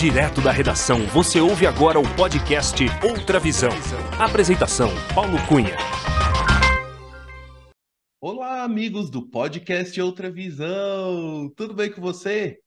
Direto 0.00 0.40
da 0.40 0.50
redação, 0.50 1.06
você 1.08 1.42
ouve 1.42 1.66
agora 1.66 2.00
o 2.00 2.16
podcast 2.16 2.82
Outra 3.06 3.38
Visão. 3.38 3.68
Apresentação: 4.18 4.88
Paulo 5.14 5.36
Cunha. 5.46 5.76
Olá, 8.18 8.62
amigos 8.62 9.10
do 9.10 9.28
podcast 9.28 10.00
Outra 10.00 10.30
Visão. 10.30 11.52
Tudo 11.54 11.74
bem 11.74 11.92
com 11.92 12.00
você? 12.00 12.58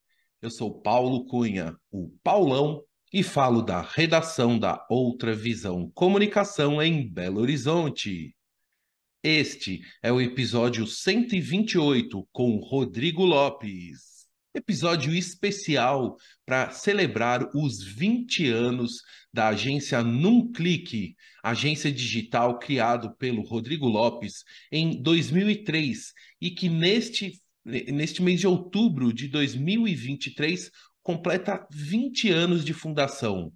Eu 0.43 0.51
sou 0.51 0.79
Paulo 0.79 1.25
Cunha, 1.25 1.75
o 1.91 2.11
Paulão, 2.23 2.83
e 3.11 3.23
falo 3.23 3.63
da 3.63 3.81
redação 3.81 4.59
da 4.59 4.85
Outra 4.87 5.33
Visão 5.33 5.89
Comunicação 5.95 6.79
em 6.83 7.11
Belo 7.11 7.41
Horizonte. 7.41 8.35
Este 9.23 9.81
é 10.03 10.11
o 10.11 10.21
episódio 10.21 10.85
128 10.85 12.27
com 12.31 12.57
Rodrigo 12.57 13.25
Lopes 13.25 14.12
episódio 14.53 15.13
especial 15.13 16.15
para 16.45 16.69
celebrar 16.71 17.49
os 17.55 17.83
20 17.83 18.47
anos 18.49 19.01
da 19.33 19.47
agência 19.49 20.03
Num 20.03 20.51
Clique, 20.51 21.15
agência 21.43 21.91
digital 21.91 22.59
criado 22.59 23.15
pelo 23.17 23.41
Rodrigo 23.41 23.87
Lopes 23.87 24.43
em 24.71 25.01
2003 25.01 26.13
e 26.39 26.51
que 26.51 26.69
neste, 26.69 27.39
neste 27.65 28.21
mês 28.21 28.39
de 28.41 28.47
outubro 28.47 29.11
de 29.11 29.27
2023 29.27 30.69
completa 31.01 31.67
20 31.71 32.29
anos 32.29 32.63
de 32.63 32.73
fundação. 32.73 33.51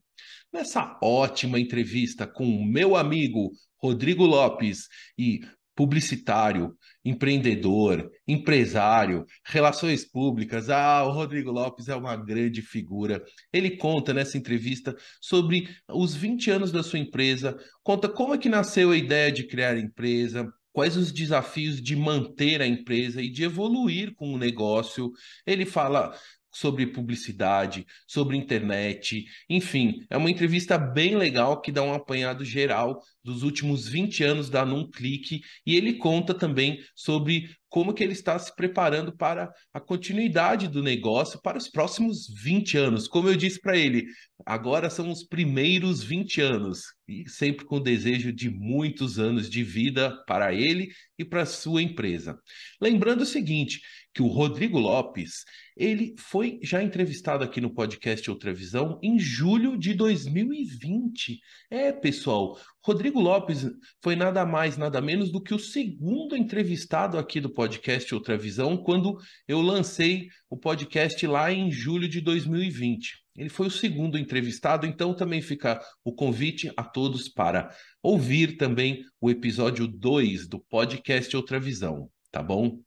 Nessa 0.52 0.98
ótima 1.02 1.60
entrevista 1.60 2.26
com 2.26 2.46
o 2.46 2.66
meu 2.66 2.96
amigo 2.96 3.52
Rodrigo 3.78 4.26
Lopes 4.26 4.88
e 5.18 5.42
publicitário, 5.78 6.76
empreendedor, 7.06 8.12
empresário, 8.28 9.24
relações 9.46 10.04
públicas. 10.04 10.72
Ah, 10.72 11.06
o 11.06 11.12
Rodrigo 11.12 11.52
Lopes 11.52 11.88
é 11.88 11.96
uma 11.96 12.16
grande 12.16 12.64
figura. 12.64 13.24
Ele 13.54 13.78
conta 13.78 14.12
nessa 14.12 14.40
entrevista 14.40 14.96
sobre 15.22 15.70
os 15.88 16.16
20 16.16 16.50
anos 16.50 16.72
da 16.72 16.82
sua 16.82 16.98
empresa, 16.98 17.56
conta 17.84 18.10
como 18.10 18.34
é 18.34 18.40
que 18.40 18.50
nasceu 18.50 18.90
a 18.90 18.98
ideia 18.98 19.32
de 19.32 19.44
criar 19.44 19.76
a 19.76 19.80
empresa, 19.80 20.52
quais 20.74 20.98
os 20.98 21.12
desafios 21.12 21.80
de 21.80 21.96
manter 21.96 22.60
a 22.60 22.68
empresa 22.68 23.22
e 23.22 23.30
de 23.30 23.44
evoluir 23.44 24.16
com 24.16 24.34
o 24.34 24.38
negócio. 24.38 25.12
Ele 25.46 25.66
fala 25.66 26.12
sobre 26.52 26.88
publicidade, 26.88 27.86
sobre 28.08 28.36
internet, 28.36 29.26
enfim, 29.48 30.04
é 30.10 30.18
uma 30.18 30.32
entrevista 30.32 30.76
bem 30.76 31.16
legal 31.16 31.62
que 31.62 31.72
dá 31.72 31.84
um 31.84 31.94
apanhado 31.94 32.44
geral 32.44 33.00
dos 33.28 33.44
últimos 33.44 33.90
20 33.90 34.24
anos 34.24 34.50
da 34.50 34.66
Num 34.66 34.90
Clique 34.90 35.42
e 35.66 35.76
ele 35.76 35.96
conta 35.96 36.34
também 36.34 36.80
sobre 36.96 37.50
como 37.70 37.94
que 37.94 38.02
ele 38.02 38.14
está 38.14 38.40
se 38.40 38.56
preparando 38.56 39.16
para 39.16 39.52
a 39.74 39.82
continuidade 39.82 40.70
do 40.70 40.82
negócio 40.82 41.42
para 41.42 41.58
os 41.58 41.68
próximos 41.68 42.28
20 42.42 42.78
anos. 42.78 43.08
Como 43.08 43.28
eu 43.28 43.36
disse 43.36 43.60
para 43.60 43.78
ele, 43.78 44.06
agora 44.46 44.90
são 44.90 45.12
os 45.12 45.26
primeiros 45.26 46.02
20 46.02 46.40
anos 46.40 46.84
e 47.06 47.30
sempre 47.30 47.66
com 47.66 47.76
o 47.76 47.84
desejo 47.84 48.32
de 48.32 48.50
muitos 48.50 49.20
anos 49.20 49.50
de 49.50 49.62
vida 49.62 50.18
para 50.26 50.54
ele 50.54 50.88
e 51.20 51.26
para 51.26 51.46
sua 51.46 51.82
empresa. 51.82 52.40
Lembrando 52.82 53.22
o 53.22 53.26
seguinte, 53.26 53.82
que 54.18 54.24
o 54.24 54.28
Rodrigo 54.28 54.80
Lopes, 54.80 55.46
ele 55.76 56.16
foi 56.18 56.60
já 56.64 56.82
entrevistado 56.82 57.44
aqui 57.44 57.62
no 57.62 57.72
podcast 57.72 58.28
Outra 58.32 58.52
Visão 58.52 59.00
em 59.04 59.20
julho 59.20 59.78
de 59.78 59.94
2020. 59.94 61.40
É, 61.70 61.92
pessoal, 61.92 62.60
Rodrigo 62.88 63.20
Lopes 63.20 63.66
foi 64.02 64.16
nada 64.16 64.46
mais, 64.46 64.78
nada 64.78 65.02
menos 65.02 65.30
do 65.30 65.44
que 65.44 65.54
o 65.54 65.60
segundo 65.60 66.38
entrevistado 66.38 67.18
aqui 67.18 67.42
do 67.42 67.50
podcast 67.50 68.16
Outra 68.16 68.38
Visão, 68.38 68.78
quando 68.78 69.18
eu 69.46 69.60
lancei 69.60 70.30
o 70.50 70.56
podcast 70.56 71.28
lá 71.28 71.52
em 71.52 71.70
julho 71.70 72.08
de 72.08 72.22
2020. 72.22 73.26
Ele 73.36 73.50
foi 73.50 73.68
o 73.68 73.72
segundo 73.72 74.18
entrevistado, 74.18 74.88
então 74.88 75.14
também 75.14 75.42
fica 75.42 75.82
o 76.02 76.14
convite 76.14 76.72
a 76.78 76.84
todos 76.84 77.28
para 77.28 77.70
ouvir 78.02 78.56
também 78.56 79.04
o 79.20 79.30
episódio 79.30 79.86
2 79.86 80.48
do 80.48 80.58
podcast 80.58 81.36
Outra 81.36 81.60
Visão, 81.60 82.10
tá 82.32 82.42
bom? 82.42 82.80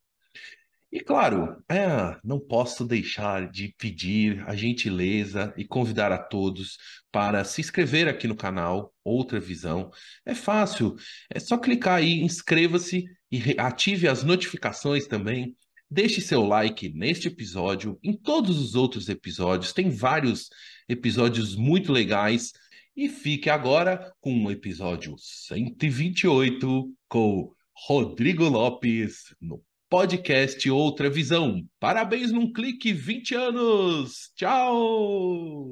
E 0.92 0.98
claro, 0.98 1.62
é, 1.70 2.18
não 2.24 2.40
posso 2.40 2.84
deixar 2.84 3.48
de 3.48 3.72
pedir 3.78 4.42
a 4.48 4.56
gentileza 4.56 5.54
e 5.56 5.64
convidar 5.64 6.10
a 6.10 6.18
todos 6.18 6.78
para 7.12 7.44
se 7.44 7.60
inscrever 7.60 8.08
aqui 8.08 8.26
no 8.26 8.34
canal 8.34 8.92
Outra 9.04 9.38
Visão. 9.38 9.92
É 10.26 10.34
fácil, 10.34 10.96
é 11.32 11.38
só 11.38 11.56
clicar 11.56 11.98
aí, 11.98 12.20
inscreva-se 12.20 13.04
e 13.30 13.54
ative 13.56 14.08
as 14.08 14.24
notificações 14.24 15.06
também. 15.06 15.54
Deixe 15.88 16.20
seu 16.20 16.42
like 16.44 16.92
neste 16.92 17.28
episódio, 17.28 17.96
em 18.02 18.12
todos 18.12 18.58
os 18.58 18.74
outros 18.74 19.08
episódios, 19.08 19.72
tem 19.72 19.90
vários 19.90 20.48
episódios 20.88 21.54
muito 21.54 21.92
legais. 21.92 22.52
E 22.96 23.08
fique 23.08 23.48
agora 23.48 24.12
com 24.20 24.44
o 24.44 24.50
episódio 24.50 25.14
128 25.16 26.92
com 27.08 27.54
Rodrigo 27.86 28.48
Lopes 28.48 29.32
no 29.40 29.62
podcast 29.90 30.70
Outra 30.70 31.10
Visão. 31.10 31.66
Parabéns 31.80 32.30
num 32.30 32.52
clique, 32.52 32.92
20 32.92 33.34
anos! 33.34 34.30
Tchau! 34.36 35.66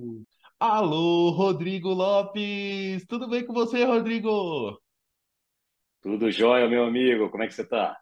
Alô, 0.58 1.30
Rodrigo 1.30 1.90
Lopes! 1.90 3.06
Tudo 3.06 3.28
bem 3.28 3.46
com 3.46 3.52
você, 3.52 3.84
Rodrigo? 3.84 4.76
Tudo 6.02 6.32
jóia, 6.32 6.68
meu 6.68 6.84
amigo. 6.84 7.30
Como 7.30 7.44
é 7.44 7.46
que 7.46 7.54
você 7.54 7.62
está? 7.62 7.96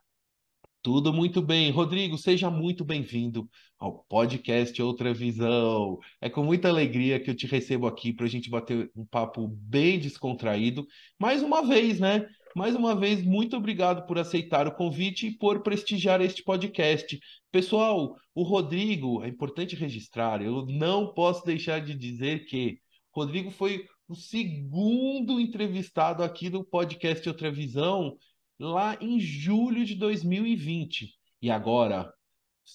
Tudo 0.82 1.12
muito 1.12 1.42
bem. 1.42 1.70
Rodrigo, 1.70 2.16
seja 2.16 2.48
muito 2.50 2.82
bem-vindo 2.82 3.46
ao 3.78 4.04
podcast 4.04 4.80
Outra 4.80 5.12
Visão. 5.12 5.98
É 6.18 6.30
com 6.30 6.42
muita 6.42 6.68
alegria 6.68 7.20
que 7.20 7.28
eu 7.28 7.34
te 7.36 7.46
recebo 7.46 7.86
aqui 7.86 8.12
para 8.12 8.24
a 8.24 8.28
gente 8.28 8.48
bater 8.48 8.90
um 8.96 9.04
papo 9.04 9.48
bem 9.48 9.98
descontraído. 9.98 10.86
Mais 11.18 11.42
uma 11.42 11.60
vez, 11.66 12.00
né? 12.00 12.26
Mais 12.56 12.74
uma 12.74 12.96
vez, 12.96 13.22
muito 13.22 13.54
obrigado 13.54 14.06
por 14.06 14.18
aceitar 14.18 14.66
o 14.66 14.74
convite 14.74 15.26
e 15.26 15.36
por 15.36 15.62
prestigiar 15.62 16.22
este 16.22 16.42
podcast. 16.42 17.20
Pessoal, 17.52 18.16
o 18.34 18.42
Rodrigo, 18.42 19.22
é 19.22 19.28
importante 19.28 19.76
registrar, 19.76 20.40
eu 20.40 20.64
não 20.64 21.12
posso 21.12 21.44
deixar 21.44 21.84
de 21.84 21.94
dizer 21.94 22.46
que 22.46 22.78
Rodrigo 23.12 23.50
foi 23.50 23.84
o 24.08 24.14
segundo 24.14 25.38
entrevistado 25.38 26.22
aqui 26.22 26.48
do 26.48 26.64
podcast 26.64 27.28
Outra 27.28 27.50
Visão, 27.50 28.16
lá 28.58 28.96
em 29.02 29.20
julho 29.20 29.84
de 29.84 29.94
2020. 29.94 31.10
E 31.42 31.50
agora, 31.50 32.10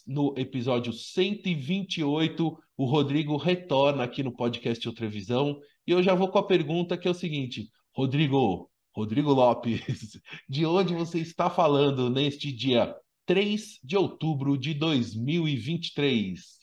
no 0.06 0.36
episódio 0.38 0.94
128, 0.94 2.56
o 2.78 2.86
Rodrigo 2.86 3.36
retorna 3.36 4.04
aqui 4.04 4.22
no 4.22 4.32
podcast 4.32 4.88
Outra 4.88 5.10
Visão. 5.10 5.60
E 5.88 5.92
eu 5.92 6.04
já 6.04 6.14
vou 6.14 6.28
com 6.28 6.38
a 6.38 6.46
pergunta 6.46 6.96
que 6.96 7.08
é 7.08 7.12
o 7.12 7.16
seguinte: 7.16 7.68
Rodrigo, 7.96 8.71
Rodrigo 8.94 9.32
Lopes, 9.32 9.82
de 10.50 10.66
onde 10.66 10.94
você 10.94 11.20
está 11.20 11.50
falando 11.50 12.10
neste 12.10 12.52
dia 12.52 12.94
3 13.26 13.80
de 13.84 13.96
outubro 13.96 14.58
de 14.58 14.74
2023? 14.74 16.62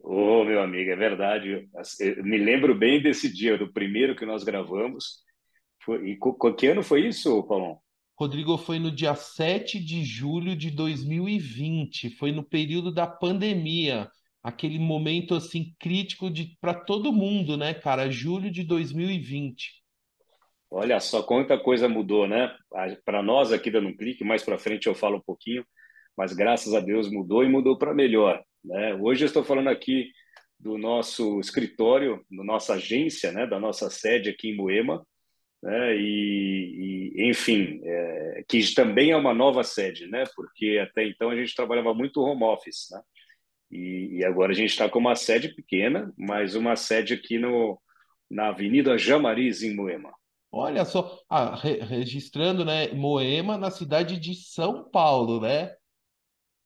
Ô, 0.00 0.40
oh, 0.40 0.44
meu 0.44 0.62
amigo, 0.62 0.90
é 0.90 0.96
verdade. 0.96 1.68
Eu 2.00 2.24
me 2.24 2.38
lembro 2.38 2.74
bem 2.74 3.02
desse 3.02 3.32
dia, 3.32 3.56
do 3.58 3.72
primeiro 3.72 4.16
que 4.16 4.26
nós 4.26 4.44
gravamos. 4.44 5.22
Foi, 5.82 6.10
e 6.10 6.18
que 6.56 6.66
ano 6.66 6.82
foi 6.82 7.06
isso, 7.06 7.42
Paulão? 7.44 7.78
Rodrigo, 8.16 8.56
foi 8.56 8.78
no 8.78 8.90
dia 8.90 9.14
7 9.14 9.82
de 9.82 10.04
julho 10.04 10.54
de 10.54 10.70
2020, 10.70 12.10
foi 12.16 12.30
no 12.32 12.44
período 12.44 12.92
da 12.92 13.06
pandemia, 13.06 14.08
aquele 14.42 14.78
momento 14.78 15.34
assim 15.34 15.74
crítico 15.80 16.30
para 16.60 16.74
todo 16.74 17.12
mundo, 17.12 17.56
né, 17.56 17.74
cara? 17.74 18.10
Julho 18.10 18.50
de 18.50 18.62
2020. 18.62 19.83
Olha 20.76 20.98
só 20.98 21.22
quanta 21.22 21.56
coisa 21.56 21.88
mudou, 21.88 22.26
né? 22.26 22.52
Para 23.04 23.22
nós 23.22 23.52
aqui 23.52 23.70
dando 23.70 23.86
um 23.86 23.96
clique, 23.96 24.24
mais 24.24 24.42
para 24.42 24.58
frente 24.58 24.88
eu 24.88 24.94
falo 24.94 25.18
um 25.18 25.22
pouquinho, 25.22 25.64
mas 26.16 26.32
graças 26.32 26.74
a 26.74 26.80
Deus 26.80 27.08
mudou 27.08 27.44
e 27.44 27.48
mudou 27.48 27.78
para 27.78 27.94
melhor. 27.94 28.42
Né? 28.64 28.92
Hoje 28.96 29.22
eu 29.22 29.26
estou 29.26 29.44
falando 29.44 29.68
aqui 29.68 30.10
do 30.58 30.76
nosso 30.76 31.38
escritório, 31.38 32.26
da 32.28 32.42
nossa 32.42 32.74
agência, 32.74 33.30
né? 33.30 33.46
da 33.46 33.60
nossa 33.60 33.88
sede 33.88 34.30
aqui 34.30 34.48
em 34.48 34.56
Moema, 34.56 35.06
né? 35.62 35.96
e, 35.96 37.12
e 37.16 37.30
enfim, 37.30 37.80
é, 37.84 38.44
que 38.48 38.74
também 38.74 39.12
é 39.12 39.16
uma 39.16 39.32
nova 39.32 39.62
sede, 39.62 40.08
né? 40.08 40.24
porque 40.34 40.80
até 40.82 41.06
então 41.06 41.30
a 41.30 41.36
gente 41.36 41.54
trabalhava 41.54 41.94
muito 41.94 42.20
home 42.20 42.42
office, 42.42 42.88
né? 42.90 43.00
e, 43.70 44.18
e 44.18 44.24
agora 44.24 44.50
a 44.50 44.56
gente 44.56 44.70
está 44.70 44.88
com 44.88 44.98
uma 44.98 45.14
sede 45.14 45.54
pequena, 45.54 46.12
mas 46.18 46.56
uma 46.56 46.74
sede 46.74 47.14
aqui 47.14 47.38
no, 47.38 47.80
na 48.28 48.48
Avenida 48.48 48.98
Jamariz, 48.98 49.62
em 49.62 49.72
Moema. 49.72 50.12
Olha 50.56 50.84
só, 50.84 51.18
ah, 51.28 51.56
re- 51.56 51.80
registrando, 51.80 52.64
né? 52.64 52.88
Moema 52.92 53.58
na 53.58 53.70
cidade 53.70 54.18
de 54.18 54.34
São 54.34 54.88
Paulo, 54.90 55.40
né? 55.40 55.74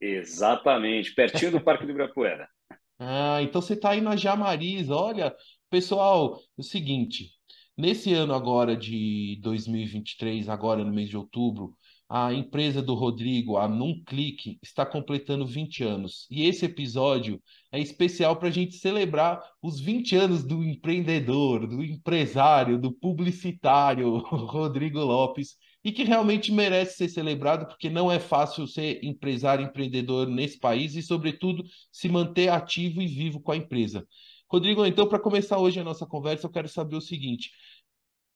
Exatamente, 0.00 1.14
pertinho 1.14 1.52
do 1.52 1.61
Parque 1.61 1.85
do 1.85 1.90
Ibirapuera. 1.93 2.49
Ah, 2.99 3.40
então 3.43 3.61
você 3.61 3.75
está 3.75 3.90
aí 3.90 4.00
na 4.00 4.17
Jamariz. 4.17 4.90
Olha, 4.90 5.35
pessoal, 5.70 6.37
é 6.38 6.61
o 6.61 6.62
seguinte, 6.62 7.31
Nesse 7.76 8.12
ano 8.12 8.35
agora 8.35 8.76
de 8.76 9.38
2023, 9.40 10.49
agora 10.49 10.84
no 10.84 10.93
mês 10.93 11.08
de 11.08 11.17
outubro, 11.17 11.76
a 12.08 12.32
empresa 12.32 12.81
do 12.81 12.94
Rodrigo, 12.94 13.58
a 13.58 13.69
Num 13.69 14.02
Clique, 14.05 14.58
está 14.62 14.87
completando 14.87 15.44
20 15.44 15.84
anos. 15.84 16.26
E 16.31 16.44
esse 16.46 16.64
episódio 16.64 17.43
é 17.70 17.78
especial 17.78 18.37
para 18.37 18.49
a 18.49 18.50
gente 18.50 18.76
celebrar 18.76 19.43
os 19.62 19.78
20 19.78 20.16
anos 20.16 20.43
do 20.43 20.64
empreendedor, 20.64 21.66
do 21.66 21.84
empresário, 21.84 22.78
do 22.78 22.90
publicitário 22.90 24.19
Rodrigo 24.25 25.00
Lopes, 25.00 25.56
e 25.84 25.93
que 25.93 26.02
realmente 26.02 26.50
merece 26.50 26.96
ser 26.96 27.08
celebrado, 27.08 27.66
porque 27.66 27.90
não 27.90 28.10
é 28.10 28.19
fácil 28.19 28.66
ser 28.66 29.05
empresário, 29.05 29.66
empreendedor 29.66 30.26
nesse 30.26 30.58
país 30.58 30.94
e, 30.94 31.02
sobretudo, 31.02 31.62
se 31.93 32.08
manter 32.08 32.49
ativo 32.49 33.02
e 33.02 33.06
vivo 33.06 33.40
com 33.40 33.52
a 33.52 33.56
empresa. 33.56 34.06
Rodrigo, 34.50 34.84
então, 34.87 35.06
para 35.06 35.20
começar 35.20 35.58
hoje 35.58 35.78
a 35.78 35.84
nossa 35.84 36.06
conversa, 36.06 36.46
eu 36.46 36.50
quero 36.50 36.69
saber 36.69 36.96
o 36.96 37.00
seguinte. 37.02 37.50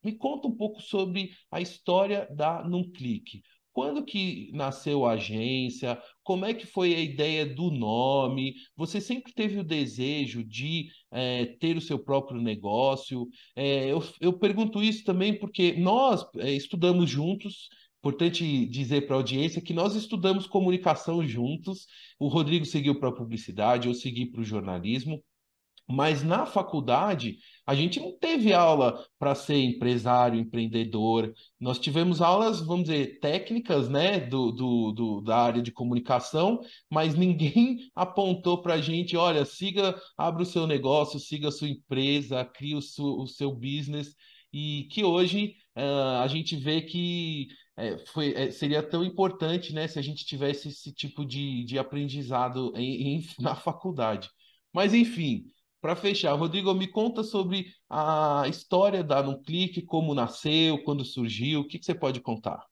Me 0.05 0.13
conta 0.13 0.49
um 0.49 0.57
pouco 0.57 0.81
sobre 0.83 1.31
a 1.51 1.61
história 1.61 2.29
da 2.31 2.63
Num 2.65 2.91
Clique. 2.91 3.43
Quando 3.73 4.05
que 4.05 4.51
nasceu 4.53 5.07
a 5.07 5.13
agência? 5.13 6.01
Como 6.23 6.45
é 6.45 6.53
que 6.53 6.67
foi 6.67 6.95
a 6.95 7.01
ideia 7.01 7.47
do 7.47 7.71
nome? 7.71 8.55
Você 8.77 9.01
sempre 9.01 9.33
teve 9.33 9.59
o 9.59 9.65
desejo 9.65 10.45
de 10.45 10.89
é, 11.11 11.47
ter 11.47 11.77
o 11.77 11.81
seu 11.81 11.99
próprio 11.99 12.41
negócio? 12.41 13.29
É, 13.57 13.91
eu, 13.91 14.03
eu 14.21 14.33
pergunto 14.39 14.83
isso 14.83 15.05
também 15.05 15.39
porque 15.39 15.73
nós 15.73 16.25
é, 16.37 16.53
estudamos 16.53 17.09
juntos. 17.09 17.69
Importante 18.01 18.67
dizer 18.67 19.07
para 19.07 19.15
a 19.15 19.19
audiência 19.19 19.63
que 19.63 19.73
nós 19.73 19.95
estudamos 19.95 20.47
comunicação 20.47 21.25
juntos. 21.27 21.87
O 22.19 22.29
Rodrigo 22.29 22.67
seguiu 22.67 22.99
para 22.99 23.09
a 23.11 23.15
publicidade, 23.15 23.89
eu 23.89 23.95
segui 23.95 24.27
para 24.27 24.41
o 24.41 24.45
jornalismo. 24.45 25.23
Mas 25.93 26.23
na 26.23 26.47
faculdade, 26.47 27.37
a 27.67 27.75
gente 27.75 28.01
não 28.01 28.19
teve 28.19 28.53
aula 28.55 29.05
para 29.19 29.35
ser 29.35 29.57
empresário, 29.57 30.41
empreendedor. 30.41 31.35
Nós 31.61 31.79
tivemos 31.79 32.23
aulas, 32.23 32.61
vamos 32.61 32.85
dizer, 32.85 33.21
técnicas, 33.21 33.91
né, 33.91 34.19
do, 34.19 34.51
do, 34.53 34.93
do 34.93 35.21
da 35.21 35.37
área 35.37 35.61
de 35.61 35.71
comunicação, 35.71 36.61
mas 36.91 37.15
ninguém 37.15 37.91
apontou 37.95 38.63
para 38.63 38.75
a 38.75 38.81
gente: 38.81 39.17
olha, 39.17 39.45
siga, 39.45 39.95
abra 40.17 40.43
o 40.43 40.47
seu 40.47 40.67
negócio, 40.67 41.21
siga 41.21 41.49
a 41.49 41.53
sua 41.53 41.69
empresa, 41.69 42.43
crie 42.43 42.75
o 42.75 42.81
seu, 42.81 43.05
o 43.05 43.27
seu 43.27 43.53
business. 43.53 44.15
E 44.51 44.89
que 44.91 45.05
hoje 45.05 45.57
uh, 45.77 46.23
a 46.23 46.27
gente 46.29 46.57
vê 46.57 46.81
que 46.83 47.49
é, 47.77 47.99
foi, 48.07 48.33
é, 48.35 48.51
seria 48.51 48.83
tão 48.83 49.05
importante 49.05 49.75
né, 49.75 49.87
se 49.89 49.99
a 49.99 50.03
gente 50.03 50.25
tivesse 50.25 50.69
esse 50.69 50.93
tipo 50.93 51.25
de, 51.25 51.65
de 51.65 51.79
aprendizado 51.79 52.73
em, 52.77 53.17
em, 53.17 53.27
na 53.41 53.55
faculdade. 53.55 54.31
Mas, 54.73 54.95
enfim, 54.95 55.52
para 55.83 55.97
fechar, 55.97 56.33
Rodrigo, 56.35 56.73
me 56.73 56.87
conta 56.87 57.25
sobre 57.25 57.67
a 57.91 58.45
história 58.49 59.03
da 59.03 59.21
Nuclique, 59.21 59.83
como 59.83 60.15
nasceu, 60.15 60.81
quando 60.85 61.05
surgiu, 61.05 61.61
o 61.61 61.67
que, 61.67 61.77
que 61.77 61.85
você 61.85 61.93
pode 61.95 62.21
contar? 62.21 62.65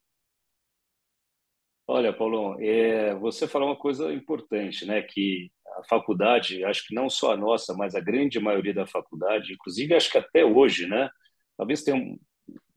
Olha, 1.88 2.12
Paulão, 2.12 2.56
é, 2.60 3.12
você 3.16 3.48
falou 3.48 3.68
uma 3.68 3.76
coisa 3.76 4.14
importante, 4.14 4.86
né? 4.86 5.02
Que 5.02 5.50
a 5.78 5.82
faculdade, 5.88 6.64
acho 6.64 6.86
que 6.86 6.94
não 6.94 7.10
só 7.10 7.32
a 7.32 7.36
nossa, 7.36 7.74
mas 7.74 7.96
a 7.96 8.00
grande 8.00 8.38
maioria 8.38 8.72
da 8.72 8.86
faculdade, 8.86 9.54
inclusive 9.54 9.92
acho 9.92 10.08
que 10.08 10.18
até 10.18 10.44
hoje, 10.44 10.86
né? 10.86 11.10
Talvez 11.56 11.82
tenham 11.82 12.16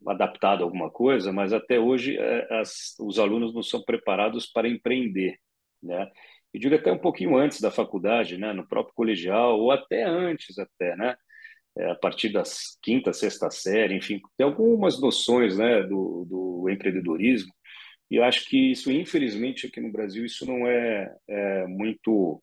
adaptado 0.07 0.63
alguma 0.63 0.89
coisa, 0.89 1.31
mas 1.31 1.53
até 1.53 1.79
hoje 1.79 2.17
é, 2.17 2.59
as, 2.59 2.95
os 2.99 3.19
alunos 3.19 3.53
não 3.53 3.61
são 3.61 3.83
preparados 3.83 4.47
para 4.47 4.67
empreender, 4.67 5.37
né? 5.81 6.11
Eu 6.53 6.59
digo 6.59 6.75
até 6.75 6.91
um 6.91 6.97
pouquinho 6.97 7.35
antes 7.35 7.59
da 7.59 7.71
faculdade, 7.71 8.37
né, 8.37 8.53
no 8.53 8.67
próprio 8.67 8.93
colegial, 8.93 9.59
ou 9.59 9.71
até 9.71 10.03
antes, 10.03 10.57
até, 10.59 10.95
né, 10.95 11.15
é, 11.77 11.91
a 11.91 11.95
partir 11.95 12.29
das 12.29 12.77
quinta, 12.81 13.11
sexta 13.11 13.49
série, 13.49 13.95
enfim, 13.95 14.21
tem 14.37 14.45
algumas 14.45 15.01
noções, 15.01 15.57
né, 15.57 15.81
do, 15.83 16.25
do 16.29 16.69
empreendedorismo, 16.69 17.51
e 18.11 18.17
eu 18.17 18.23
acho 18.23 18.45
que 18.47 18.71
isso, 18.71 18.91
infelizmente, 18.91 19.65
aqui 19.65 19.81
no 19.81 19.91
Brasil, 19.91 20.23
isso 20.23 20.45
não 20.45 20.67
é, 20.67 21.11
é 21.27 21.65
muito, 21.65 22.41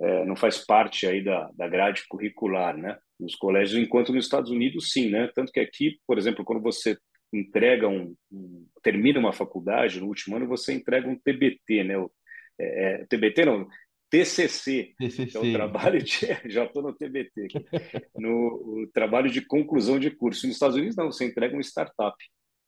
é, 0.00 0.24
não 0.24 0.34
faz 0.34 0.64
parte 0.64 1.06
aí 1.06 1.22
da, 1.22 1.50
da 1.54 1.68
grade 1.68 2.04
curricular, 2.08 2.76
né, 2.76 2.98
nos 3.20 3.34
colégios, 3.34 3.82
enquanto 3.82 4.12
nos 4.12 4.24
Estados 4.24 4.50
Unidos, 4.50 4.90
sim, 4.92 5.10
né, 5.10 5.30
tanto 5.34 5.52
que 5.52 5.60
aqui, 5.60 5.98
por 6.06 6.16
exemplo, 6.16 6.44
quando 6.44 6.62
você 6.62 6.96
entrega 7.32 7.88
um, 7.88 8.14
um 8.30 8.66
termina 8.82 9.18
uma 9.18 9.32
faculdade, 9.32 10.00
no 10.00 10.06
último 10.06 10.36
ano, 10.36 10.46
você 10.46 10.72
entrega 10.72 11.08
um 11.08 11.18
TBT, 11.18 11.84
né, 11.84 11.98
o 11.98 12.10
é, 12.58 13.02
é 13.02 13.06
TBT 13.06 13.44
não, 13.44 13.68
TCC, 14.12 14.94
TCC. 14.98 15.26
que 15.26 15.36
é 15.36 15.40
o 15.40 15.52
trabalho 15.52 16.02
de, 16.02 16.12
já 16.50 16.64
estou 16.64 16.82
no 16.82 16.94
TBT, 16.94 17.44
aqui, 17.44 17.66
no 18.14 18.86
trabalho 18.92 19.30
de 19.30 19.40
conclusão 19.40 19.98
de 19.98 20.10
curso. 20.10 20.46
Nos 20.46 20.56
Estados 20.56 20.76
Unidos 20.76 20.96
não, 20.96 21.10
você 21.10 21.24
entrega 21.24 21.54
uma 21.54 21.62
startup, 21.62 22.16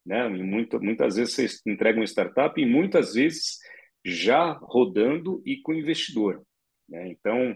né? 0.06 0.26
Muito, 0.28 0.80
muitas 0.80 1.16
vezes 1.16 1.34
você 1.34 1.70
entrega 1.70 1.98
uma 1.98 2.06
startup 2.06 2.58
e 2.58 2.64
muitas 2.64 3.12
vezes 3.12 3.58
já 4.02 4.52
rodando 4.52 5.42
e 5.44 5.60
com 5.60 5.74
investidor, 5.74 6.42
né? 6.88 7.08
Então 7.08 7.54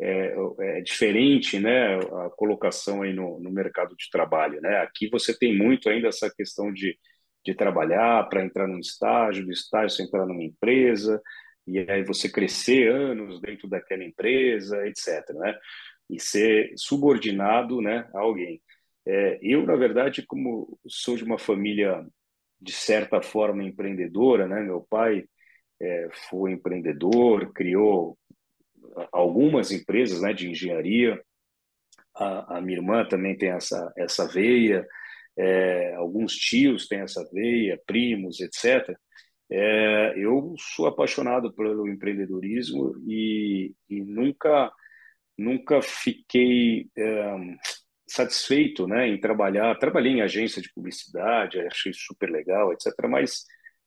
é, 0.00 0.34
é, 0.60 0.80
diferente, 0.80 1.58
né? 1.58 1.96
A 1.96 2.30
colocação 2.36 3.02
aí 3.02 3.12
no, 3.12 3.40
no 3.40 3.50
mercado 3.50 3.96
de 3.96 4.08
trabalho, 4.10 4.60
né? 4.60 4.78
Aqui 4.78 5.08
você 5.08 5.36
tem 5.36 5.56
muito 5.56 5.88
ainda 5.88 6.06
essa 6.06 6.32
questão 6.32 6.72
de 6.72 6.96
de 7.44 7.54
trabalhar 7.54 8.26
para 8.28 8.42
entrar 8.42 8.66
num 8.66 8.78
estágio, 8.78 9.44
do 9.44 9.52
estágio 9.52 9.90
você 9.90 10.02
entrar 10.02 10.24
numa 10.24 10.42
empresa, 10.42 11.20
e 11.66 11.78
aí 11.78 12.04
você 12.04 12.28
crescer 12.28 12.90
anos 12.90 13.40
dentro 13.40 13.68
daquela 13.68 14.04
empresa, 14.04 14.86
etc. 14.86 15.30
Né? 15.34 15.58
E 16.10 16.20
ser 16.20 16.72
subordinado 16.76 17.80
né, 17.80 18.08
a 18.14 18.20
alguém. 18.20 18.60
É, 19.06 19.38
eu, 19.42 19.64
na 19.66 19.76
verdade, 19.76 20.24
como 20.26 20.78
sou 20.86 21.16
de 21.16 21.24
uma 21.24 21.38
família 21.38 22.04
de 22.60 22.72
certa 22.72 23.20
forma 23.20 23.62
empreendedora, 23.62 24.48
né? 24.48 24.62
Meu 24.62 24.80
pai 24.88 25.24
é, 25.80 26.08
foi 26.30 26.52
empreendedor, 26.52 27.52
criou 27.52 28.18
algumas 29.12 29.70
empresas, 29.70 30.22
né, 30.22 30.32
de 30.32 30.50
engenharia. 30.50 31.20
A, 32.14 32.58
a 32.58 32.60
minha 32.60 32.78
irmã 32.78 33.06
também 33.06 33.36
tem 33.36 33.50
essa 33.50 33.92
essa 33.96 34.26
veia. 34.26 34.86
É, 35.36 35.94
alguns 35.96 36.34
tios 36.36 36.86
têm 36.86 37.00
essa 37.00 37.28
veia, 37.32 37.80
primos, 37.86 38.40
etc. 38.40 38.96
É, 39.50 40.14
eu 40.16 40.54
sou 40.58 40.86
apaixonado 40.86 41.52
pelo 41.52 41.88
empreendedorismo 41.88 42.94
e, 43.06 43.74
e 43.88 44.00
nunca 44.02 44.72
nunca 45.36 45.82
fiquei 45.82 46.88
é, 46.96 47.36
satisfeito 48.06 48.86
né, 48.86 49.08
em 49.08 49.20
trabalhar. 49.20 49.78
Trabalhei 49.78 50.12
em 50.12 50.22
agência 50.22 50.62
de 50.62 50.72
publicidade, 50.72 51.60
achei 51.60 51.92
super 51.92 52.30
legal, 52.30 52.72
etc. 52.72 52.92
Mas 53.08 53.44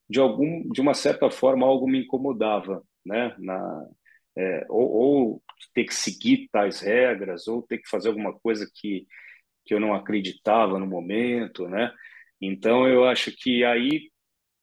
de 0.10 0.20
algum 0.20 0.68
de 0.70 0.82
uma 0.82 0.94
certa 0.94 1.30
forma 1.30 1.66
algo 1.66 1.88
me 1.88 2.04
incomodava, 2.04 2.84
né? 3.06 3.36
Na, 3.40 3.88
é, 4.38 4.66
ou, 4.70 4.92
ou, 4.92 5.44
ter 5.74 5.86
que 5.86 5.96
seguir 5.96 6.48
tais 6.52 6.82
regras, 6.82 7.48
ou 7.48 7.64
ter 7.64 7.80
que 7.80 7.90
fazer 7.90 8.10
alguma 8.10 8.34
coisa 8.40 8.70
que, 8.76 9.08
que 9.66 9.74
eu 9.74 9.80
não 9.80 9.94
acreditava 9.96 10.80
no 10.80 10.88
momento, 10.88 11.68
né? 11.68 11.92
Então 12.42 12.88
eu 12.88 13.06
acho 13.06 13.32
que 13.36 13.64
aí 13.64 14.12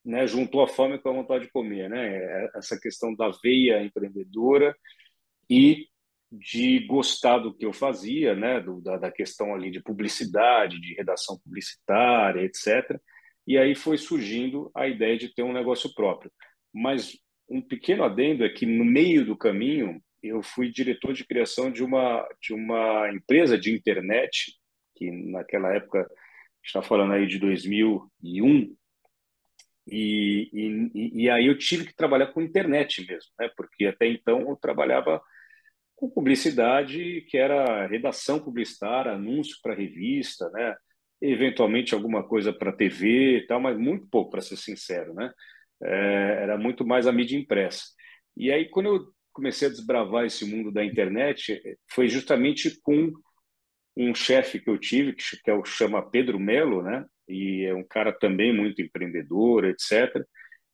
né, 0.05 0.27
juntou 0.27 0.61
a 0.61 0.67
fome 0.67 0.99
com 0.99 1.09
a 1.09 1.13
vontade 1.13 1.45
de 1.45 1.51
comer, 1.51 1.89
né? 1.89 2.15
É, 2.15 2.49
essa 2.55 2.79
questão 2.79 3.13
da 3.15 3.31
veia 3.43 3.83
empreendedora 3.83 4.75
e 5.49 5.87
de 6.31 6.79
gostar 6.85 7.39
do 7.39 7.53
que 7.53 7.65
eu 7.65 7.73
fazia, 7.73 8.35
né? 8.35 8.59
Do, 8.59 8.81
da, 8.81 8.97
da 8.97 9.11
questão 9.11 9.55
ali 9.55 9.71
de 9.71 9.81
publicidade, 9.81 10.79
de 10.79 10.93
redação 10.93 11.39
publicitária, 11.43 12.41
etc. 12.41 12.99
E 13.47 13.57
aí 13.57 13.73
foi 13.73 13.97
surgindo 13.97 14.71
a 14.75 14.87
ideia 14.87 15.17
de 15.17 15.33
ter 15.33 15.43
um 15.43 15.53
negócio 15.53 15.91
próprio. 15.95 16.31
Mas 16.73 17.17
um 17.49 17.61
pequeno 17.61 18.03
adendo 18.03 18.45
é 18.45 18.49
que 18.49 18.65
no 18.65 18.85
meio 18.85 19.25
do 19.25 19.37
caminho 19.37 19.99
eu 20.21 20.43
fui 20.43 20.71
diretor 20.71 21.13
de 21.13 21.25
criação 21.25 21.71
de 21.71 21.83
uma 21.83 22.27
de 22.41 22.53
uma 22.53 23.11
empresa 23.13 23.57
de 23.57 23.71
internet 23.71 24.55
que 24.95 25.11
naquela 25.11 25.73
época 25.73 26.07
está 26.63 26.81
falando 26.81 27.13
aí 27.13 27.27
de 27.27 27.37
2001 27.39 28.75
e, 29.87 30.49
e, 30.51 31.23
e, 31.23 31.29
aí 31.29 31.45
eu 31.45 31.57
tive 31.57 31.85
que 31.85 31.95
trabalhar 31.95 32.27
com 32.27 32.41
internet 32.41 33.05
mesmo, 33.07 33.31
né? 33.39 33.49
Porque 33.55 33.85
até 33.85 34.07
então 34.07 34.41
eu 34.49 34.55
trabalhava 34.55 35.21
com 35.95 36.09
publicidade, 36.09 37.21
que 37.29 37.37
era 37.37 37.87
redação 37.87 38.39
publicitária, 38.39 39.13
anúncio 39.13 39.57
para 39.61 39.75
revista, 39.75 40.49
né? 40.51 40.75
Eventualmente 41.21 41.93
alguma 41.93 42.27
coisa 42.27 42.51
para 42.51 42.73
TV 42.73 43.37
e 43.37 43.47
tal, 43.47 43.59
mas 43.59 43.77
muito 43.77 44.07
pouco, 44.07 44.31
para 44.31 44.41
ser 44.41 44.57
sincero, 44.57 45.13
né? 45.13 45.31
É, 45.83 46.39
era 46.43 46.57
muito 46.57 46.85
mais 46.85 47.07
a 47.07 47.11
mídia 47.11 47.37
impressa. 47.37 47.85
E 48.35 48.51
aí 48.51 48.69
quando 48.69 48.87
eu 48.87 49.15
comecei 49.31 49.67
a 49.67 49.71
desbravar 49.71 50.25
esse 50.25 50.45
mundo 50.45 50.71
da 50.71 50.83
internet, 50.83 51.61
foi 51.91 52.07
justamente 52.07 52.79
com 52.81 53.11
um 53.97 54.15
chefe 54.15 54.59
que 54.59 54.69
eu 54.69 54.77
tive, 54.77 55.13
que 55.13 55.51
é 55.51 55.53
o 55.53 55.63
chama 55.63 56.09
Pedro 56.09 56.39
Melo, 56.39 56.81
né? 56.81 57.05
E 57.27 57.65
é 57.65 57.73
um 57.73 57.83
cara 57.83 58.11
também 58.11 58.55
muito 58.55 58.81
empreendedor, 58.81 59.65
etc. 59.65 60.23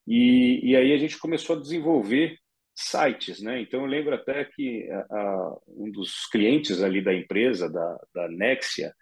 E, 0.07 0.71
e 0.71 0.75
aí 0.75 0.93
a 0.93 0.97
gente 0.97 1.17
começou 1.17 1.55
a 1.55 1.59
desenvolver 1.59 2.37
sites, 2.73 3.41
né? 3.41 3.61
Então 3.61 3.81
eu 3.81 3.85
lembro 3.85 4.13
até 4.15 4.45
que 4.45 4.89
a, 4.89 4.99
a, 4.99 5.57
um 5.67 5.91
dos 5.91 6.25
clientes 6.27 6.81
ali 6.81 7.01
da 7.01 7.13
empresa, 7.13 7.69
da, 7.69 7.97
da 8.13 8.27
Nexia, 8.27 8.93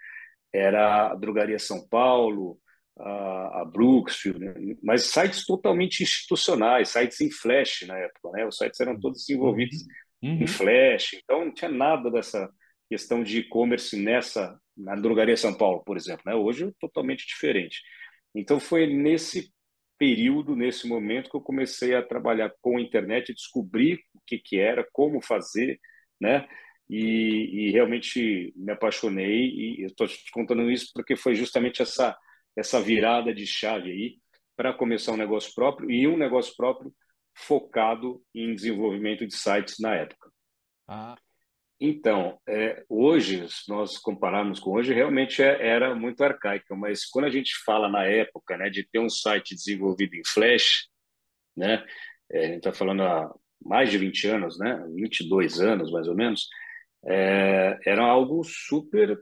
era 0.53 1.11
a 1.11 1.15
Drogaria 1.15 1.59
São 1.59 1.87
Paulo, 1.87 2.59
a, 2.97 3.61
a 3.61 3.65
Brooksfield, 3.65 4.39
né? 4.39 4.53
mas 4.83 5.03
sites 5.03 5.45
totalmente 5.45 6.03
institucionais, 6.03 6.89
sites 6.89 7.21
em 7.21 7.31
flash 7.31 7.85
na 7.87 7.97
época, 7.97 8.31
né? 8.31 8.45
Os 8.45 8.57
sites 8.57 8.79
eram 8.79 8.99
todos 8.99 9.25
desenvolvidos 9.25 9.77
uhum. 10.21 10.41
em 10.41 10.47
flash, 10.47 11.13
então 11.13 11.45
não 11.45 11.53
tinha 11.53 11.71
nada 11.71 12.11
dessa 12.11 12.49
questão 12.89 13.23
de 13.23 13.39
e-commerce 13.39 13.95
nessa 13.95 14.59
na 14.79 14.95
Drogaria 14.95 15.37
São 15.37 15.53
Paulo, 15.53 15.83
por 15.83 15.97
exemplo, 15.97 16.23
né? 16.25 16.33
Hoje 16.35 16.65
é 16.65 16.71
totalmente 16.79 17.27
diferente. 17.27 17.81
Então 18.33 18.59
foi 18.59 18.87
nesse 18.87 19.53
período, 19.97 20.55
nesse 20.55 20.87
momento 20.87 21.29
que 21.29 21.35
eu 21.35 21.41
comecei 21.41 21.93
a 21.93 22.01
trabalhar 22.01 22.51
com 22.61 22.77
a 22.77 22.81
internet, 22.81 23.33
descobrir 23.33 23.99
o 24.13 24.21
que 24.25 24.37
que 24.37 24.57
era, 24.59 24.87
como 24.93 25.21
fazer, 25.21 25.79
né? 26.19 26.47
E, 26.89 27.67
e 27.67 27.71
realmente 27.71 28.53
me 28.55 28.71
apaixonei 28.71 29.49
e 29.49 29.85
estou 29.85 30.07
te 30.07 30.31
contando 30.31 30.71
isso 30.71 30.89
porque 30.93 31.15
foi 31.15 31.35
justamente 31.35 31.81
essa 31.81 32.17
essa 32.57 32.81
virada 32.81 33.33
de 33.33 33.45
chave 33.45 33.91
aí 33.91 34.17
para 34.55 34.73
começar 34.73 35.13
um 35.13 35.17
negócio 35.17 35.53
próprio 35.53 35.89
e 35.89 36.07
um 36.07 36.17
negócio 36.17 36.53
próprio 36.57 36.93
focado 37.33 38.21
em 38.35 38.53
desenvolvimento 38.53 39.25
de 39.25 39.33
sites 39.33 39.75
na 39.79 39.95
época. 39.95 40.29
Ah. 40.87 41.15
Então, 41.79 42.37
é, 42.47 42.83
hoje, 42.89 43.47
se 43.49 43.69
nós 43.69 43.97
compararmos 43.97 44.59
com 44.59 44.71
hoje, 44.71 44.93
realmente 44.93 45.41
é, 45.41 45.65
era 45.65 45.95
muito 45.95 46.21
arcaico, 46.23 46.75
mas 46.75 47.05
quando 47.05 47.25
a 47.25 47.29
gente 47.29 47.53
fala 47.63 47.87
na 47.87 48.03
época 48.03 48.57
né, 48.57 48.69
de 48.69 48.83
ter 48.83 48.99
um 48.99 49.09
site 49.09 49.55
desenvolvido 49.55 50.15
em 50.15 50.21
Flash, 50.25 50.89
né, 51.55 51.85
é, 52.29 52.39
a 52.39 52.47
gente 52.47 52.57
está 52.57 52.73
falando 52.73 53.03
há 53.03 53.33
mais 53.63 53.89
de 53.89 53.97
20 53.97 54.27
anos, 54.27 54.59
né, 54.59 54.83
22 54.93 55.61
anos 55.61 55.89
mais 55.91 56.07
ou 56.07 56.15
menos, 56.15 56.49
é, 57.05 57.79
era 57.85 58.03
algo 58.03 58.43
super 58.43 59.17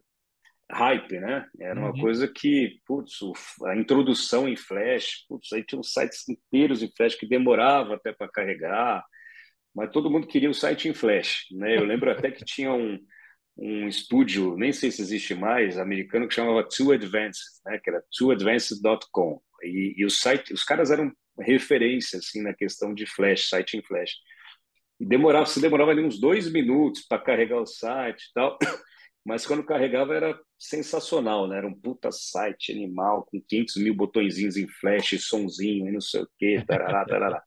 hype, 0.72 1.20
né? 1.20 1.48
Era 1.60 1.80
uma 1.80 1.92
uhum. 1.92 2.02
coisa 2.02 2.28
que, 2.28 2.82
putz, 2.86 3.20
a 3.66 3.76
introdução 3.76 4.48
em 4.48 4.56
Flash, 4.56 5.26
putz, 5.28 5.54
aí 5.54 5.64
tinha 5.64 5.80
uns 5.80 5.94
sites 5.94 6.28
inteiros 6.28 6.84
em 6.84 6.92
Flash 6.96 7.16
que 7.16 7.28
demorava 7.28 7.96
até 7.96 8.12
para 8.12 8.28
carregar, 8.30 9.06
mas 9.77 9.91
todo 9.91 10.10
mundo 10.10 10.25
queria 10.25 10.50
o 10.50 10.55
site 10.55 10.89
em 10.89 10.93
Flash, 10.93 11.46
né? 11.51 11.77
Eu 11.77 11.86
lembro 11.86 12.10
até 12.10 12.31
que 12.31 12.43
tinha 12.43 12.74
um, 12.74 12.98
um 13.55 13.88
estúdio, 13.88 14.57
nem 14.57 14.74
sei 14.74 14.89
se 14.89 15.03
existe 15.03 15.36
mais, 15.36 15.77
americano 15.77 16.27
que 16.27 16.34
chamava 16.34 16.67
Too 16.67 16.93
Advanced, 16.93 17.43
né? 17.63 17.79
Que 17.84 17.91
era 17.91 18.03
tooadvanced.com 18.17 19.39
e, 19.62 19.93
e 19.96 20.03
o 20.03 20.10
site, 20.10 20.51
os 20.51 20.63
caras 20.63 20.89
eram 20.89 21.12
referência 21.39 22.17
assim 22.17 22.41
na 22.41 22.55
questão 22.55 22.91
de 22.91 23.05
Flash, 23.05 23.50
site 23.50 23.77
em 23.77 23.84
Flash. 23.84 24.13
E 25.00 25.05
demorava, 25.05 25.46
se 25.46 25.62
demorava 25.62 25.91
ali 25.91 26.03
uns 26.03 26.19
dois 26.19 26.51
minutos 26.51 27.05
para 27.07 27.22
carregar 27.22 27.62
o 27.62 27.67
site 27.67 28.24
e 28.24 28.34
tal. 28.34 28.57
Mas 29.24 29.46
quando 29.46 29.63
carregava 29.63 30.15
era 30.15 30.39
sensacional, 30.57 31.48
né? 31.48 31.57
Era 31.57 31.67
um 31.67 31.79
puta 31.79 32.12
site 32.12 32.72
animal, 32.72 33.27
com 33.29 33.39
500 33.48 33.75
mil 33.75 33.93
botõezinhos 33.93 34.57
em 34.57 34.67
flash, 34.67 35.22
sonzinho 35.22 35.88
e 35.88 35.91
não 35.91 36.01
sei 36.01 36.22
o 36.22 36.29
quê, 36.39 36.63
tarará, 36.65 37.05
tarará. 37.05 37.43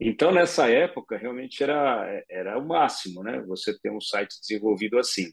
Então, 0.00 0.32
nessa 0.32 0.68
época, 0.68 1.16
realmente 1.16 1.62
era, 1.62 2.24
era 2.28 2.58
o 2.58 2.66
máximo, 2.66 3.22
né? 3.22 3.40
Você 3.42 3.78
ter 3.80 3.90
um 3.90 4.00
site 4.00 4.40
desenvolvido 4.40 4.98
assim. 4.98 5.32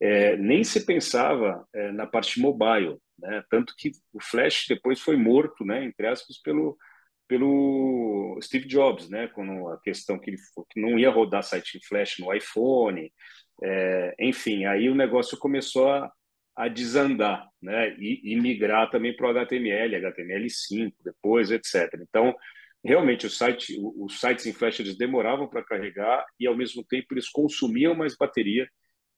É, 0.00 0.36
nem 0.36 0.62
se 0.64 0.84
pensava 0.84 1.66
é, 1.74 1.90
na 1.92 2.06
parte 2.06 2.40
mobile, 2.40 2.98
né? 3.18 3.42
Tanto 3.50 3.74
que 3.76 3.92
o 4.12 4.20
Flash 4.22 4.66
depois 4.68 5.00
foi 5.00 5.16
morto, 5.16 5.64
né? 5.64 5.84
Entre 5.84 6.06
aspas, 6.06 6.38
pelo, 6.42 6.76
pelo 7.26 8.38
Steve 8.42 8.66
Jobs, 8.66 9.08
né? 9.08 9.28
Com 9.28 9.68
a 9.68 9.80
questão 9.80 10.18
que 10.18 10.30
ele 10.30 10.38
que 10.70 10.80
não 10.80 10.98
ia 10.98 11.10
rodar 11.10 11.42
site 11.42 11.78
em 11.78 11.82
Flash 11.82 12.18
no 12.18 12.32
iPhone, 12.34 13.10
é, 13.62 14.14
enfim, 14.20 14.64
aí 14.66 14.88
o 14.90 14.94
negócio 14.94 15.38
começou 15.38 15.90
a, 15.90 16.12
a 16.56 16.68
desandar, 16.68 17.48
né? 17.62 17.96
E, 17.98 18.32
e 18.32 18.40
migrar 18.40 18.90
também 18.90 19.16
para 19.16 19.26
o 19.26 19.30
HTML, 19.30 19.96
HTML5 19.96 20.92
depois, 21.04 21.50
etc. 21.50 21.88
Então, 22.02 22.34
realmente, 22.84 23.26
o 23.26 23.30
site, 23.30 23.76
os 23.96 24.20
sites 24.20 24.46
em 24.46 24.52
Flash 24.52 24.80
eles 24.80 24.96
demoravam 24.96 25.48
para 25.48 25.64
carregar 25.64 26.24
e, 26.38 26.46
ao 26.46 26.56
mesmo 26.56 26.84
tempo, 26.84 27.06
eles 27.12 27.28
consumiam 27.28 27.94
mais 27.94 28.16
bateria 28.16 28.68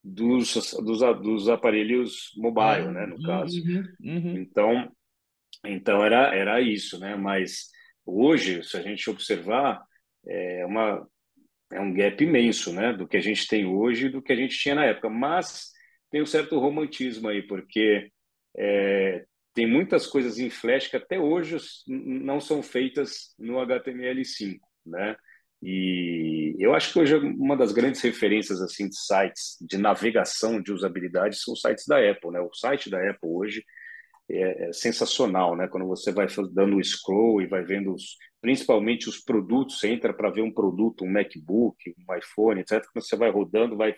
dos, 0.02 0.54
dos, 0.85 1.00
dos 1.20 1.49
aparelhos 1.49 2.30
mobile, 2.37 2.92
né? 2.92 3.06
No 3.06 3.20
caso. 3.23 3.61
Uhum, 3.61 3.85
uhum. 4.00 4.37
Então, 4.38 4.92
então 5.64 6.04
era, 6.04 6.35
era 6.35 6.61
isso, 6.61 6.99
né? 7.00 7.16
Mas 7.16 7.70
hoje, 8.04 8.62
se 8.62 8.76
a 8.76 8.82
gente 8.82 9.11
observar, 9.11 9.82
é 10.28 10.64
uma 10.64 11.06
é 11.73 11.80
um 11.80 11.92
gap 11.92 12.23
imenso, 12.23 12.73
né, 12.73 12.92
do 12.92 13.08
que 13.08 13.16
a 13.16 13.20
gente 13.20 13.49
tem 13.49 13.66
hoje 13.66 14.06
e 14.06 14.08
do 14.08 14.23
que 14.23 14.32
a 14.32 14.37
gente 14.37 14.56
tinha 14.56 14.76
na 14.76 14.85
época. 14.85 15.11
Mas 15.11 15.73
tem 16.11 16.23
um 16.23 16.26
certo 16.26 16.58
romantismo 16.61 17.28
aí, 17.28 17.42
porque 17.42 18.08
é, 18.56 19.25
tem 19.56 19.66
muitas 19.66 20.06
coisas 20.06 20.38
em 20.38 20.50
Flash 20.50 20.88
que 20.88 20.98
até 20.98 21.18
hoje 21.18 21.56
não 21.88 22.38
são 22.38 22.62
feitas 22.62 23.34
no 23.38 23.54
HTML5, 23.54 24.58
né? 24.84 25.16
E 25.62 26.54
eu 26.58 26.75
acho 26.75 26.92
que 26.92 26.98
hoje 26.98 27.16
uma 27.16 27.56
das 27.56 27.72
grandes 27.72 28.02
referências 28.02 28.60
assim 28.60 28.86
de 28.86 29.00
sites 29.00 29.56
de 29.58 29.78
navegação, 29.78 30.60
de 30.60 30.70
usabilidade 30.72 31.38
são 31.38 31.54
os 31.54 31.62
sites 31.62 31.86
da 31.86 31.96
Apple, 31.98 32.32
né? 32.32 32.40
O 32.40 32.52
site 32.52 32.90
da 32.90 32.98
Apple 32.98 33.30
hoje 33.30 33.64
é, 34.30 34.68
é 34.68 34.72
sensacional, 34.75 35.56
né? 35.56 35.66
Quando 35.68 35.86
você 35.86 36.12
vai 36.12 36.26
dando 36.52 36.76
o 36.76 36.84
scroll 36.84 37.40
e 37.40 37.46
vai 37.46 37.64
vendo 37.64 37.94
os, 37.94 38.18
principalmente 38.42 39.08
os 39.08 39.20
produtos, 39.25 39.80
você 39.80 39.88
entra 39.88 40.12
para 40.12 40.30
ver 40.30 40.42
um 40.42 40.52
produto, 40.52 41.02
um 41.02 41.10
MacBook, 41.10 41.94
um 41.98 42.14
iPhone, 42.14 42.60
etc. 42.60 42.84
Quando 42.92 43.06
você 43.06 43.16
vai 43.16 43.30
rodando, 43.30 43.75
vai 43.75 43.96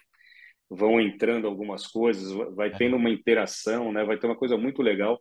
vão 0.70 1.00
entrando 1.00 1.48
algumas 1.48 1.86
coisas, 1.86 2.30
vai 2.54 2.70
tendo 2.70 2.94
uma 2.94 3.10
interação, 3.10 3.90
né? 3.90 4.04
Vai 4.04 4.18
ter 4.18 4.28
uma 4.28 4.36
coisa 4.36 4.56
muito 4.56 4.82
legal 4.82 5.20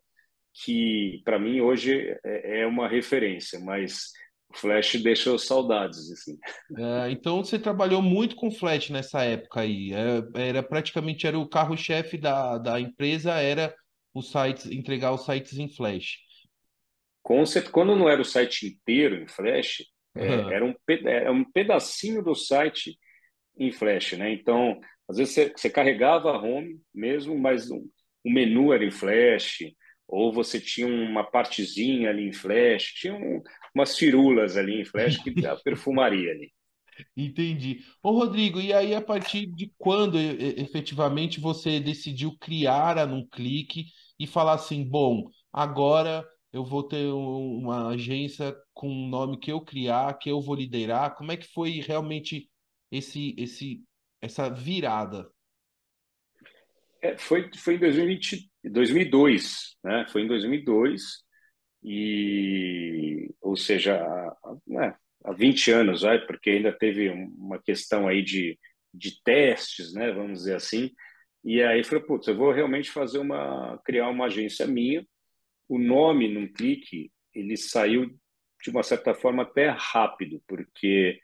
que 0.64 1.22
para 1.24 1.38
mim 1.40 1.62
hoje 1.62 2.18
é, 2.24 2.62
é 2.62 2.68
uma 2.68 2.88
referência, 2.88 3.60
mas 3.60 4.12
o 4.50 4.58
Flash 4.58 4.96
deixou 5.02 5.38
saudades, 5.38 6.12
assim. 6.12 6.38
É, 6.78 7.12
então 7.12 7.44
você 7.44 7.60
trabalhou 7.60 8.02
muito 8.02 8.36
com 8.36 8.50
Flash 8.50 8.90
nessa 8.90 9.24
época 9.24 9.62
aí. 9.62 9.92
Era, 9.94 10.28
é, 10.36 10.48
era 10.50 10.64
praticamente 10.64 11.28
era 11.28 11.38
o 11.38 11.48
carro-chefe 11.48 12.18
da, 12.18 12.58
da 12.58 12.80
empresa, 12.80 13.34
era 13.34 13.76
os 14.14 14.32
sites, 14.32 14.66
entregar 14.68 15.14
os 15.14 15.26
sites 15.26 15.58
em 15.58 15.70
Flash. 15.70 16.18
Quando 17.72 17.96
não 17.96 18.10
era 18.10 18.22
o 18.22 18.26
site 18.26 18.68
inteiro 18.68 19.22
em 19.22 19.28
Flash, 19.28 19.84
uhum. 20.16 20.24
é, 20.24 20.56
era, 20.56 20.66
um, 20.66 20.74
era 21.06 21.32
um 21.32 21.44
pedacinho 21.44 22.24
do 22.24 22.34
site 22.34 22.98
em 23.60 23.72
Flash, 23.72 24.14
né? 24.14 24.32
Então, 24.32 24.80
às 25.10 25.18
vezes 25.18 25.34
você, 25.34 25.50
você 25.50 25.70
carregava 25.70 26.32
a 26.32 26.42
home 26.42 26.80
mesmo, 26.96 27.38
mas 27.38 27.70
um, 27.70 27.86
o 28.24 28.32
menu 28.32 28.72
era 28.72 28.86
em 28.86 28.92
Flash, 28.92 29.60
ou 30.08 30.32
você 30.32 30.60
tinha 30.60 30.88
uma 30.88 31.24
partezinha 31.24 32.10
ali 32.10 32.28
em 32.28 32.34
Flash, 32.34 32.94
tinha 32.94 33.14
um, 33.14 33.42
umas 33.76 33.98
firulas 33.98 34.56
ali 34.56 34.82
em 34.82 34.86
Flash 34.86 35.18
que 35.18 35.46
a 35.46 35.56
perfumaria 35.56 36.32
ali. 36.32 36.52
Entendi. 37.16 37.84
Ô, 38.02 38.12
Rodrigo, 38.12 38.60
e 38.60 38.74
aí 38.74 38.96
a 38.96 39.02
partir 39.02 39.46
de 39.48 39.72
quando 39.78 40.18
efetivamente 40.18 41.40
você 41.40 41.80
decidiu 41.80 42.36
criar 42.40 42.98
a 42.98 43.06
Num 43.06 43.28
Clique 43.28 43.86
e 44.20 44.26
falar 44.26 44.54
assim, 44.54 44.84
bom, 44.84 45.30
agora 45.52 46.28
eu 46.52 46.64
vou 46.64 46.84
ter 46.84 47.06
uma 47.06 47.90
agência 47.90 48.56
com 48.74 48.90
um 48.90 49.08
nome 49.08 49.38
que 49.38 49.52
eu 49.52 49.62
criar, 49.62 50.18
que 50.18 50.30
eu 50.30 50.42
vou 50.42 50.56
liderar? 50.56 51.16
Como 51.16 51.32
é 51.32 51.38
que 51.38 51.48
foi 51.48 51.82
realmente 51.82 52.50
esse, 52.92 53.36
esse, 53.38 53.84
essa 54.22 54.50
virada? 54.50 55.30
É, 57.02 57.16
foi, 57.18 57.50
foi 57.56 57.76
em 57.76 57.80
2020, 57.80 58.50
2002, 58.70 59.78
né? 59.84 60.06
Foi 60.10 60.22
em 60.24 60.28
2002 60.28 61.24
e, 61.84 63.30
ou 63.42 63.56
seja, 63.56 63.96
há, 63.96 64.56
né, 64.68 64.96
há 65.24 65.34
20 65.34 65.72
anos, 65.72 66.02
vai, 66.02 66.26
porque 66.26 66.50
ainda 66.50 66.72
teve 66.72 67.10
uma 67.10 67.62
questão 67.62 68.08
aí 68.08 68.22
de, 68.24 68.58
de 68.94 69.22
testes, 69.24 69.94
né? 69.94 70.12
Vamos 70.12 70.40
dizer 70.40 70.56
assim. 70.56 70.92
E 71.44 71.62
aí 71.64 71.84
falei, 71.84 72.04
putz, 72.04 72.28
eu 72.28 72.36
vou 72.36 72.52
realmente 72.52 72.92
fazer 72.92 73.20
uma, 73.20 73.80
criar 73.86 74.10
uma 74.10 74.26
agência 74.26 74.68
minha. 74.68 75.06
O 75.70 75.78
nome, 75.80 76.28
num 76.28 76.52
clique, 76.52 77.12
ele 77.34 77.56
saiu 77.58 78.10
de 78.64 78.70
uma 78.70 78.84
certa 78.84 79.14
forma 79.14 79.44
até 79.44 79.70
rápido, 79.70 80.42
porque 80.48 81.20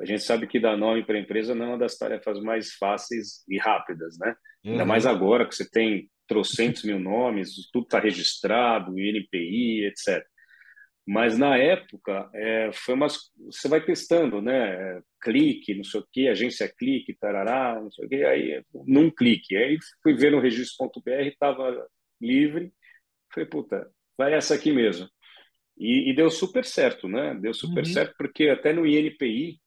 a 0.00 0.04
gente 0.04 0.22
sabe 0.22 0.46
que 0.46 0.60
dar 0.60 0.76
nome 0.76 1.04
para 1.04 1.16
a 1.16 1.20
empresa 1.20 1.54
não 1.54 1.66
é 1.66 1.68
uma 1.70 1.78
das 1.78 1.96
tarefas 1.96 2.40
mais 2.40 2.74
fáceis 2.74 3.44
e 3.48 3.58
rápidas, 3.58 4.18
né? 4.18 4.34
Uhum. 4.64 4.72
Ainda 4.72 4.84
mais 4.84 5.06
agora 5.06 5.46
que 5.46 5.54
você 5.54 5.68
tem 5.68 6.10
trocentos 6.26 6.84
mil 6.84 6.98
nomes, 6.98 7.70
tudo 7.72 7.84
está 7.84 7.98
registrado, 7.98 8.98
INPI, 8.98 9.86
etc. 9.86 10.24
Mas 11.06 11.38
na 11.38 11.56
época, 11.56 12.28
é, 12.34 12.70
foi 12.72 12.94
umas, 12.94 13.30
você 13.46 13.66
vai 13.66 13.82
testando, 13.82 14.42
né? 14.42 15.00
Clique, 15.22 15.74
não 15.74 15.82
sei 15.82 16.00
o 16.00 16.06
quê, 16.12 16.28
agência 16.28 16.70
clique, 16.76 17.16
tarará, 17.18 17.80
não 17.80 17.90
sei 17.90 18.04
o 18.04 18.08
quê, 18.08 18.24
aí 18.24 18.62
num 18.86 19.10
clique. 19.10 19.56
Aí 19.56 19.78
fui 20.02 20.14
ver 20.14 20.32
no 20.32 20.40
registro.br, 20.40 21.10
estava 21.22 21.86
livre, 22.20 22.70
falei, 23.32 23.48
puta, 23.48 23.90
vai 24.18 24.34
essa 24.34 24.54
aqui 24.54 24.70
mesmo. 24.70 25.08
E, 25.78 26.10
e 26.10 26.14
deu 26.14 26.30
super 26.30 26.64
certo, 26.64 27.08
né? 27.08 27.34
Deu 27.40 27.54
super 27.54 27.86
uhum. 27.86 27.92
certo, 27.92 28.14
porque 28.18 28.50
até 28.50 28.74
no 28.74 28.86
INPI 28.86 29.58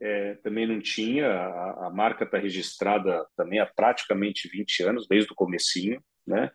é, 0.00 0.34
também 0.36 0.66
não 0.66 0.80
tinha, 0.80 1.26
a, 1.26 1.86
a 1.86 1.90
marca 1.90 2.24
está 2.24 2.38
registrada 2.38 3.26
também 3.36 3.60
há 3.60 3.66
praticamente 3.66 4.48
20 4.48 4.82
anos, 4.82 5.06
desde 5.08 5.32
o 5.32 5.34
comecinho, 5.34 6.02
né? 6.26 6.50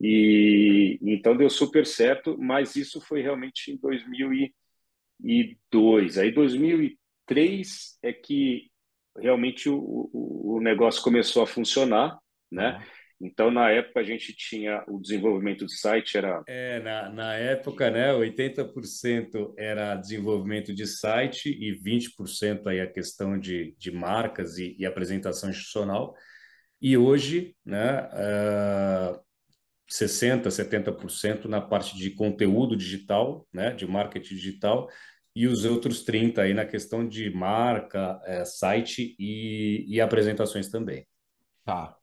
E 0.00 0.98
então 1.02 1.36
deu 1.36 1.48
super 1.48 1.86
certo, 1.86 2.36
mas 2.38 2.76
isso 2.76 3.00
foi 3.00 3.22
realmente 3.22 3.72
em 3.72 3.78
2002. 3.78 6.18
Aí 6.18 6.30
2003 6.30 7.98
é 8.02 8.12
que 8.12 8.70
realmente 9.18 9.70
o, 9.70 10.10
o, 10.12 10.56
o 10.56 10.60
negócio 10.60 11.02
começou 11.02 11.42
a 11.42 11.46
funcionar, 11.46 12.18
né? 12.50 12.76
Uhum. 12.76 12.82
Então, 13.20 13.50
na 13.50 13.70
época, 13.70 14.00
a 14.00 14.02
gente 14.02 14.34
tinha 14.34 14.84
o 14.86 15.00
desenvolvimento 15.00 15.64
de 15.64 15.74
site, 15.78 16.18
era... 16.18 16.42
É, 16.46 16.80
na, 16.80 17.08
na 17.08 17.34
época, 17.34 17.90
né, 17.90 18.12
80% 18.12 19.54
era 19.56 19.96
desenvolvimento 19.96 20.74
de 20.74 20.86
site 20.86 21.48
e 21.48 21.72
20% 21.72 22.66
aí 22.66 22.80
a 22.80 22.90
questão 22.90 23.38
de, 23.38 23.74
de 23.78 23.90
marcas 23.90 24.58
e, 24.58 24.76
e 24.78 24.84
apresentação 24.84 25.48
institucional. 25.48 26.14
E 26.80 26.96
hoje, 26.96 27.56
né, 27.64 28.02
uh, 28.02 29.20
60%, 29.90 30.50
70% 30.50 31.46
na 31.46 31.60
parte 31.60 31.96
de 31.96 32.10
conteúdo 32.10 32.76
digital, 32.76 33.46
né, 33.52 33.72
de 33.72 33.86
marketing 33.86 34.34
digital, 34.34 34.88
e 35.34 35.46
os 35.46 35.64
outros 35.64 36.04
30% 36.04 36.38
aí 36.38 36.54
na 36.54 36.64
questão 36.64 37.06
de 37.06 37.30
marca, 37.30 38.20
é, 38.24 38.44
site 38.44 39.14
e, 39.18 39.84
e 39.86 40.00
apresentações 40.00 40.68
também. 40.70 41.06
Tá, 41.64 41.96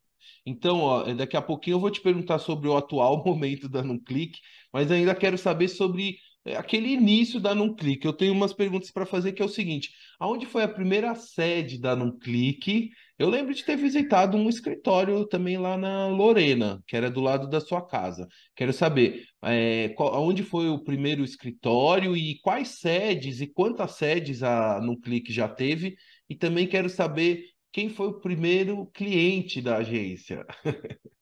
então, 0.46 0.80
ó, 0.80 1.12
daqui 1.14 1.36
a 1.36 1.42
pouquinho 1.42 1.76
eu 1.76 1.80
vou 1.80 1.90
te 1.90 2.00
perguntar 2.00 2.38
sobre 2.38 2.68
o 2.68 2.76
atual 2.76 3.22
momento 3.24 3.68
da 3.68 3.82
Num 3.82 3.98
Clique, 3.98 4.38
mas 4.72 4.90
ainda 4.90 5.14
quero 5.14 5.38
saber 5.38 5.68
sobre 5.68 6.16
é, 6.44 6.56
aquele 6.56 6.88
início 6.88 7.40
da 7.40 7.54
Num 7.54 7.74
Clique. 7.74 8.06
Eu 8.06 8.12
tenho 8.12 8.32
umas 8.32 8.52
perguntas 8.52 8.90
para 8.90 9.06
fazer 9.06 9.32
que 9.32 9.42
é 9.42 9.44
o 9.44 9.48
seguinte: 9.48 9.90
aonde 10.18 10.46
foi 10.46 10.62
a 10.62 10.68
primeira 10.68 11.14
sede 11.14 11.80
da 11.80 11.96
Num 11.96 12.16
Clique? 12.18 12.90
Eu 13.18 13.30
lembro 13.30 13.54
de 13.54 13.64
ter 13.64 13.76
visitado 13.76 14.36
um 14.36 14.48
escritório 14.48 15.24
também 15.26 15.56
lá 15.56 15.76
na 15.78 16.08
Lorena, 16.08 16.82
que 16.86 16.96
era 16.96 17.10
do 17.10 17.20
lado 17.20 17.48
da 17.48 17.60
sua 17.60 17.80
casa. 17.80 18.26
Quero 18.56 18.72
saber 18.72 19.24
é, 19.42 19.90
qual, 19.90 20.20
onde 20.22 20.42
foi 20.42 20.68
o 20.68 20.82
primeiro 20.82 21.24
escritório 21.24 22.16
e 22.16 22.40
quais 22.42 22.80
sedes 22.80 23.40
e 23.40 23.46
quantas 23.46 23.92
sedes 23.92 24.42
a 24.42 24.80
Num 24.80 25.00
Clique 25.00 25.32
já 25.32 25.48
teve. 25.48 25.94
E 26.28 26.34
também 26.34 26.66
quero 26.66 26.88
saber 26.88 27.53
quem 27.74 27.90
foi 27.90 28.06
o 28.06 28.20
primeiro 28.20 28.86
cliente 28.94 29.60
da 29.60 29.78
agência? 29.78 30.46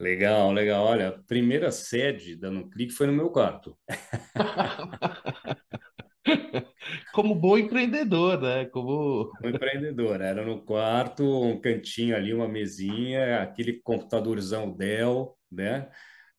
Legal, 0.00 0.52
legal. 0.52 0.84
Olha, 0.84 1.08
a 1.08 1.12
primeira 1.12 1.72
sede 1.72 2.36
da 2.36 2.52
Nuclick 2.52 2.92
foi 2.92 3.08
no 3.08 3.12
meu 3.12 3.30
quarto. 3.30 3.76
Como 7.12 7.34
bom 7.34 7.58
empreendedor, 7.58 8.40
né? 8.40 8.66
Como... 8.66 9.32
Empreendedor, 9.42 10.20
era 10.20 10.46
no 10.46 10.62
quarto, 10.62 11.24
um 11.24 11.60
cantinho 11.60 12.14
ali, 12.14 12.32
uma 12.32 12.46
mesinha, 12.46 13.42
aquele 13.42 13.80
computadorzão 13.82 14.70
Dell, 14.70 15.36
né? 15.50 15.90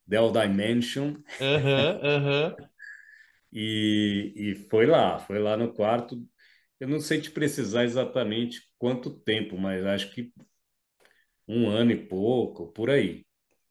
Dell 0.07 0.31
Dimension. 0.31 1.15
Uhum. 1.39 1.99
Uhum. 2.01 2.55
E, 3.51 4.31
e 4.35 4.53
foi 4.69 4.85
lá, 4.85 5.17
foi 5.17 5.39
lá 5.39 5.57
no 5.57 5.73
quarto. 5.73 6.23
Eu 6.79 6.87
não 6.87 6.99
sei 6.99 7.19
te 7.19 7.29
precisar 7.29 7.83
exatamente 7.83 8.61
quanto 8.77 9.09
tempo, 9.09 9.57
mas 9.57 9.85
acho 9.85 10.11
que 10.11 10.31
um 11.47 11.67
ano 11.67 11.91
e 11.91 11.97
pouco, 11.97 12.71
por 12.71 12.89
aí, 12.89 13.25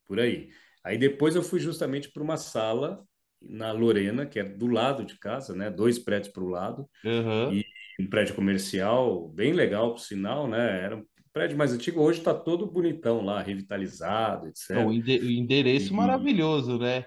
por 0.05 0.19
aí. 0.19 0.49
Aí 0.83 0.97
depois 0.97 1.35
eu 1.35 1.41
fui 1.41 1.59
justamente 1.59 2.11
para 2.11 2.21
uma 2.21 2.37
sala 2.37 3.03
na 3.41 3.71
Lorena, 3.71 4.25
que 4.25 4.39
é 4.39 4.43
do 4.43 4.67
lado 4.67 5.05
de 5.05 5.17
casa, 5.17 5.55
né? 5.55 5.69
Dois 5.69 5.97
prédios 5.97 6.31
para 6.31 6.43
o 6.43 6.49
lado 6.49 6.89
uhum. 7.03 7.53
e 7.53 7.65
um 7.99 8.07
prédio 8.07 8.35
comercial 8.35 9.29
bem 9.29 9.53
legal, 9.53 9.93
por 9.93 10.01
sinal, 10.01 10.47
né? 10.47 10.83
Era 10.83 10.97
um 10.97 11.05
prédio 11.33 11.57
mais 11.57 11.73
antigo, 11.73 12.01
hoje 12.01 12.19
está 12.19 12.33
todo 12.33 12.69
bonitão 12.69 13.21
lá, 13.21 13.41
revitalizado, 13.41 14.47
etc. 14.47 14.85
O 14.85 14.91
endereço 14.91 15.93
e... 15.93 15.95
maravilhoso, 15.95 16.77
né? 16.77 17.05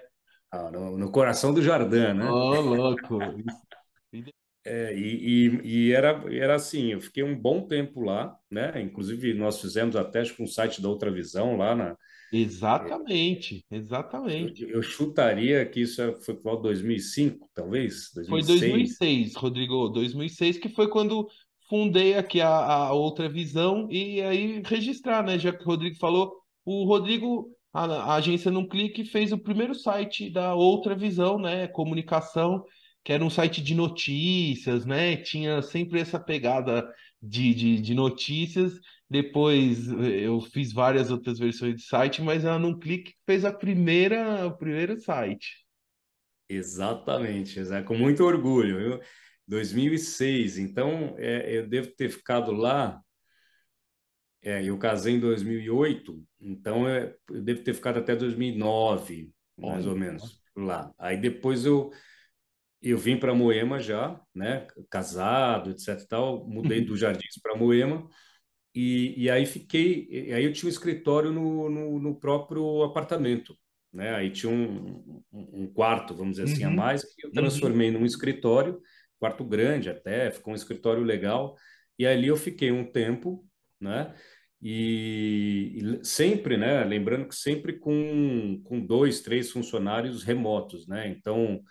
Ah, 0.51 0.69
no, 0.69 0.97
no, 0.97 1.11
coração 1.11 1.53
do 1.53 1.61
Jardim, 1.61 2.13
né? 2.13 2.29
Oh, 2.29 2.61
louco! 2.61 3.19
É, 4.65 4.95
e, 4.97 5.01
e, 5.01 5.61
e, 5.63 5.91
era, 5.91 6.23
era 6.33 6.55
assim, 6.55 6.93
eu 6.93 7.01
fiquei 7.01 7.21
um 7.21 7.37
bom 7.37 7.67
tempo 7.67 8.01
lá, 8.01 8.33
né? 8.49 8.81
Inclusive, 8.81 9.33
nós 9.33 9.59
fizemos 9.59 9.95
até 9.95 10.23
com 10.29 10.45
o 10.45 10.47
site 10.47 10.81
da 10.81 10.87
Outra 10.87 11.11
Visão 11.11 11.57
lá 11.57 11.75
na. 11.75 11.97
Exatamente, 12.31 13.63
exatamente. 13.69 14.63
Eu, 14.63 14.69
eu 14.69 14.81
chutaria 14.81 15.65
que 15.65 15.81
isso 15.81 16.01
foi 16.21 16.35
por 16.35 16.61
2005, 16.61 17.49
talvez? 17.53 18.09
2006. 18.15 18.29
Foi 18.29 18.41
2006, 18.41 19.35
Rodrigo, 19.35 19.89
2006, 19.89 20.57
que 20.57 20.69
foi 20.69 20.89
quando 20.89 21.27
fundei 21.69 22.15
aqui 22.15 22.39
a, 22.39 22.47
a 22.47 22.93
Outra 22.93 23.27
Visão 23.27 23.87
e 23.91 24.21
aí 24.21 24.61
registrar, 24.65 25.23
né? 25.23 25.37
Já 25.37 25.51
que 25.51 25.63
o 25.63 25.67
Rodrigo 25.67 25.97
falou, 25.97 26.33
o 26.63 26.85
Rodrigo, 26.85 27.49
a, 27.73 27.83
a 27.83 28.15
agência 28.15 28.49
Num 28.49 28.67
Clique, 28.67 29.03
fez 29.03 29.33
o 29.33 29.37
primeiro 29.37 29.75
site 29.75 30.29
da 30.29 30.55
Outra 30.55 30.95
Visão, 30.95 31.37
né? 31.37 31.67
Comunicação 31.67 32.63
que 33.03 33.11
era 33.11 33.23
um 33.23 33.29
site 33.29 33.61
de 33.61 33.75
notícias, 33.75 34.85
né? 34.85 35.17
Tinha 35.17 35.61
sempre 35.61 35.99
essa 35.99 36.19
pegada 36.19 36.89
de, 37.21 37.53
de, 37.53 37.81
de 37.81 37.93
notícias. 37.93 38.79
Depois 39.09 39.89
eh, 39.89 40.25
eu 40.25 40.39
fiz 40.39 40.71
várias 40.71 41.11
outras 41.11 41.37
versões 41.37 41.75
de 41.75 41.83
site, 41.83 42.21
mas 42.21 42.45
ela 42.45 42.57
num 42.57 42.79
clique 42.79 43.13
fez 43.25 43.43
a 43.43 43.51
primeira, 43.51 44.47
o 44.47 44.57
primeiro 44.57 44.99
site. 44.99 45.63
Exatamente, 46.47 47.59
com 47.85 47.97
muito 47.97 48.23
orgulho. 48.23 48.79
Eu, 48.79 49.01
2006, 49.47 50.57
então 50.57 51.15
é, 51.17 51.57
eu 51.57 51.67
devo 51.67 51.91
ter 51.95 52.09
ficado 52.09 52.51
lá. 52.51 52.99
É, 54.41 54.63
eu 54.63 54.77
casei 54.77 55.15
em 55.15 55.19
2008, 55.19 56.21
então 56.39 56.87
é, 56.87 57.15
eu 57.29 57.41
devo 57.41 57.63
ter 57.63 57.73
ficado 57.73 57.99
até 57.99 58.13
2009, 58.13 59.31
mais 59.57 59.85
Olha. 59.85 59.93
ou 59.93 59.97
menos, 59.97 60.41
lá. 60.55 60.93
Aí 60.97 61.15
depois 61.15 61.65
eu 61.65 61.91
eu 62.83 62.97
vim 62.97 63.17
para 63.17 63.33
Moema 63.33 63.79
já, 63.79 64.19
né, 64.35 64.67
casado, 64.89 65.71
etc. 65.71 66.05
Tal, 66.07 66.47
mudei 66.47 66.79
uhum. 66.79 66.85
do 66.85 66.97
Jardins 66.97 67.39
para 67.41 67.55
Moema 67.55 68.07
e, 68.75 69.23
e 69.23 69.29
aí 69.29 69.45
fiquei, 69.45 70.07
e 70.09 70.33
aí 70.33 70.43
eu 70.43 70.51
tinha 70.51 70.67
um 70.67 70.71
escritório 70.71 71.31
no, 71.31 71.69
no, 71.69 71.99
no, 71.99 72.19
próprio 72.19 72.83
apartamento, 72.83 73.55
né? 73.91 74.15
Aí 74.15 74.31
tinha 74.31 74.51
um, 74.51 75.23
um, 75.31 75.67
quarto, 75.67 76.15
vamos 76.15 76.37
dizer 76.37 76.51
assim, 76.51 76.63
a 76.63 76.69
uhum. 76.69 76.75
mais 76.75 77.03
que 77.03 77.27
eu 77.27 77.31
transformei 77.31 77.91
uhum. 77.91 77.99
num 77.99 78.05
escritório, 78.05 78.81
quarto 79.19 79.43
grande 79.45 79.89
até, 79.89 80.31
ficou 80.31 80.53
um 80.53 80.55
escritório 80.55 81.03
legal. 81.03 81.55
E 81.99 82.07
ali 82.07 82.27
eu 82.27 82.35
fiquei 82.35 82.71
um 82.71 82.83
tempo, 82.83 83.47
né? 83.79 84.13
E, 84.59 85.77
e, 86.01 86.05
sempre, 86.05 86.57
né? 86.57 86.83
Lembrando 86.83 87.27
que 87.27 87.35
sempre 87.35 87.77
com, 87.77 88.59
com 88.63 88.79
dois, 88.83 89.21
três 89.21 89.51
funcionários 89.51 90.23
remotos, 90.23 90.87
né? 90.87 91.07
Então, 91.09 91.61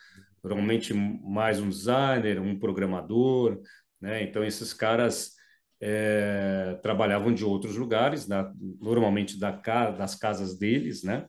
normalmente 0.42 0.92
mais 0.92 1.60
um 1.60 1.68
designer, 1.68 2.40
um 2.40 2.58
programador, 2.58 3.60
né? 4.00 4.22
Então 4.22 4.44
esses 4.44 4.72
caras 4.72 5.32
é, 5.80 6.78
trabalhavam 6.82 7.32
de 7.32 7.44
outros 7.44 7.76
lugares, 7.76 8.26
da, 8.26 8.52
normalmente 8.80 9.38
da, 9.38 9.50
das 9.90 10.14
casas 10.14 10.58
deles, 10.58 11.02
né? 11.02 11.26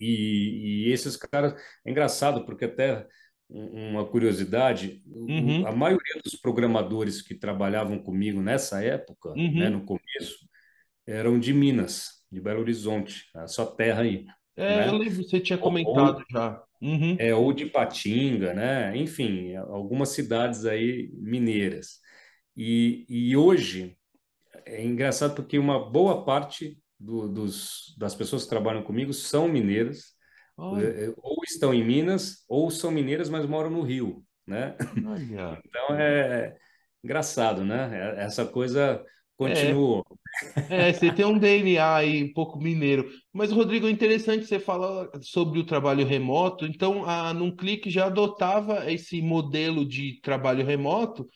E, 0.00 0.86
e, 0.88 0.92
esses 0.92 1.16
caras 1.16 1.54
é 1.84 1.90
engraçado 1.90 2.44
porque 2.44 2.64
até 2.64 3.06
uma 3.48 4.04
curiosidade, 4.04 5.02
uhum. 5.06 5.66
a 5.66 5.72
maioria 5.72 6.20
dos 6.22 6.34
programadores 6.34 7.22
que 7.22 7.34
trabalhavam 7.34 7.98
comigo 7.98 8.40
nessa 8.40 8.82
época, 8.82 9.30
né, 9.30 9.42
uhum. 9.42 9.58
né, 9.58 9.68
no 9.68 9.84
começo, 9.84 10.48
eram 11.06 11.38
de 11.38 11.52
Minas, 11.52 12.24
de 12.32 12.40
Belo 12.40 12.60
Horizonte, 12.60 13.30
a 13.34 13.46
sua 13.46 13.66
terra 13.66 14.02
aí. 14.02 14.26
É, 14.56 14.76
né? 14.76 14.88
eu 14.88 14.96
lembro, 14.96 15.22
você 15.22 15.40
tinha 15.40 15.58
comentado 15.58 16.18
ou, 16.18 16.24
já. 16.30 16.62
Uhum. 16.80 17.16
É, 17.18 17.34
ou 17.34 17.52
de 17.52 17.66
Patinga, 17.66 18.54
né? 18.54 18.96
Enfim, 18.96 19.54
algumas 19.56 20.10
cidades 20.10 20.64
aí 20.64 21.10
mineiras. 21.14 21.98
E, 22.56 23.04
e 23.08 23.36
hoje 23.36 23.96
é 24.64 24.84
engraçado 24.84 25.34
porque 25.34 25.58
uma 25.58 25.90
boa 25.90 26.24
parte 26.24 26.78
do, 26.98 27.28
dos, 27.28 27.94
das 27.98 28.14
pessoas 28.14 28.44
que 28.44 28.50
trabalham 28.50 28.82
comigo 28.82 29.12
são 29.12 29.48
mineiras. 29.48 30.14
É, 30.56 31.12
ou 31.16 31.42
estão 31.44 31.74
em 31.74 31.84
Minas, 31.84 32.44
ou 32.48 32.70
são 32.70 32.90
mineiras, 32.90 33.28
mas 33.28 33.44
moram 33.44 33.70
no 33.70 33.82
Rio, 33.82 34.24
né? 34.46 34.76
Então 35.66 35.96
é 35.98 36.56
engraçado, 37.02 37.64
né? 37.64 37.90
É, 37.92 38.24
essa 38.24 38.46
coisa 38.46 39.04
continua. 39.36 40.04
É, 40.68 40.92
você 40.92 41.12
tem 41.12 41.24
um 41.24 41.38
DNA 41.38 41.94
aí 41.94 42.24
um 42.24 42.32
pouco 42.32 42.58
mineiro. 42.58 43.08
Mas, 43.32 43.52
Rodrigo, 43.52 43.86
é 43.86 43.90
interessante 43.90 44.46
você 44.46 44.58
falar 44.58 45.08
sobre 45.22 45.60
o 45.60 45.64
trabalho 45.64 46.06
remoto. 46.06 46.66
Então, 46.66 47.04
a 47.04 47.32
Num 47.32 47.54
Clique 47.54 47.90
já 47.90 48.06
adotava 48.06 48.90
esse 48.90 49.22
modelo 49.22 49.84
de 49.84 50.20
trabalho 50.20 50.64
remoto 50.64 51.26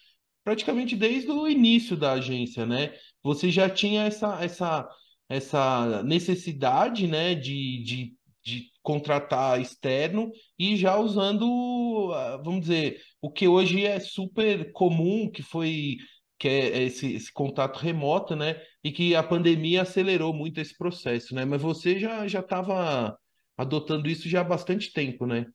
praticamente 0.49 0.97
desde 0.97 1.31
o 1.31 1.47
início 1.47 1.95
da 1.95 2.13
agência, 2.13 2.65
né? 2.65 2.95
Você 3.23 3.51
já 3.51 3.69
tinha 3.69 4.05
essa, 4.05 4.43
essa, 4.43 4.89
essa 5.29 6.03
necessidade, 6.03 7.07
né, 7.07 7.35
de, 7.35 7.83
de, 7.83 8.15
de 8.43 8.71
contratar 8.83 9.61
externo 9.61 10.31
e 10.59 10.75
já 10.75 10.97
usando, 10.97 12.09
vamos 12.43 12.63
dizer, 12.63 12.99
o 13.21 13.31
que 13.31 13.47
hoje 13.47 13.85
é 13.85 14.01
super 14.01 14.73
comum, 14.73 15.31
que 15.31 15.43
foi 15.43 15.99
que 16.39 16.49
é 16.49 16.83
esse, 16.85 17.15
esse 17.15 17.33
contato 17.33 17.79
remoto, 17.79 18.37
né? 18.37 18.61
E 18.83 18.93
que 18.93 19.15
a 19.15 19.23
pandemia 19.23 19.83
acelerou 19.83 20.33
muito 20.33 20.61
esse 20.61 20.77
processo, 20.77 21.35
né? 21.35 21.45
Mas 21.45 21.61
você 21.61 21.99
já 21.99 22.27
já 22.29 22.41
estava 22.41 23.19
adotando 23.57 24.09
isso 24.09 24.29
já 24.29 24.41
há 24.41 24.45
bastante 24.45 24.93
tempo, 24.93 25.27
né? 25.27 25.47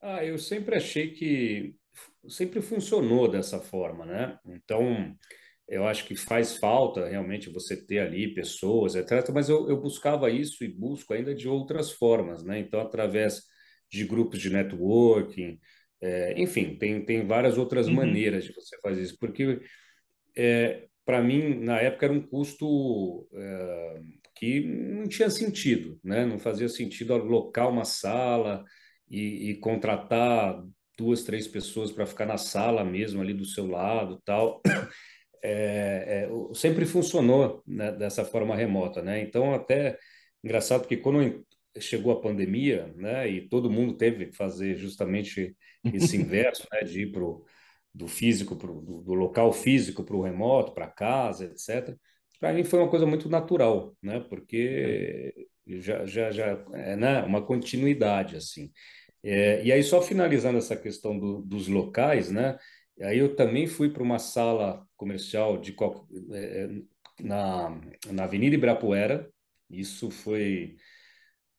Ah, 0.00 0.24
eu 0.24 0.38
sempre 0.38 0.76
achei 0.76 1.10
que 1.10 1.74
sempre 2.28 2.60
funcionou 2.60 3.28
dessa 3.28 3.58
forma, 3.60 4.06
né? 4.06 4.38
Então, 4.46 5.16
eu 5.68 5.84
acho 5.86 6.04
que 6.06 6.14
faz 6.14 6.56
falta 6.58 7.08
realmente 7.08 7.50
você 7.50 7.76
ter 7.76 7.98
ali 7.98 8.32
pessoas, 8.32 8.94
etc. 8.94 9.30
Mas 9.32 9.48
eu, 9.48 9.68
eu 9.68 9.80
buscava 9.80 10.30
isso 10.30 10.62
e 10.62 10.68
busco 10.68 11.12
ainda 11.12 11.34
de 11.34 11.48
outras 11.48 11.90
formas, 11.90 12.44
né? 12.44 12.58
Então, 12.60 12.80
através 12.80 13.42
de 13.90 14.04
grupos 14.04 14.38
de 14.40 14.50
networking, 14.50 15.58
é, 16.00 16.40
enfim, 16.40 16.76
tem, 16.76 17.04
tem 17.04 17.26
várias 17.26 17.58
outras 17.58 17.88
uhum. 17.88 17.94
maneiras 17.94 18.44
de 18.44 18.52
você 18.52 18.78
fazer 18.80 19.02
isso, 19.02 19.16
porque 19.18 19.60
é, 20.36 20.86
para 21.04 21.22
mim, 21.22 21.54
na 21.54 21.80
época, 21.80 22.06
era 22.06 22.12
um 22.12 22.20
custo 22.20 23.28
é, 23.32 24.00
que 24.34 24.60
não 24.60 25.08
tinha 25.08 25.30
sentido, 25.30 25.98
né? 26.04 26.26
Não 26.26 26.38
fazia 26.38 26.68
sentido 26.68 27.14
alocar 27.14 27.68
uma 27.70 27.84
sala 27.84 28.64
e, 29.08 29.50
e 29.50 29.54
contratar 29.56 30.62
duas, 30.98 31.22
três 31.22 31.46
pessoas 31.46 31.92
para 31.92 32.06
ficar 32.06 32.26
na 32.26 32.38
sala 32.38 32.84
mesmo 32.84 33.20
ali 33.20 33.34
do 33.34 33.44
seu 33.44 33.66
lado, 33.66 34.20
tal. 34.24 34.60
É, 35.42 36.26
é, 36.28 36.54
sempre 36.54 36.84
funcionou 36.86 37.62
né, 37.66 37.92
dessa 37.92 38.24
forma 38.24 38.56
remota, 38.56 39.00
né? 39.02 39.20
Então 39.20 39.54
até 39.54 39.96
engraçado 40.42 40.88
que 40.88 40.96
quando 40.96 41.46
chegou 41.78 42.12
a 42.12 42.20
pandemia, 42.20 42.92
né, 42.96 43.28
e 43.28 43.48
todo 43.48 43.70
mundo 43.70 43.96
teve 43.96 44.26
que 44.26 44.36
fazer 44.36 44.76
justamente 44.76 45.54
esse 45.84 46.16
inverso, 46.18 46.66
né, 46.72 46.80
de 46.80 47.02
ir 47.02 47.12
pro 47.12 47.44
do 47.96 48.06
físico 48.08 48.56
pro, 48.56 48.80
do, 48.80 49.02
do 49.02 49.14
local 49.14 49.52
físico 49.52 50.04
para 50.04 50.16
o 50.16 50.22
remoto, 50.22 50.72
para 50.72 50.86
casa, 50.86 51.46
etc. 51.46 51.96
Para 52.38 52.52
mim 52.52 52.64
foi 52.64 52.78
uma 52.80 52.90
coisa 52.90 53.06
muito 53.06 53.28
natural, 53.28 53.96
né? 54.02 54.20
Porque 54.20 55.34
já 55.66 56.04
já 56.04 56.30
já 56.30 56.64
é 56.74 56.96
né, 56.96 57.22
uma 57.22 57.42
continuidade 57.42 58.36
assim. 58.36 58.70
É, 59.22 59.64
e 59.64 59.72
aí, 59.72 59.82
só 59.82 60.00
finalizando 60.02 60.58
essa 60.58 60.76
questão 60.76 61.18
do, 61.18 61.42
dos 61.42 61.68
locais, 61.68 62.30
né? 62.30 62.58
Aí 63.00 63.18
eu 63.18 63.34
também 63.34 63.66
fui 63.66 63.90
para 63.90 64.02
uma 64.02 64.18
sala 64.18 64.86
comercial 64.96 65.58
de 65.58 65.74
é, 66.32 66.64
é, 66.64 66.68
na, 67.22 67.80
na 68.12 68.24
Avenida 68.24 68.54
Ibirapuera, 68.54 69.28
isso 69.70 70.10
foi 70.10 70.76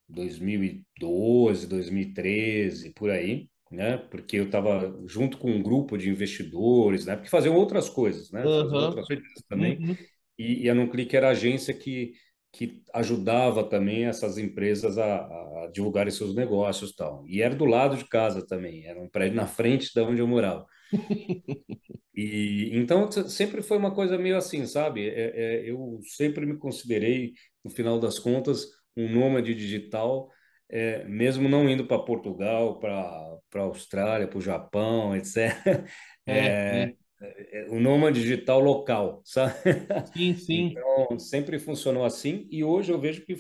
2012, 0.08 1.68
2013, 1.68 2.92
por 2.94 3.10
aí, 3.10 3.50
né? 3.72 3.98
Porque 3.98 4.38
eu 4.38 4.46
estava 4.46 4.96
junto 5.06 5.38
com 5.38 5.52
um 5.52 5.62
grupo 5.62 5.98
de 5.98 6.10
investidores, 6.10 7.06
né? 7.06 7.16
Porque 7.16 7.30
faziam 7.30 7.56
outras 7.56 7.90
coisas, 7.90 8.32
né? 8.32 8.44
Aham. 8.44 8.86
outras 8.86 9.08
coisas 9.08 9.26
também. 9.50 9.78
Uhum. 9.78 9.96
E, 10.38 10.64
e 10.64 10.70
a 10.70 10.76
Nuclick 10.76 11.16
era 11.16 11.28
a 11.28 11.32
agência 11.32 11.74
que 11.74 12.14
que 12.58 12.82
ajudava 12.94 13.64
também 13.64 14.06
essas 14.06 14.38
empresas 14.38 14.98
a, 14.98 15.18
a 15.18 15.70
divulgarem 15.72 16.12
seus 16.12 16.34
negócios 16.34 16.96
tal. 16.96 17.24
E 17.28 17.42
era 17.42 17.54
do 17.54 17.66
lado 17.66 17.96
de 17.96 18.06
casa 18.06 18.46
também, 18.46 18.86
era 18.88 19.00
um 19.00 19.08
prédio 19.08 19.36
na 19.36 19.46
frente 19.46 19.94
da 19.94 20.04
onde 20.04 20.22
eu 20.22 20.28
morava. 20.28 20.66
E 22.20 22.72
então 22.74 23.12
sempre 23.12 23.62
foi 23.62 23.78
uma 23.78 23.94
coisa 23.94 24.18
meio 24.18 24.38
assim, 24.38 24.66
sabe? 24.66 25.08
É, 25.08 25.34
é, 25.36 25.70
eu 25.70 26.00
sempre 26.16 26.48
me 26.48 26.58
considerei, 26.58 27.34
no 27.64 27.70
final 27.70 28.00
das 28.00 28.18
contas, 28.18 28.66
um 28.96 29.08
nômade 29.08 29.54
digital, 29.54 30.28
é, 30.70 31.04
mesmo 31.06 31.48
não 31.48 31.70
indo 31.70 31.86
para 31.86 32.00
Portugal, 32.00 32.80
para 32.80 33.38
para 33.50 33.64
Austrália, 33.64 34.28
para 34.28 34.38
o 34.38 34.42
Japão, 34.42 35.16
etc. 35.16 35.36
É, 36.30 36.38
é. 36.40 36.94
É, 37.22 37.62
é, 37.62 37.70
o 37.70 37.80
nômade 37.80 38.22
digital 38.22 38.60
local, 38.60 39.22
sabe? 39.24 39.54
Sim, 40.14 40.36
sim. 40.36 40.74
Então, 40.74 41.18
sempre 41.18 41.58
funcionou 41.58 42.04
assim 42.04 42.48
e 42.52 42.64
hoje 42.66 42.92
eu 42.92 43.00
vejo 43.00 43.26
que, 43.26 43.38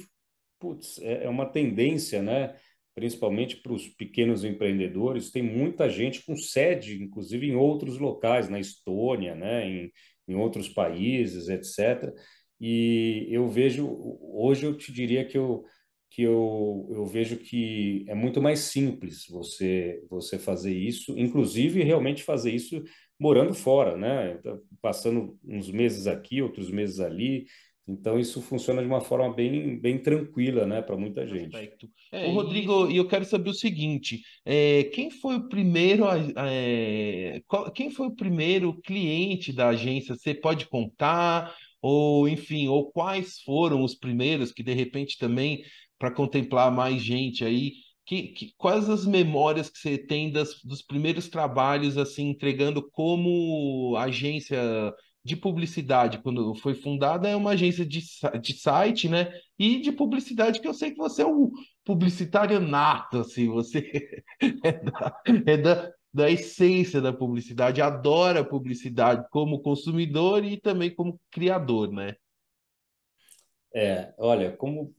putz, 0.58 0.98
é, 1.00 1.26
é 1.26 1.30
uma 1.30 1.46
tendência, 1.46 2.22
né? 2.22 2.56
Principalmente 2.96 3.58
para 3.58 3.74
os 3.74 3.88
pequenos 3.88 4.44
empreendedores, 4.44 5.30
tem 5.30 5.44
muita 5.44 5.90
gente 5.90 6.26
com 6.26 6.36
sede, 6.36 7.04
inclusive 7.04 7.46
em 7.46 7.56
outros 7.56 8.00
locais, 8.00 8.50
na 8.50 8.60
Estônia, 8.60 9.36
né? 9.36 9.68
Em, 9.68 9.92
em 10.28 10.36
outros 10.36 10.68
países, 10.70 11.48
etc. 11.48 12.12
E 12.60 13.28
eu 13.30 13.48
vejo, 13.48 13.88
hoje 14.22 14.66
eu 14.66 14.76
te 14.76 14.92
diria 14.92 15.24
que 15.24 15.38
eu, 15.38 15.64
que 16.18 16.24
eu, 16.24 16.90
eu 16.92 17.06
vejo 17.06 17.38
que 17.38 18.04
é 18.08 18.16
muito 18.16 18.42
mais 18.42 18.62
simples 18.62 19.28
você 19.30 20.02
você 20.10 20.40
fazer 20.40 20.76
isso, 20.76 21.14
inclusive 21.16 21.84
realmente 21.84 22.24
fazer 22.24 22.52
isso 22.52 22.82
morando 23.20 23.54
fora, 23.54 23.96
né? 23.96 24.34
Então, 24.40 24.60
passando 24.82 25.38
uns 25.46 25.70
meses 25.70 26.08
aqui, 26.08 26.42
outros 26.42 26.72
meses 26.72 27.00
ali. 27.00 27.46
Então, 27.88 28.20
isso 28.20 28.42
funciona 28.42 28.82
de 28.82 28.88
uma 28.88 29.00
forma 29.00 29.32
bem, 29.32 29.80
bem 29.80 30.02
tranquila, 30.02 30.66
né, 30.66 30.82
para 30.82 30.98
muita 30.98 31.26
gente. 31.26 31.52
Perfeito. 31.52 31.88
É, 32.12 32.26
Ô, 32.28 32.32
Rodrigo, 32.32 32.90
e 32.90 32.98
eu 32.98 33.08
quero 33.08 33.26
saber 33.26 33.52
o 33.52 33.54
seguinte: 33.54 34.22
é, 34.44 34.86
quem 34.86 35.12
foi 35.12 35.36
o 35.36 35.48
primeiro, 35.48 36.04
é, 36.36 37.42
qual- 37.48 37.72
quem 37.72 37.92
foi 37.92 38.08
o 38.08 38.16
primeiro 38.16 38.74
cliente 38.82 39.54
da 39.54 39.70
agência? 39.70 40.16
Você 40.16 40.34
pode 40.34 40.68
contar? 40.68 41.56
Ou, 41.80 42.28
enfim, 42.28 42.68
ou 42.68 42.92
quais 42.92 43.40
foram 43.42 43.84
os 43.84 43.94
primeiros 43.96 44.52
que 44.52 44.64
de 44.64 44.74
repente 44.74 45.16
também 45.18 45.64
para 45.98 46.12
contemplar 46.12 46.72
mais 46.72 47.02
gente 47.02 47.44
aí? 47.44 47.74
Que, 48.06 48.30
que, 48.30 48.54
quais 48.58 48.90
as 48.90 49.06
memórias 49.06 49.70
que 49.70 49.78
você 49.80 49.98
tem 49.98 50.32
das, 50.32 50.62
dos 50.64 50.82
primeiros 50.82 51.28
trabalhos, 51.28 51.98
assim, 51.98 52.30
entregando 52.30 52.90
como 52.92 53.96
agência 53.98 54.94
de 55.28 55.36
publicidade, 55.36 56.20
quando 56.20 56.56
foi 56.56 56.74
fundada, 56.74 57.28
é 57.28 57.36
uma 57.36 57.52
agência 57.52 57.86
de, 57.86 58.02
de 58.42 58.54
site, 58.54 59.10
né? 59.10 59.30
E 59.60 59.82
de 59.82 59.92
publicidade, 59.92 60.62
que 60.62 60.68
eu 60.68 60.74
sei 60.74 60.92
que 60.92 60.98
você 60.98 61.22
é 61.22 61.28
um 61.28 61.52
publicitário 61.84 62.62
nato, 62.62 63.20
assim, 63.20 63.50
você 63.50 63.92
é 64.64 64.72
da, 64.72 65.22
é 65.46 65.58
da, 65.58 65.92
da 66.14 66.32
essência 66.32 67.02
da 67.02 67.12
publicidade, 67.12 67.82
adora 67.82 68.44
publicidade 68.44 69.28
como 69.30 69.62
consumidor 69.62 70.46
e 70.46 70.56
também 70.56 70.96
como 70.96 71.20
criador, 71.30 71.92
né? 71.92 72.16
É, 73.76 74.14
olha, 74.18 74.56
como 74.56 74.96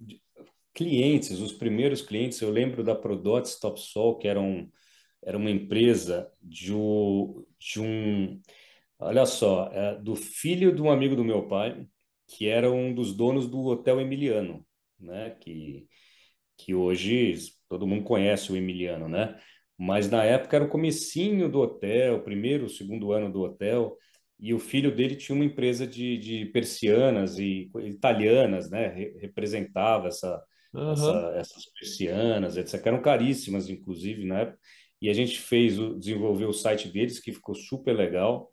clientes, 0.79 1.41
os 1.41 1.53
primeiros 1.53 2.03
clientes, 2.03 2.41
eu 2.41 2.51
lembro 2.51 2.85
da 2.85 2.95
Prodots 2.95 3.59
Topsol, 3.59 4.17
que 4.17 4.29
era, 4.29 4.41
um, 4.41 4.71
era 5.25 5.37
uma 5.37 5.51
empresa 5.51 6.31
de, 6.41 6.73
um, 6.73 7.45
de 7.59 7.81
um, 7.81 8.41
olha 9.01 9.27
só, 9.27 9.69
é, 9.73 9.97
do 10.01 10.15
filho 10.15 10.73
de 10.73 10.81
um 10.81 10.89
amigo 10.89 11.17
do 11.17 11.25
meu 11.25 11.49
pai, 11.49 11.85
que 12.29 12.47
era 12.47 12.71
um 12.71 12.95
dos 12.95 13.13
donos 13.13 13.49
do 13.49 13.59
Hotel 13.67 14.01
Emiliano, 14.01 14.65
né? 15.01 15.31
Que, 15.41 15.89
que 16.57 16.75
hoje 16.75 17.35
todo 17.69 17.87
mundo 17.87 18.05
conhece 18.05 18.53
o 18.53 18.57
Emiliano, 18.57 19.09
né? 19.09 19.37
Mas 19.77 20.09
na 20.09 20.25
época 20.25 20.57
era 20.57 20.65
o 20.65 20.69
comecinho 20.69 21.51
do 21.51 21.61
hotel, 21.61 22.23
primeiro, 22.23 22.69
segundo 22.69 23.13
ano 23.13 23.33
do 23.33 23.43
hotel, 23.43 23.97
e 24.39 24.55
o 24.55 24.61
filho 24.61 24.95
dele 24.95 25.17
tinha 25.17 25.35
uma 25.35 25.45
empresa 25.45 25.87
de, 25.89 26.19
de 26.19 26.47
persianas 26.47 27.39
e 27.39 27.69
italianas, 27.85 28.71
né? 28.71 28.89
representava 29.21 30.09
essa, 30.09 30.41
essa, 30.75 31.33
essas 31.37 31.67
persianas, 31.73 32.57
etc., 32.57 32.83
que 32.83 32.89
eram 32.89 33.03
caríssimas, 33.03 33.69
inclusive, 33.69 34.25
na 34.25 34.41
época. 34.41 34.59
E 35.01 35.09
a 35.09 35.13
gente 35.13 35.39
fez, 35.39 35.79
o, 35.79 35.95
desenvolveu 35.95 36.49
o 36.49 36.55
site 36.55 36.89
deles, 36.89 37.21
que 37.21 37.33
ficou 37.33 37.55
super 37.55 37.95
legal. 37.95 38.53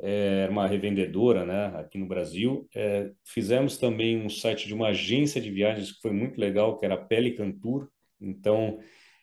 É, 0.00 0.42
era 0.42 0.52
uma 0.52 0.66
revendedora, 0.66 1.46
né, 1.46 1.66
aqui 1.78 1.98
no 1.98 2.06
Brasil. 2.06 2.68
É, 2.74 3.10
fizemos 3.24 3.78
também 3.78 4.20
um 4.20 4.28
site 4.28 4.66
de 4.66 4.74
uma 4.74 4.88
agência 4.88 5.40
de 5.40 5.50
viagens 5.50 5.92
que 5.92 6.00
foi 6.00 6.12
muito 6.12 6.38
legal, 6.38 6.78
que 6.78 6.84
era 6.84 6.94
a 6.94 7.04
Pelican 7.04 7.52
Tour. 7.52 7.88
Então, 8.20 8.78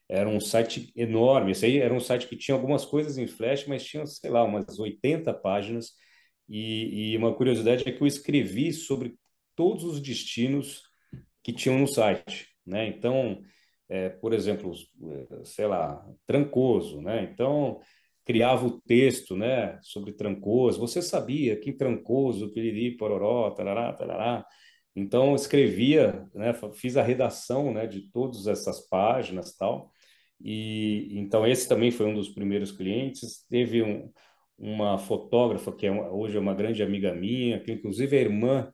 era 0.09 0.27
um 0.27 0.39
site 0.39 0.91
enorme. 0.95 1.51
Esse 1.51 1.65
aí 1.65 1.77
era 1.77 1.93
um 1.93 1.99
site 1.99 2.27
que 2.27 2.35
tinha 2.35 2.55
algumas 2.55 2.85
coisas 2.85 3.17
em 3.17 3.27
Flash, 3.27 3.65
mas 3.67 3.83
tinha, 3.83 4.05
sei 4.05 4.29
lá, 4.29 4.43
umas 4.43 4.79
80 4.79 5.33
páginas. 5.33 5.91
E, 6.49 7.13
e 7.13 7.17
uma 7.17 7.33
curiosidade 7.33 7.87
é 7.87 7.91
que 7.91 8.01
eu 8.01 8.07
escrevi 8.07 8.73
sobre 8.73 9.15
todos 9.55 9.83
os 9.85 10.01
destinos 10.01 10.90
que 11.43 11.53
tinham 11.53 11.79
no 11.79 11.87
site, 11.87 12.47
né? 12.65 12.87
Então, 12.87 13.41
é, 13.89 14.09
por 14.09 14.33
exemplo, 14.33 14.73
é, 15.31 15.45
sei 15.45 15.67
lá, 15.67 16.05
Trancoso, 16.25 17.01
né? 17.01 17.23
Então, 17.31 17.79
criava 18.25 18.65
o 18.67 18.81
texto, 18.81 19.35
né, 19.35 19.79
sobre 19.81 20.13
Trancoso. 20.13 20.79
Você 20.79 21.01
sabia 21.01 21.59
que 21.59 21.73
Trancoso, 21.73 22.51
Piriri, 22.53 22.95
Pororó, 22.97 23.51
tarará, 23.51 23.91
tarará. 23.93 24.45
Então, 24.95 25.35
escrevia, 25.35 26.27
né, 26.33 26.53
fiz 26.75 26.97
a 26.97 27.03
redação, 27.03 27.73
né, 27.73 27.87
de 27.87 28.09
todas 28.11 28.47
essas 28.47 28.87
páginas, 28.89 29.55
tal. 29.57 29.91
E 30.43 31.09
então 31.19 31.45
esse 31.45 31.67
também 31.67 31.91
foi 31.91 32.07
um 32.07 32.13
dos 32.15 32.29
primeiros 32.29 32.71
clientes. 32.71 33.45
Teve 33.49 33.83
um, 33.83 34.11
uma 34.57 34.97
fotógrafa 34.97 35.71
que 35.71 35.85
é 35.85 35.91
hoje 35.91 36.37
é 36.37 36.39
uma 36.39 36.53
grande 36.55 36.83
amiga 36.83 37.13
minha, 37.13 37.59
que 37.59 37.71
inclusive 37.71 38.17
é 38.17 38.21
irmã 38.21 38.71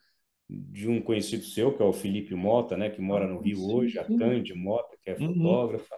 de 0.49 0.87
um 0.87 1.01
conhecido 1.01 1.43
seu, 1.43 1.75
que 1.75 1.81
é 1.83 1.85
o 1.85 1.93
Felipe 1.93 2.33
Mota, 2.35 2.77
né, 2.77 2.89
que 2.89 3.01
mora 3.01 3.27
no 3.27 3.39
Rio 3.39 3.57
Sim, 3.57 3.73
hoje, 3.73 3.99
a. 3.99 4.05
Cande 4.05 4.53
Mota, 4.53 4.97
que 5.03 5.09
é 5.09 5.15
Uhum. 5.19 5.33
fotógrafa. 5.35 5.95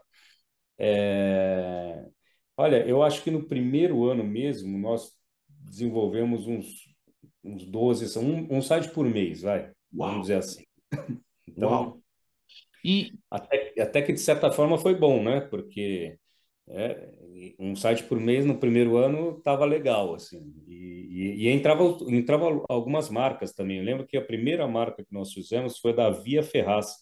É, 0.77 2.05
Olha, 2.57 2.85
eu 2.85 3.01
acho 3.01 3.23
que 3.23 3.31
no 3.31 3.47
primeiro 3.47 4.03
ano 4.05 4.21
mesmo 4.21 4.77
nós 4.77 5.13
desenvolvemos 5.47 6.45
uns, 6.45 6.93
uns 7.41 7.65
12, 7.65 8.09
são 8.09 8.21
um, 8.21 8.57
um 8.57 8.61
site 8.61 8.89
por 8.89 9.05
mês, 9.05 9.43
vai, 9.43 9.71
Uau. 9.93 10.09
vamos 10.09 10.21
dizer 10.23 10.39
assim. 10.39 10.65
Então, 11.47 11.69
Uau. 11.69 12.01
E... 12.83 13.13
até, 13.31 13.73
até 13.81 14.01
que 14.01 14.13
de 14.13 14.19
certa 14.19 14.51
forma 14.51 14.77
foi 14.77 14.93
bom, 14.95 15.23
né? 15.23 15.41
Porque 15.41 16.17
é, 16.67 17.09
um 17.59 17.75
site 17.75 18.03
por 18.03 18.19
mês 18.19 18.45
no 18.45 18.57
primeiro 18.57 18.97
ano 18.97 19.37
estava 19.37 19.65
legal, 19.65 20.15
assim. 20.15 20.53
E, 20.67 20.73
e, 20.75 21.45
e, 21.45 21.47
entrava, 21.49 21.83
entrava 22.07 22.63
algumas 22.69 23.09
marcas 23.09 23.53
também. 23.53 23.77
Eu 23.77 23.83
lembro 23.83 24.07
que 24.07 24.17
a 24.17 24.21
primeira 24.25 24.67
marca 24.67 25.03
que 25.03 25.13
nós 25.13 25.33
fizemos 25.33 25.77
foi 25.77 25.93
da 25.93 26.09
Via 26.09 26.43
Ferraz, 26.43 26.95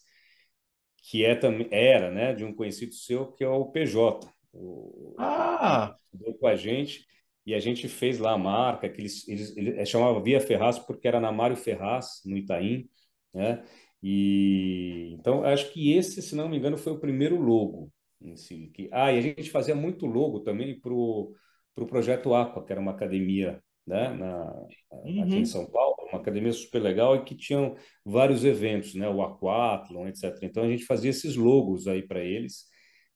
que 0.97 1.25
é, 1.25 1.39
era 1.71 2.11
né, 2.11 2.33
de 2.33 2.43
um 2.43 2.53
conhecido 2.53 2.93
seu, 2.93 3.31
que 3.31 3.43
é 3.43 3.49
o 3.49 3.65
PJ. 3.65 4.27
O, 4.53 5.15
ah! 5.17 5.95
Estudou 6.13 6.37
com 6.37 6.47
a 6.47 6.55
gente 6.55 7.05
e 7.45 7.53
a 7.53 7.59
gente 7.59 7.87
fez 7.87 8.19
lá 8.19 8.33
a 8.33 8.37
marca, 8.37 8.89
que 8.89 9.01
eles, 9.01 9.27
eles, 9.27 9.55
eles 9.55 9.89
chamava 9.89 10.21
Via 10.21 10.39
Ferraz 10.41 10.79
porque 10.79 11.07
era 11.07 11.19
na 11.19 11.31
Mário 11.31 11.55
Ferraz, 11.55 12.21
no 12.25 12.37
Itaim, 12.37 12.89
né? 13.33 13.63
E 14.03 15.13
então 15.13 15.43
acho 15.43 15.71
que 15.71 15.93
esse, 15.93 16.21
se 16.21 16.35
não 16.35 16.49
me 16.49 16.57
engano, 16.57 16.77
foi 16.77 16.93
o 16.93 16.99
primeiro 16.99 17.41
logo 17.41 17.91
si. 18.35 18.71
Que, 18.73 18.89
ah, 18.91 19.11
e 19.11 19.17
a 19.17 19.21
gente 19.21 19.49
fazia 19.49 19.75
muito 19.75 20.05
logo 20.05 20.41
também 20.41 20.79
para 20.79 20.93
o 20.93 21.33
pro 21.75 21.85
projeto 21.85 22.33
Aqua, 22.33 22.65
que 22.65 22.71
era 22.71 22.81
uma 22.81 22.91
academia 22.91 23.61
né, 23.85 24.09
na, 24.09 24.51
uhum. 24.91 25.23
aqui 25.23 25.35
em 25.35 25.45
São 25.45 25.65
Paulo, 25.65 25.95
uma 26.11 26.19
academia 26.19 26.51
super 26.51 26.81
legal 26.81 27.15
e 27.15 27.23
que 27.23 27.35
tinham 27.35 27.75
vários 28.03 28.43
eventos, 28.43 28.95
né, 28.95 29.07
o 29.07 29.21
Aquathlon, 29.21 30.07
etc. 30.07 30.37
Então 30.41 30.63
a 30.63 30.67
gente 30.67 30.85
fazia 30.85 31.11
esses 31.11 31.35
logos 31.35 31.87
aí 31.87 32.01
para 32.01 32.19
eles, 32.19 32.65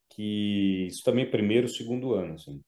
que 0.10 0.86
isso 0.88 1.04
também 1.04 1.30
primeiro, 1.30 1.68
segundo 1.68 2.14
ano, 2.14 2.36
assim. 2.36 2.62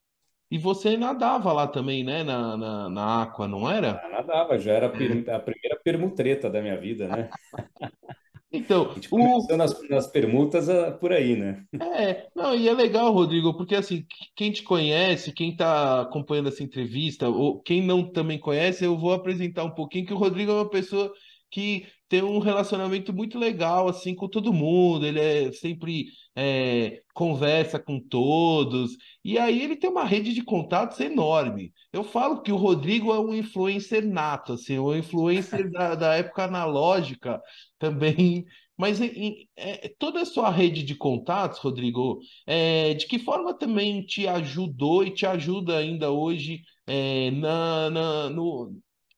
E 0.52 0.58
você 0.58 0.98
nadava 0.98 1.54
lá 1.54 1.68
também, 1.68 2.04
né, 2.04 2.24
na, 2.24 2.58
na, 2.58 2.90
na 2.90 3.24
Aqua, 3.24 3.48
não 3.48 3.70
era? 3.70 4.02
Ah, 4.04 4.10
nadava, 4.10 4.60
já 4.60 4.74
era 4.74 4.88
é. 4.88 5.36
a 5.36 5.40
primeira 5.40 5.80
permutreta 5.84 6.50
da 6.50 6.62
minha 6.62 6.80
vida, 6.80 7.08
né? 7.08 7.30
Então, 8.54 8.92
a 8.92 8.94
gente 8.94 9.08
o... 9.12 9.58
nas, 9.58 9.90
nas 9.90 10.06
permutas 10.06 10.70
ah, 10.70 10.92
por 10.92 11.12
aí, 11.12 11.36
né? 11.36 11.66
É, 11.82 12.28
não, 12.36 12.56
e 12.56 12.70
é 12.70 12.74
legal, 12.74 13.12
Rodrigo, 13.12 13.56
porque 13.58 13.74
assim, 13.74 14.06
quem 14.36 14.52
te 14.52 14.62
conhece, 14.62 15.32
quem 15.32 15.52
está 15.52 16.02
acompanhando 16.02 16.50
essa 16.50 16.62
entrevista, 16.64 17.28
ou 17.28 17.60
quem 17.62 17.82
não 17.82 18.08
também 18.08 18.40
conhece, 18.40 18.86
eu 18.86 18.96
vou 18.96 19.12
apresentar 19.12 19.64
um 19.64 19.72
pouquinho 19.72 20.06
que 20.06 20.14
o 20.14 20.18
Rodrigo 20.18 20.52
é 20.52 20.56
uma 20.56 20.70
pessoa 20.70 21.12
que 21.54 21.86
tem 22.10 22.24
um 22.24 22.40
relacionamento 22.40 23.14
muito 23.14 23.38
legal 23.38 23.88
assim 23.88 24.16
com 24.16 24.28
todo 24.28 24.52
mundo, 24.52 25.06
ele 25.06 25.20
é 25.20 25.52
sempre 25.52 26.08
é, 26.36 27.04
conversa 27.14 27.80
com 27.80 28.00
todos, 28.00 28.98
e 29.24 29.38
aí 29.38 29.62
ele 29.62 29.76
tem 29.76 29.88
uma 29.90 30.04
rede 30.04 30.34
de 30.34 30.44
contatos 30.44 31.00
enorme. 31.00 31.72
Eu 31.92 32.04
falo 32.04 32.42
que 32.42 32.52
o 32.52 32.56
Rodrigo 32.56 33.14
é 33.14 33.20
um 33.20 33.36
influencer 33.36 34.04
nato, 34.04 34.54
assim, 34.54 34.80
um 34.80 34.96
influencer 34.96 35.70
da, 35.72 35.94
da 35.94 36.16
época 36.16 36.46
analógica 36.46 37.40
também. 37.78 38.46
Mas 38.76 39.00
em, 39.00 39.48
é, 39.56 39.94
toda 40.00 40.22
a 40.22 40.26
sua 40.26 40.50
rede 40.50 40.82
de 40.82 40.96
contatos, 40.96 41.60
Rodrigo, 41.60 42.20
é, 42.48 42.96
de 42.96 43.06
que 43.06 43.20
forma 43.20 43.54
também 43.54 44.04
te 44.04 44.28
ajudou 44.28 45.06
e 45.06 45.12
te 45.14 45.28
ajuda 45.28 45.78
ainda 45.78 46.10
hoje 46.10 46.62
é, 46.88 47.30
na, 47.30 47.90
na, 47.92 48.30
no, 48.32 48.76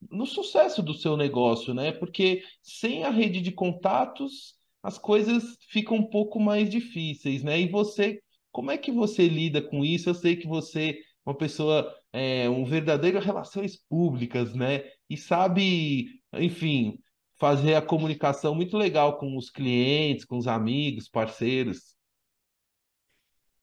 no 0.10 0.26
sucesso 0.26 0.82
do 0.84 0.94
seu 0.94 1.18
negócio, 1.18 1.74
né? 1.74 1.92
Porque 1.92 2.44
sem 2.62 3.04
a 3.04 3.10
rede 3.10 3.42
de 3.42 3.52
contatos, 3.52 4.56
as 4.84 4.98
coisas 4.98 5.58
ficam 5.70 5.98
um 5.98 6.10
pouco 6.10 6.40
mais 6.40 6.70
difíceis, 6.70 7.44
né? 7.44 7.60
E 7.60 7.68
você, 7.68 8.22
como 8.52 8.72
é 8.72 8.78
que 8.78 8.92
você 8.92 9.28
lida 9.28 9.62
com 9.62 9.84
isso? 9.84 10.10
Eu 10.10 10.16
sei 10.16 10.36
que 10.36 10.48
você 10.48 10.92
é 10.92 11.30
uma 11.30 11.36
pessoa, 11.38 11.94
é, 12.14 12.50
um 12.50 12.66
verdadeiro 12.66 13.20
relações 13.20 13.78
públicas, 13.90 14.54
né? 14.54 14.84
E 15.10 15.18
sabe, 15.18 16.22
enfim, 16.34 17.00
fazer 17.38 17.76
a 17.76 17.82
comunicação 17.82 18.56
muito 18.56 18.78
legal 18.78 19.18
com 19.18 19.36
os 19.38 19.50
clientes, 19.50 20.26
com 20.26 20.38
os 20.38 20.48
amigos, 20.48 21.10
parceiros. 21.10 21.96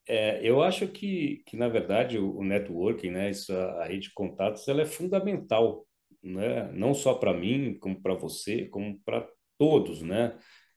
É, 0.06 0.40
eu 0.42 0.60
acho 0.60 0.88
que, 0.88 1.42
que, 1.46 1.56
na 1.56 1.68
verdade, 1.68 2.18
o, 2.18 2.38
o 2.38 2.44
networking, 2.44 3.10
né, 3.10 3.30
isso, 3.30 3.52
a, 3.52 3.82
a 3.82 3.86
rede 3.86 4.08
de 4.08 4.14
contatos, 4.14 4.66
ela 4.66 4.82
é 4.82 4.86
fundamental 4.86 5.86
né? 6.22 6.70
não 6.72 6.94
só 6.94 7.14
para 7.14 7.34
mim, 7.34 7.78
como 7.78 8.00
para 8.00 8.14
você, 8.14 8.66
como 8.66 9.00
para 9.04 9.28
todos, 9.58 10.02
né? 10.02 10.36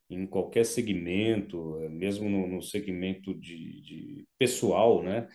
em 0.09 0.25
qualquer 0.27 0.65
segmento, 0.65 1.79
mesmo 1.89 2.29
no, 2.29 2.47
no 2.47 2.61
segmento 2.61 3.33
de, 3.33 3.81
de, 3.81 4.27
pessoal, 4.37 5.03
né? 5.03 5.27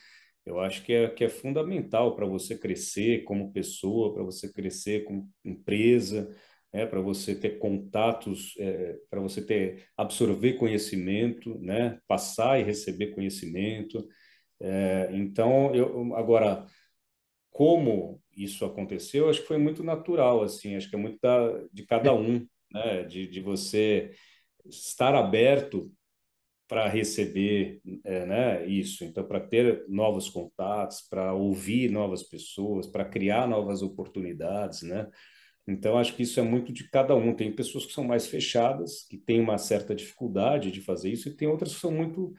Eu 0.47 0.59
acho 0.61 0.83
que 0.85 0.93
é, 0.93 1.09
que 1.11 1.25
é 1.25 1.29
fundamental 1.29 2.17
para 2.17 2.27
você 2.27 2.59
crescer 2.59 3.25
como 3.25 3.53
pessoa, 3.53 4.15
para 4.15 4.23
você 4.23 4.53
crescer 4.53 5.05
como 5.05 5.29
empresa, 5.45 6.35
né? 6.73 6.87
para 6.87 7.01
você 7.01 7.35
ter 7.35 7.59
contatos, 7.59 8.55
é, 8.59 8.97
para 9.11 9.21
você 9.21 9.45
ter 9.45 9.87
absorver 9.97 10.55
conhecimento, 10.55 11.59
né? 11.61 11.99
Passar 12.09 12.61
e 12.61 12.65
receber 12.65 13.09
conhecimento. 13.09 14.07
É, 14.61 15.11
então, 15.13 15.75
eu 15.75 16.15
agora 16.15 16.67
como 17.51 18.21
isso 18.43 18.65
aconteceu, 18.65 19.29
acho 19.29 19.43
que 19.43 19.49
foi 19.49 19.59
muito 19.59 19.83
natural, 19.83 20.43
assim, 20.43 20.77
acho 20.77 20.89
que 20.89 20.97
é 20.97 20.99
muito 20.99 21.19
da, 21.21 21.63
de 21.73 21.85
cada 21.85 22.15
um, 22.15 22.47
né, 22.73 23.05
de, 23.05 23.27
de 23.27 23.41
você 23.41 24.13
estar 24.67 25.15
aberto 25.15 25.93
para 26.69 26.89
receber 26.89 27.81
é, 28.05 28.25
né, 28.27 28.67
isso, 28.67 29.05
então 29.05 29.25
para 29.27 29.41
ter 29.41 29.85
novos 29.89 30.29
contatos, 30.29 31.01
para 31.01 31.35
ouvir 31.35 31.91
novas 31.91 32.23
pessoas, 32.23 32.87
para 32.87 33.05
criar 33.05 33.49
novas 33.49 33.83
oportunidades, 33.83 34.83
né? 34.83 35.09
Então 35.67 35.99
acho 35.99 36.15
que 36.17 36.23
isso 36.23 36.39
é 36.41 36.43
muito 36.43 36.73
de 36.73 36.89
cada 36.89 37.15
um. 37.15 37.35
Tem 37.35 37.53
pessoas 37.53 37.87
que 37.87 37.93
são 37.93 38.05
mais 38.05 38.27
fechadas, 38.27 39.07
que 39.09 39.17
têm 39.19 39.41
uma 39.41 39.59
certa 39.59 39.95
dificuldade 39.95 40.71
de 40.71 40.81
fazer 40.81 41.11
isso, 41.11 41.29
e 41.29 41.37
tem 41.37 41.49
outras 41.49 41.75
que 41.75 41.81
são 41.81 41.91
muito 41.93 42.33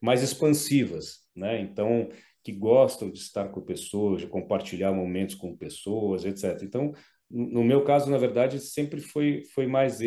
mais 0.00 0.22
expansivas, 0.22 1.20
né? 1.34 1.60
Então 1.60 2.08
que 2.46 2.52
gostam 2.52 3.10
de 3.10 3.18
estar 3.18 3.48
com 3.48 3.60
pessoas, 3.60 4.20
de 4.20 4.28
compartilhar 4.28 4.92
momentos 4.92 5.34
com 5.34 5.56
pessoas, 5.56 6.24
etc. 6.24 6.62
Então, 6.62 6.92
no 7.28 7.64
meu 7.64 7.82
caso, 7.82 8.08
na 8.08 8.18
verdade, 8.18 8.60
sempre 8.60 9.00
foi 9.00 9.42
foi 9.52 9.66
mais 9.66 9.98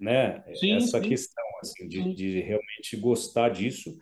né 0.00 0.42
sim, 0.56 0.72
essa 0.72 1.00
sim. 1.00 1.08
questão 1.08 1.44
assim 1.62 1.86
de, 1.86 2.12
de, 2.12 2.40
realmente 2.40 2.96
gostar 2.96 3.50
disso 3.50 3.96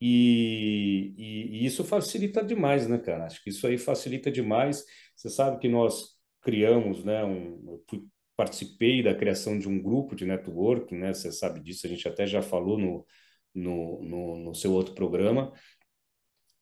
e, 0.00 1.14
e, 1.16 1.58
e, 1.58 1.66
isso 1.66 1.84
facilita 1.84 2.42
demais, 2.44 2.88
né, 2.88 2.98
cara? 2.98 3.26
Acho 3.26 3.44
que 3.44 3.50
isso 3.50 3.64
aí 3.68 3.78
facilita 3.78 4.28
demais. 4.28 4.84
Você 5.14 5.30
sabe 5.30 5.60
que 5.60 5.68
nós 5.68 6.16
criamos, 6.42 7.04
né? 7.04 7.24
Um, 7.24 7.62
eu 7.64 7.84
fui, 7.88 8.04
participei 8.36 9.04
da 9.04 9.14
criação 9.14 9.56
de 9.56 9.68
um 9.68 9.80
grupo 9.80 10.16
de 10.16 10.24
networking, 10.26 10.96
né? 10.96 11.14
Você 11.14 11.30
sabe 11.30 11.60
disso, 11.60 11.86
a 11.86 11.90
gente 11.90 12.08
até 12.08 12.26
já 12.26 12.42
falou 12.42 12.76
no, 12.76 13.06
no, 13.54 14.02
no, 14.02 14.36
no 14.38 14.54
seu 14.54 14.72
outro 14.72 14.94
programa 14.94 15.52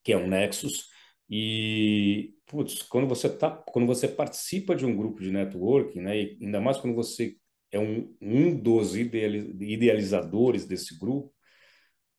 que 0.07 0.13
é 0.13 0.17
um 0.17 0.29
Nexus. 0.29 0.89
E, 1.29 2.33
putz, 2.47 2.81
quando 2.83 3.09
você 3.09 3.29
tá, 3.29 3.51
quando 3.51 3.89
você 3.89 4.07
participa 4.07 4.77
de 4.77 4.87
um 4.87 4.97
grupo 4.97 5.21
de 5.21 5.33
networking, 5.33 6.01
né, 6.01 6.17
e 6.17 6.39
ainda 6.41 6.61
mais 6.61 6.79
quando 6.79 6.95
você 6.95 7.35
é 7.73 7.81
um, 7.81 8.15
um 8.23 8.57
dos 8.57 8.95
idealizadores 8.95 10.65
desse 10.65 10.97
grupo, 10.97 11.35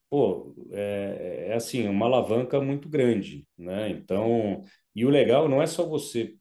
pô, 0.10 0.54
é, 0.72 1.46
é 1.52 1.54
assim, 1.54 1.88
uma 1.88 2.08
alavanca 2.08 2.60
muito 2.60 2.90
grande, 2.90 3.48
né? 3.58 3.90
Então, 3.90 4.62
e 4.94 5.06
o 5.06 5.10
legal 5.10 5.48
não 5.48 5.62
é 5.62 5.68
só 5.68 5.86
você 5.88 6.36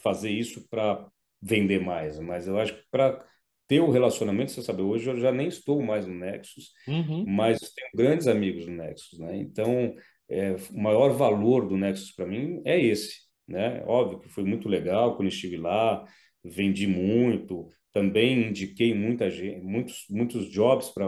fazer 0.00 0.30
isso 0.30 0.68
para 0.68 1.08
vender 1.42 1.80
mais, 1.80 2.20
mas 2.20 2.46
eu 2.46 2.58
acho 2.58 2.74
que 2.76 2.84
para 2.92 3.24
ter 3.66 3.80
o 3.80 3.86
um 3.86 3.90
relacionamento, 3.90 4.52
você 4.52 4.62
sabe, 4.62 4.82
hoje 4.82 5.10
eu 5.10 5.18
já 5.18 5.32
nem 5.32 5.48
estou 5.48 5.82
mais 5.82 6.06
no 6.06 6.14
Nexus, 6.14 6.70
uhum. 6.86 7.24
mas 7.26 7.58
tenho 7.72 7.90
grandes 7.96 8.28
amigos 8.28 8.66
no 8.66 8.76
Nexus, 8.76 9.18
né? 9.18 9.36
Então, 9.36 9.92
é, 10.28 10.56
o 10.72 10.80
maior 10.80 11.10
valor 11.10 11.68
do 11.68 11.76
Nexus 11.76 12.12
para 12.12 12.26
mim 12.26 12.60
é 12.64 12.80
esse, 12.80 13.20
né? 13.46 13.82
Óbvio 13.86 14.20
que 14.20 14.28
foi 14.28 14.44
muito 14.44 14.68
legal 14.68 15.16
quando 15.16 15.28
estive 15.28 15.56
lá, 15.56 16.04
vendi 16.44 16.86
muito, 16.86 17.68
também 17.92 18.48
indiquei 18.48 18.94
muita 18.94 19.30
gente, 19.30 19.60
muitos 19.64 20.04
muitos 20.10 20.50
jobs 20.50 20.90
para 20.90 21.06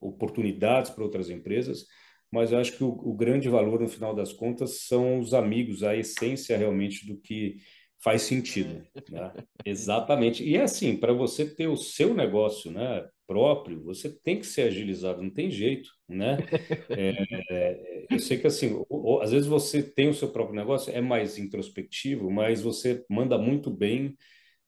oportunidades 0.00 0.90
para 0.90 1.04
outras 1.04 1.28
empresas, 1.30 1.84
mas 2.32 2.52
eu 2.52 2.58
acho 2.58 2.76
que 2.76 2.84
o, 2.84 2.88
o, 2.88 3.14
grande 3.14 3.48
valor 3.48 3.80
no 3.80 3.88
final 3.88 4.14
das 4.14 4.32
contas 4.32 4.86
são 4.86 5.18
os 5.18 5.34
amigos, 5.34 5.82
a 5.82 5.96
essência 5.96 6.56
realmente 6.56 7.06
do 7.06 7.20
que 7.20 7.56
faz 8.02 8.22
sentido, 8.22 8.82
né? 9.10 9.32
Exatamente. 9.64 10.42
E 10.42 10.56
é 10.56 10.62
assim, 10.62 10.96
para 10.96 11.12
você 11.12 11.44
ter 11.44 11.68
o 11.68 11.76
seu 11.76 12.14
negócio, 12.14 12.70
né, 12.70 13.06
próprio, 13.30 13.80
você 13.84 14.10
tem 14.10 14.40
que 14.40 14.46
ser 14.46 14.62
agilizado, 14.62 15.22
não 15.22 15.30
tem 15.30 15.50
jeito, 15.52 15.88
né? 16.08 16.36
É, 16.92 17.12
é, 17.50 18.06
eu 18.10 18.18
sei 18.18 18.36
que 18.36 18.48
assim, 18.48 18.76
às 19.22 19.30
vezes 19.30 19.46
você 19.46 19.80
tem 19.80 20.08
o 20.08 20.14
seu 20.14 20.28
próprio 20.32 20.56
negócio, 20.56 20.92
é 20.92 21.00
mais 21.00 21.38
introspectivo, 21.38 22.28
mas 22.28 22.60
você 22.60 23.04
manda 23.08 23.38
muito 23.38 23.70
bem 23.70 24.16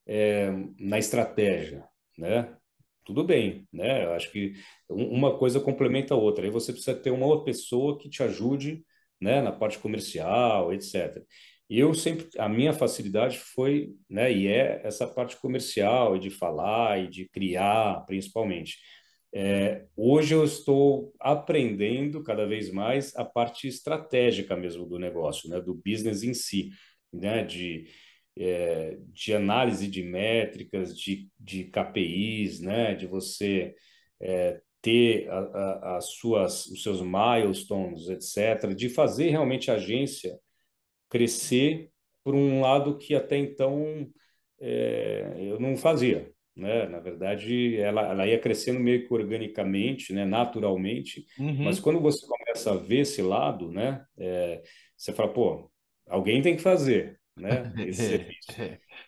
é, 0.06 0.50
na 0.78 0.98
estratégia, 0.98 1.84
né? 2.18 2.56
Tudo 3.04 3.24
bem, 3.24 3.66
né? 3.72 4.04
Eu 4.04 4.12
acho 4.14 4.30
que 4.30 4.52
uma 4.88 5.36
coisa 5.38 5.60
complementa 5.60 6.14
a 6.14 6.16
outra. 6.16 6.44
Aí 6.44 6.50
você 6.50 6.72
precisa 6.72 6.94
ter 6.94 7.10
uma 7.10 7.26
outra 7.26 7.46
pessoa 7.46 7.98
que 7.98 8.08
te 8.08 8.22
ajude, 8.22 8.84
né, 9.20 9.40
na 9.42 9.52
parte 9.52 9.78
comercial, 9.78 10.72
etc. 10.72 11.26
eu 11.70 11.94
sempre, 11.94 12.28
a 12.38 12.48
minha 12.48 12.72
facilidade 12.72 13.38
foi, 13.38 13.94
né, 14.08 14.32
e 14.32 14.46
é 14.46 14.80
essa 14.84 15.06
parte 15.06 15.36
comercial, 15.36 16.16
e 16.16 16.20
de 16.20 16.30
falar, 16.30 17.02
e 17.02 17.08
de 17.08 17.28
criar, 17.28 18.04
principalmente. 18.06 18.78
É, 19.34 19.86
hoje 19.96 20.34
eu 20.34 20.44
estou 20.44 21.12
aprendendo 21.18 22.22
cada 22.22 22.46
vez 22.46 22.70
mais 22.70 23.16
a 23.16 23.24
parte 23.24 23.66
estratégica 23.66 24.54
mesmo 24.56 24.86
do 24.86 24.98
negócio, 24.98 25.48
né, 25.48 25.60
do 25.60 25.74
business 25.74 26.22
em 26.22 26.34
si, 26.34 26.70
né, 27.12 27.42
de, 27.44 27.86
é, 28.38 28.98
de 29.08 29.34
análise 29.34 29.88
de 29.88 30.02
métricas, 30.02 30.96
de, 30.96 31.28
de 31.40 31.64
KPIs, 31.64 32.60
né, 32.60 32.94
de 32.94 33.06
você 33.06 33.74
é, 34.20 34.60
ter 34.82 35.28
a, 35.30 35.38
a, 35.38 35.96
as 35.96 36.10
suas, 36.12 36.66
os 36.66 36.82
seus 36.82 37.00
milestones, 37.00 38.08
etc., 38.08 38.74
de 38.74 38.88
fazer 38.90 39.30
realmente 39.30 39.70
agência 39.70 40.38
crescer 41.12 41.90
por 42.24 42.34
um 42.34 42.62
lado 42.62 42.96
que 42.96 43.14
até 43.14 43.36
então 43.36 44.08
é, 44.58 45.34
eu 45.38 45.60
não 45.60 45.76
fazia, 45.76 46.32
né? 46.56 46.88
Na 46.88 47.00
verdade, 47.00 47.76
ela, 47.76 48.08
ela 48.08 48.26
ia 48.26 48.38
crescendo 48.38 48.80
meio 48.80 49.06
que 49.06 49.12
organicamente, 49.12 50.14
né? 50.14 50.24
Naturalmente, 50.24 51.26
uhum. 51.38 51.64
mas 51.64 51.78
quando 51.78 52.00
você 52.00 52.26
começa 52.26 52.72
a 52.72 52.76
ver 52.76 53.00
esse 53.00 53.20
lado, 53.20 53.70
né? 53.70 54.02
É, 54.16 54.62
você 54.96 55.12
fala, 55.12 55.30
pô, 55.30 55.70
alguém 56.08 56.40
tem 56.40 56.56
que 56.56 56.62
fazer, 56.62 57.20
né? 57.36 57.70
Esse 57.86 58.08
serviço. 58.08 58.52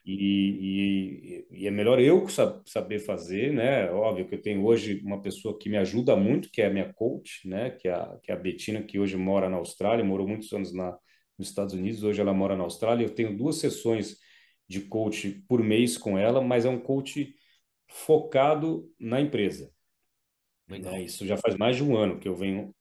E, 0.05 1.47
e, 1.51 1.63
e, 1.63 1.67
é 1.67 1.71
melhor 1.71 1.99
eu 1.99 2.27
saber 2.67 2.99
fazer, 2.99 3.51
né? 3.53 3.91
Óbvio 3.91 4.27
que 4.27 4.35
eu 4.35 4.43
tenho 4.43 4.63
hoje 4.63 5.01
uma 5.03 5.23
pessoa 5.23 5.59
que 5.59 5.71
me 5.71 5.79
ajuda 5.79 6.15
muito, 6.17 6.51
que 6.51 6.61
é 6.61 6.67
a 6.67 6.71
minha 6.71 6.93
coach, 6.93 7.49
né? 7.49 7.71
Que 7.71 7.89
é 7.89 7.93
a, 7.93 8.19
que 8.23 8.31
é 8.31 8.35
a 8.35 8.39
Betina, 8.39 8.83
que 8.83 8.99
hoje 8.99 9.17
mora 9.17 9.49
na 9.49 9.57
Austrália, 9.57 10.05
morou 10.05 10.29
muitos 10.29 10.53
anos 10.53 10.75
na, 10.75 10.99
nos 11.39 11.49
Estados 11.49 11.75
Unidos, 11.75 12.03
hoje 12.03 12.21
ela 12.21 12.33
mora 12.33 12.57
na 12.57 12.65
Austrália. 12.65 13.05
Eu 13.05 13.15
tenho 13.15 13.37
duas 13.37 13.57
sessões 13.57 14.19
de 14.69 14.81
coach 14.81 15.45
por 15.49 15.63
mês 15.63 15.99
com 15.99 16.19
ela, 16.19 16.41
mas 16.41 16.65
é 16.65 16.69
um 16.69 16.81
coach 16.81 17.35
focado 17.89 18.91
na 18.99 19.21
empresa. 19.21 19.71
Né? 20.69 21.03
Isso 21.03 21.27
já 21.27 21.37
faz 21.37 21.57
mais 21.57 21.77
de 21.77 21.85
um 21.85 21.97
ano 21.97 22.19
que 22.19 22.29
eu 22.29 22.35
venho 22.35 22.75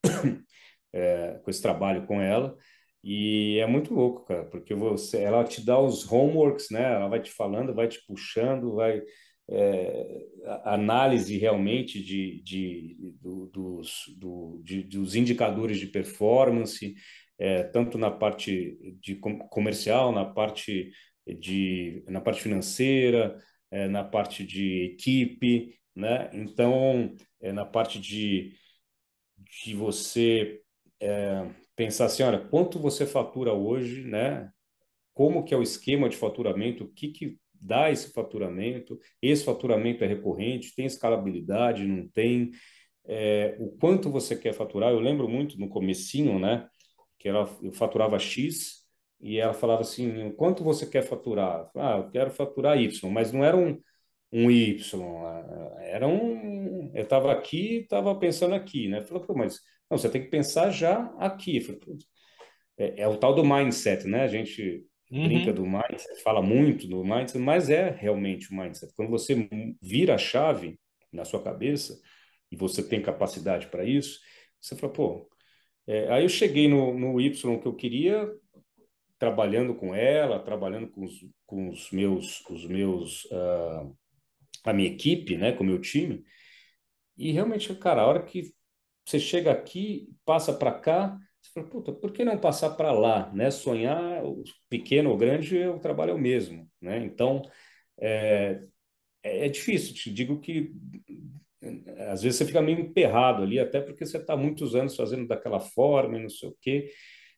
é, 0.93 1.39
com 1.43 1.49
esse 1.49 1.61
trabalho 1.61 2.05
com 2.05 2.21
ela. 2.21 2.57
E 3.03 3.59
é 3.59 3.67
muito 3.67 3.93
louco, 3.93 4.23
cara, 4.25 4.45
porque 4.45 4.73
você, 4.73 5.21
ela 5.21 5.43
te 5.43 5.63
dá 5.65 5.77
os 5.77 6.09
homeworks, 6.09 6.69
né? 6.71 6.93
Ela 6.93 7.09
vai 7.09 7.21
te 7.21 7.29
falando, 7.29 7.73
vai 7.73 7.87
te 7.89 7.99
puxando, 8.07 8.75
vai 8.75 9.01
é, 9.49 10.25
análise 10.63 11.37
realmente 11.37 12.01
de, 12.01 12.41
de, 12.43 12.97
do, 13.21 13.47
dos, 13.47 14.05
do, 14.17 14.61
de, 14.63 14.83
dos 14.83 15.15
indicadores 15.15 15.79
de 15.79 15.87
performance, 15.87 16.95
é, 17.37 17.63
tanto 17.63 17.97
na 17.97 18.11
parte 18.11 18.77
de 19.01 19.15
comercial, 19.15 20.11
na 20.11 20.25
parte 20.25 20.91
de 21.25 22.03
na 22.07 22.21
parte 22.21 22.41
financeira, 22.41 23.37
é, 23.71 23.87
na 23.87 24.03
parte 24.03 24.45
de 24.45 24.83
equipe, 24.93 25.75
né? 25.95 26.29
Então, 26.33 27.15
é, 27.41 27.51
na 27.51 27.65
parte 27.65 27.99
de, 27.99 28.53
de 29.63 29.75
você 29.75 30.61
é, 31.01 31.47
pensar 31.75 32.05
assim, 32.05 32.23
olha, 32.23 32.39
quanto 32.39 32.79
você 32.79 33.05
fatura 33.05 33.53
hoje, 33.53 34.03
né? 34.03 34.51
Como 35.13 35.43
que 35.43 35.53
é 35.53 35.57
o 35.57 35.63
esquema 35.63 36.09
de 36.09 36.17
faturamento? 36.17 36.85
O 36.85 36.93
que 36.93 37.09
que 37.09 37.37
dá 37.53 37.91
esse 37.91 38.11
faturamento? 38.13 38.99
Esse 39.21 39.43
faturamento 39.45 40.03
é 40.03 40.07
recorrente? 40.07 40.75
Tem 40.75 40.85
escalabilidade? 40.85 41.85
Não 41.85 42.07
tem? 42.09 42.51
É, 43.05 43.55
o 43.59 43.71
quanto 43.77 44.09
você 44.09 44.35
quer 44.35 44.53
faturar? 44.53 44.91
Eu 44.91 44.99
lembro 44.99 45.27
muito 45.29 45.59
no 45.59 45.69
comecinho, 45.69 46.39
né? 46.39 46.67
Que 47.23 47.29
ela 47.29 47.49
eu 47.61 47.71
faturava 47.71 48.19
X 48.19 48.83
e 49.21 49.39
ela 49.39 49.53
falava 49.53 49.81
assim, 49.81 50.31
quanto 50.33 50.61
você 50.63 50.85
quer 50.85 51.03
faturar? 51.03 51.71
Ah, 51.73 51.97
eu 51.99 52.11
quero 52.11 52.29
faturar 52.29 52.77
Y, 52.77 53.09
mas 53.09 53.31
não 53.31 53.45
era 53.45 53.55
um, 53.55 53.81
um 54.29 54.51
Y, 54.51 54.75
era 55.79 56.05
um... 56.05 56.91
Eu 56.93 57.03
estava 57.03 57.31
aqui 57.31 57.77
estava 57.77 58.13
pensando 58.13 58.53
aqui, 58.53 58.89
né? 58.89 59.01
Falei, 59.03 59.23
mas 59.37 59.61
não, 59.89 59.97
você 59.97 60.09
tem 60.09 60.21
que 60.21 60.29
pensar 60.29 60.69
já 60.71 61.05
aqui. 61.17 61.61
Falei, 61.61 61.79
é, 62.77 63.03
é, 63.03 63.07
o 63.07 63.15
tal 63.15 63.33
do 63.33 63.45
mindset, 63.45 64.05
né? 64.05 64.23
A 64.23 64.27
gente 64.27 64.85
uhum. 65.09 65.23
brinca 65.23 65.53
do 65.53 65.65
mindset, 65.65 66.21
fala 66.21 66.41
muito 66.41 66.87
do 66.87 67.05
mindset, 67.05 67.37
mas 67.39 67.69
é 67.69 67.89
realmente 67.89 68.51
o 68.51 68.55
mindset. 68.57 68.93
Quando 68.95 69.09
você 69.09 69.47
vira 69.81 70.15
a 70.15 70.17
chave 70.17 70.77
na 71.11 71.23
sua 71.23 71.41
cabeça 71.41 71.97
e 72.51 72.57
você 72.57 72.83
tem 72.83 73.01
capacidade 73.01 73.67
para 73.67 73.85
isso, 73.85 74.19
você 74.59 74.75
fala, 74.75 74.91
pô, 74.91 75.29
é, 75.87 76.11
aí 76.11 76.23
eu 76.23 76.29
cheguei 76.29 76.67
no, 76.67 76.97
no 76.97 77.19
Y 77.19 77.59
que 77.59 77.67
eu 77.67 77.75
queria, 77.75 78.29
trabalhando 79.19 79.75
com 79.75 79.95
ela, 79.95 80.39
trabalhando 80.39 80.87
com 80.89 81.03
os, 81.03 81.25
com 81.45 81.69
os 81.69 81.91
meus, 81.91 82.41
os 82.49 82.65
meus 82.65 83.25
uh, 83.25 83.95
a 84.63 84.73
minha 84.73 84.89
equipe, 84.89 85.37
né, 85.37 85.51
com 85.51 85.63
o 85.63 85.67
meu 85.67 85.79
time. 85.79 86.23
E 87.17 87.31
realmente, 87.31 87.73
cara, 87.75 88.01
a 88.01 88.07
hora 88.07 88.23
que 88.23 88.53
você 89.05 89.19
chega 89.19 89.51
aqui, 89.51 90.09
passa 90.25 90.53
para 90.53 90.71
cá, 90.71 91.17
você 91.41 91.51
fala, 91.51 91.67
puta, 91.67 91.91
por 91.91 92.11
que 92.11 92.23
não 92.23 92.37
passar 92.37 92.71
para 92.71 92.91
lá, 92.91 93.31
né? 93.33 93.51
Sonhar, 93.51 94.23
pequeno 94.69 95.09
ou 95.09 95.17
grande, 95.17 95.57
o 95.67 95.79
trabalho 95.79 96.11
é 96.11 96.13
o 96.13 96.19
mesmo, 96.19 96.69
né? 96.81 97.03
Então, 97.03 97.41
é, 97.99 98.61
é, 99.21 99.45
é 99.45 99.49
difícil. 99.49 99.93
Te 99.93 100.11
digo 100.11 100.39
que 100.39 100.73
às 102.09 102.21
vezes 102.21 102.37
você 102.37 102.45
fica 102.45 102.61
meio 102.61 102.79
emperrado 102.79 103.43
ali, 103.43 103.59
até 103.59 103.81
porque 103.81 104.05
você 104.05 104.17
está 104.17 104.35
muitos 104.35 104.75
anos 104.75 104.95
fazendo 104.95 105.27
daquela 105.27 105.59
forma 105.59 106.17
e 106.17 106.21
não 106.21 106.29
sei 106.29 106.49
o 106.49 106.57
quê, 106.61 106.89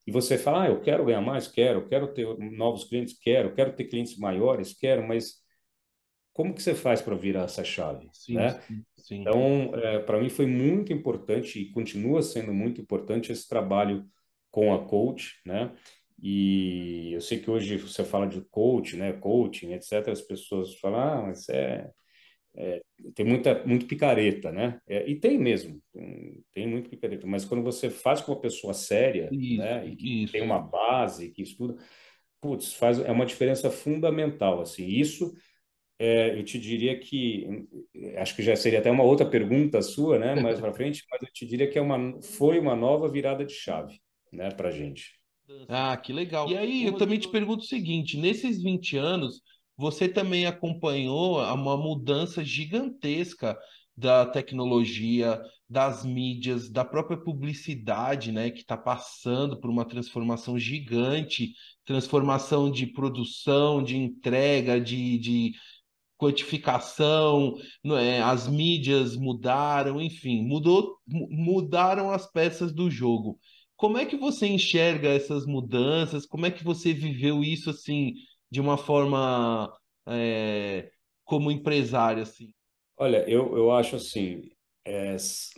e 0.08 0.12
você 0.12 0.38
fala, 0.38 0.64
ah, 0.64 0.68
eu 0.68 0.82
quero 0.82 1.06
ganhar 1.06 1.22
mais, 1.22 1.48
quero, 1.48 1.88
quero 1.88 2.14
ter 2.14 2.28
novos 2.52 2.84
clientes, 2.84 3.18
quero, 3.18 3.54
quero 3.54 3.74
ter 3.74 3.86
clientes 3.86 4.18
maiores, 4.18 4.74
quero, 4.74 5.08
mas 5.08 5.44
como 6.32 6.54
que 6.54 6.62
você 6.62 6.76
faz 6.76 7.02
para 7.02 7.16
virar 7.16 7.44
essa 7.44 7.64
chave, 7.64 8.10
sim, 8.12 8.36
né? 8.36 8.60
Sim, 8.68 8.84
sim. 8.98 9.22
Então, 9.22 9.74
é, 9.76 10.00
para 10.00 10.20
mim 10.20 10.30
foi 10.30 10.46
muito 10.46 10.92
importante 10.92 11.60
e 11.60 11.72
continua 11.72 12.22
sendo 12.22 12.54
muito 12.54 12.82
importante 12.82 13.32
esse 13.32 13.48
trabalho 13.48 14.06
com 14.52 14.74
a 14.74 14.86
coach, 14.86 15.40
né? 15.46 15.74
E 16.22 17.14
eu 17.14 17.22
sei 17.22 17.40
que 17.40 17.50
hoje 17.50 17.78
você 17.78 18.04
fala 18.04 18.28
de 18.28 18.42
coach, 18.42 18.96
né? 18.96 19.14
Coaching, 19.14 19.74
etc. 19.74 20.10
As 20.10 20.22
pessoas 20.22 20.76
falam, 20.80 21.00
ah, 21.00 21.22
mas 21.28 21.48
é 21.50 21.90
é, 22.58 22.82
tem 23.14 23.26
muita 23.26 23.64
muito 23.66 23.86
picareta, 23.86 24.52
né? 24.52 24.80
É, 24.88 25.10
e 25.10 25.16
tem 25.16 25.38
mesmo, 25.38 25.82
tem, 25.92 26.44
tem, 26.54 26.68
muito 26.68 26.90
picareta. 26.90 27.28
Mas 27.28 27.44
quando 27.44 27.64
você 27.64 27.90
faz 27.90 28.22
com 28.22 28.32
uma 28.32 28.40
pessoa 28.40 28.74
séria, 28.74 29.30
isso, 29.32 29.58
né? 29.58 29.88
E 29.88 29.96
que 29.96 30.24
isso. 30.24 30.34
tem 30.34 30.42
uma 30.42 30.60
base, 30.60 31.32
que 31.32 31.42
estuda, 31.42 31.76
putz, 32.42 32.74
faz 32.74 33.00
é 33.00 33.12
uma 33.12 33.26
diferença 33.26 33.70
fundamental. 33.70 34.62
Assim, 34.62 34.88
isso 34.88 35.34
é, 36.00 36.38
eu 36.38 36.44
te 36.44 36.60
diria 36.60 36.98
que 36.98 37.68
acho 38.18 38.36
que 38.36 38.44
já 38.44 38.56
seria 38.56 38.80
até 38.80 38.92
uma 38.92 39.04
outra 39.04 39.26
pergunta 39.26 39.82
sua, 39.82 40.18
né? 40.18 40.36
Mais 40.36 40.60
para 40.60 40.74
frente, 40.74 41.04
mas 41.12 41.22
eu 41.22 41.32
te 41.34 41.46
diria 41.46 41.70
que 41.70 41.78
é 41.78 41.82
uma 41.82 42.22
foi 42.22 42.60
uma 42.60 42.76
nova 42.76 43.10
virada 43.10 43.46
de 43.46 43.54
chave, 43.54 44.00
né? 44.32 44.50
Para 44.52 44.72
gente. 44.72 45.20
Ah, 45.70 45.96
que 45.98 46.12
legal. 46.12 46.50
E 46.50 46.58
aí 46.58 46.86
eu 46.86 46.98
também 46.98 47.20
te 47.20 47.30
pergunto 47.30 47.64
o 47.64 47.68
seguinte: 47.68 48.18
nesses 48.18 48.62
20 48.62 48.98
anos 48.98 49.42
você 49.78 50.08
também 50.08 50.46
acompanhou 50.46 51.42
uma 51.42 51.78
mudança 51.78 52.44
gigantesca 52.44 53.58
da 53.98 54.26
tecnologia, 54.26 55.42
das 55.70 56.06
mídias, 56.06 56.70
da 56.70 56.84
própria 56.84 57.18
publicidade, 57.18 58.32
né, 58.32 58.52
que 58.52 58.60
está 58.60 58.78
passando 58.78 59.60
por 59.60 59.70
uma 59.70 59.86
transformação 59.86 60.60
gigante, 60.60 61.54
transformação 61.86 62.70
de 62.70 62.88
produção, 62.88 63.82
de 63.82 63.96
entrega, 63.98 64.80
de, 64.80 65.18
de 65.18 65.54
quantificação, 66.18 67.56
é? 67.98 68.22
as 68.22 68.48
mídias 68.48 69.16
mudaram, 69.16 70.02
enfim, 70.02 70.42
mudou, 70.46 70.98
mudaram 71.08 72.12
as 72.12 72.30
peças 72.32 72.74
do 72.74 72.90
jogo. 72.90 73.40
Como 73.76 73.98
é 73.98 74.06
que 74.06 74.16
você 74.16 74.48
enxerga 74.48 75.10
essas 75.10 75.46
mudanças? 75.46 76.26
Como 76.26 76.46
é 76.46 76.52
que 76.52 76.64
você 76.64 76.94
viveu 76.94 77.44
isso 77.44 77.70
assim? 77.70 78.14
De 78.52 78.62
uma 78.62 78.78
forma 78.78 79.72
é, 80.08 80.90
como 81.24 81.52
empresário, 81.52 82.24
assim? 82.24 82.54
Olha, 82.98 83.30
eu, 83.30 83.58
eu 83.58 83.72
acho 83.72 83.96
assim, 83.96 84.50
é, 84.86 85.16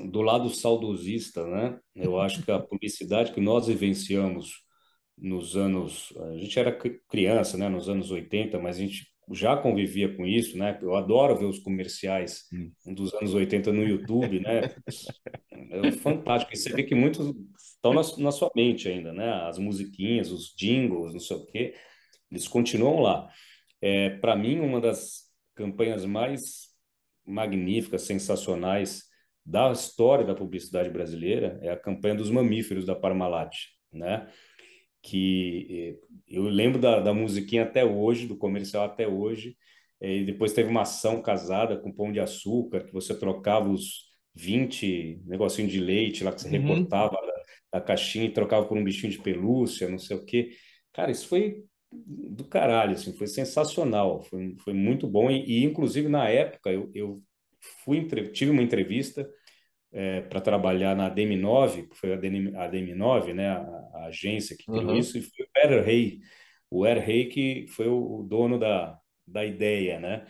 do 0.09 0.21
lado 0.21 0.49
saudosista, 0.49 1.45
né? 1.45 1.79
Eu 1.95 2.19
acho 2.19 2.43
que 2.43 2.51
a 2.51 2.59
publicidade 2.59 3.31
que 3.31 3.41
nós 3.41 3.67
vivenciamos 3.67 4.65
nos 5.17 5.55
anos, 5.57 6.13
a 6.17 6.37
gente 6.37 6.57
era 6.57 6.71
criança, 7.09 7.57
né? 7.57 7.67
Nos 7.67 7.89
anos 7.89 8.09
80, 8.09 8.59
mas 8.59 8.77
a 8.77 8.79
gente 8.79 9.05
já 9.31 9.57
convivia 9.57 10.15
com 10.15 10.25
isso, 10.25 10.57
né? 10.57 10.77
Eu 10.81 10.95
adoro 10.95 11.35
ver 11.35 11.45
os 11.45 11.59
comerciais 11.59 12.45
dos 12.85 13.13
anos 13.15 13.33
80 13.33 13.73
no 13.73 13.83
YouTube, 13.83 14.39
né? 14.39 14.61
É 15.69 15.91
fantástico. 15.91 16.53
E 16.53 16.57
você 16.57 16.71
vê 16.71 16.83
que 16.83 16.95
muitos 16.95 17.33
estão 17.57 17.93
na, 17.93 18.01
na 18.19 18.31
sua 18.31 18.49
mente 18.55 18.87
ainda, 18.87 19.11
né? 19.11 19.29
As 19.47 19.57
musiquinhas, 19.57 20.31
os 20.31 20.53
jingles, 20.55 21.13
não 21.13 21.19
sei 21.19 21.37
o 21.37 21.45
quê. 21.45 21.73
Eles 22.31 22.47
continuam 22.47 22.99
lá. 22.99 23.29
É, 23.81 24.11
Para 24.17 24.35
mim, 24.35 24.59
uma 24.59 24.81
das 24.81 25.25
campanhas 25.55 26.05
mais 26.05 26.67
magníficas, 27.25 28.03
sensacionais 28.03 29.03
da 29.45 29.71
história 29.71 30.25
da 30.25 30.35
publicidade 30.35 30.89
brasileira 30.89 31.59
é 31.61 31.69
a 31.69 31.77
campanha 31.77 32.15
dos 32.15 32.29
mamíferos 32.29 32.85
da 32.85 32.95
Parmalat, 32.95 33.55
né? 33.91 34.27
que 35.01 35.67
eh, 35.69 36.07
eu 36.27 36.43
lembro 36.43 36.79
da, 36.79 36.99
da 36.99 37.13
musiquinha 37.13 37.63
até 37.63 37.85
hoje, 37.85 38.27
do 38.27 38.37
comercial 38.37 38.83
até 38.83 39.07
hoje. 39.07 39.55
E 40.01 40.25
depois 40.25 40.53
teve 40.53 40.69
uma 40.69 40.81
ação 40.81 41.21
casada 41.21 41.77
com 41.77 41.91
pão 41.91 42.11
de 42.11 42.19
açúcar, 42.19 42.83
que 42.83 42.93
você 42.93 43.17
trocava 43.17 43.69
os 43.69 44.07
20 44.35 45.21
negocinho 45.25 45.67
de 45.67 45.79
leite 45.79 46.23
lá 46.23 46.31
que 46.31 46.41
você 46.41 46.55
uhum. 46.57 46.61
recortava 46.61 47.15
da, 47.15 47.79
da, 47.79 47.81
caixinha 47.81 48.25
e 48.25 48.33
trocava 48.33 48.67
por 48.67 48.77
um 48.77 48.83
bichinho 48.83 49.11
de 49.11 49.19
pelúcia, 49.19 49.89
não 49.89 49.97
sei 49.97 50.17
o 50.17 50.25
quê. 50.25 50.51
Cara, 50.93 51.09
isso 51.09 51.27
foi 51.27 51.63
do 51.91 52.43
caralho, 52.45 52.93
assim, 52.93 53.13
foi 53.13 53.27
sensacional, 53.27 54.21
foi, 54.23 54.55
foi 54.59 54.73
muito 54.73 55.07
bom. 55.07 55.31
E, 55.31 55.61
e 55.61 55.63
inclusive, 55.63 56.09
na 56.09 56.27
época, 56.27 56.71
eu, 56.71 56.91
eu 56.93 57.21
fui 57.83 58.05
tive 58.31 58.51
uma 58.51 58.61
entrevista 58.61 59.29
é, 59.91 60.21
para 60.21 60.41
trabalhar 60.41 60.95
na 60.95 61.09
DM9, 61.09 61.87
que 61.89 61.95
foi 61.95 62.13
a, 62.13 62.17
DM, 62.17 62.55
a 62.55 62.69
DM9, 62.69 63.33
né, 63.33 63.49
a, 63.49 63.61
a, 63.93 64.05
agência 64.07 64.55
que 64.57 64.65
criou 64.65 64.91
uhum. 64.91 64.97
isso, 64.97 65.17
e 65.17 65.21
foi 65.21 65.45
o 65.45 65.49
Er 65.55 65.83
Rey, 65.83 66.19
o 66.69 66.85
Er 66.85 66.99
Rey 66.99 67.29
que 67.29 67.65
foi 67.69 67.87
o, 67.87 68.19
o, 68.19 68.23
dono 68.23 68.59
da, 68.59 68.99
da 69.25 69.45
ideia, 69.45 69.99
né? 69.99 70.27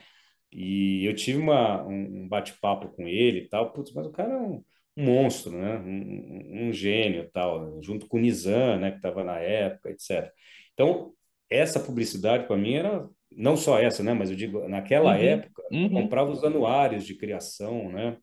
E 0.51 1.05
eu 1.05 1.15
tive 1.15 1.39
uma, 1.39 1.83
um, 1.85 2.23
um 2.23 2.27
bate-papo 2.29 2.89
com 2.89 3.07
ele 3.07 3.39
e 3.41 3.49
tal, 3.49 3.73
putz, 3.73 3.93
mas 3.93 4.07
o 4.07 4.11
cara 4.11 4.33
é 4.33 4.37
um, 4.37 4.63
um 4.95 5.05
monstro, 5.05 5.51
né? 5.57 5.77
Um, 5.79 6.69
um, 6.69 6.73
gênio 6.73 7.29
tal, 7.31 7.81
junto 7.83 8.07
com 8.07 8.17
o 8.17 8.19
Nizam, 8.21 8.79
né, 8.79 8.91
que 8.91 8.97
estava 8.97 9.23
na 9.23 9.39
época, 9.39 9.89
etc. 9.89 10.31
Então, 10.73 11.13
essa 11.49 11.79
publicidade 11.79 12.45
para 12.45 12.57
mim 12.57 12.73
era 12.73 13.07
não 13.31 13.55
só 13.55 13.79
essa, 13.79 14.01
né, 14.01 14.13
mas 14.13 14.29
eu 14.29 14.35
digo, 14.35 14.67
naquela 14.67 15.15
uhum, 15.15 15.21
época, 15.21 15.63
uhum. 15.71 15.83
eu 15.83 15.89
comprava 15.89 16.31
os 16.31 16.43
anuários 16.43 17.05
de 17.05 17.15
criação, 17.15 17.91
né? 17.91 18.17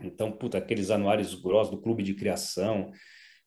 Então, 0.00 0.30
puta, 0.30 0.58
aqueles 0.58 0.90
anuários 0.90 1.34
grossos 1.34 1.72
do 1.72 1.80
clube 1.80 2.04
de 2.04 2.14
criação. 2.14 2.92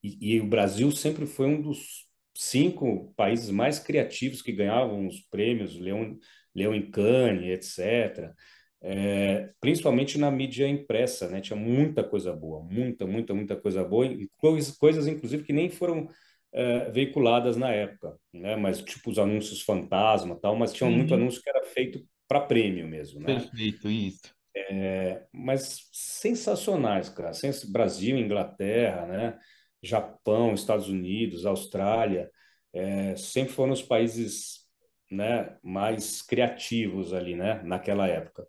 E, 0.04 0.36
e, 0.36 0.42
o 0.42 0.48
Brasil 0.48 0.92
sempre 0.92 1.26
foi 1.26 1.48
um 1.48 1.62
dos 1.62 2.08
cinco 2.36 3.14
países 3.16 3.50
mais 3.50 3.80
criativos 3.80 4.42
que 4.42 4.52
ganhavam 4.52 5.08
os 5.08 5.22
prêmios, 5.22 5.80
Leão, 5.80 6.18
Leão 6.54 6.76
em 6.76 6.90
Cannes, 6.92 7.78
etc. 7.78 8.34
É, 8.82 9.52
principalmente 9.62 10.18
na 10.18 10.30
mídia 10.32 10.68
impressa, 10.68 11.30
né? 11.30 11.40
Tinha 11.40 11.58
muita 11.58 12.04
coisa 12.04 12.34
boa, 12.34 12.64
muita, 12.64 13.06
muita, 13.06 13.34
muita 13.34 13.56
coisa 13.56 13.84
boa, 13.84 14.08
coisas, 14.38 14.76
coisas 14.76 15.08
inclusive 15.08 15.44
que 15.44 15.54
nem 15.54 15.70
foram 15.70 16.10
é, 16.54 16.90
veiculadas 16.90 17.56
na 17.56 17.72
época, 17.72 18.18
né? 18.34 18.56
Mas 18.56 18.82
tipo 18.82 19.10
os 19.10 19.20
anúncios 19.20 19.62
fantasma, 19.62 20.38
tal, 20.40 20.56
mas 20.56 20.74
tinha 20.74 20.90
uhum. 20.90 20.98
muito 20.98 21.14
anúncio 21.14 21.42
que 21.42 21.50
era 21.50 21.64
feito 21.64 22.04
para 22.28 22.42
prêmio 22.42 22.88
mesmo, 22.88 23.20
né? 23.20 23.40
Perfeito, 23.40 23.90
isso. 23.90 24.34
É, 24.56 25.24
mas 25.32 25.88
sensacionais, 25.92 27.10
cara. 27.10 27.32
Brasil, 27.72 28.18
Inglaterra, 28.18 29.06
né? 29.06 29.40
Japão, 29.82 30.54
Estados 30.54 30.90
Unidos, 30.90 31.46
Austrália, 31.46 32.30
é, 32.74 33.16
sempre 33.16 33.54
foram 33.54 33.74
os 33.74 33.82
países 33.82 34.62
né, 35.10 35.58
mais 35.64 36.22
criativos 36.22 37.14
ali, 37.14 37.36
né? 37.36 37.62
Naquela 37.64 38.08
época. 38.08 38.46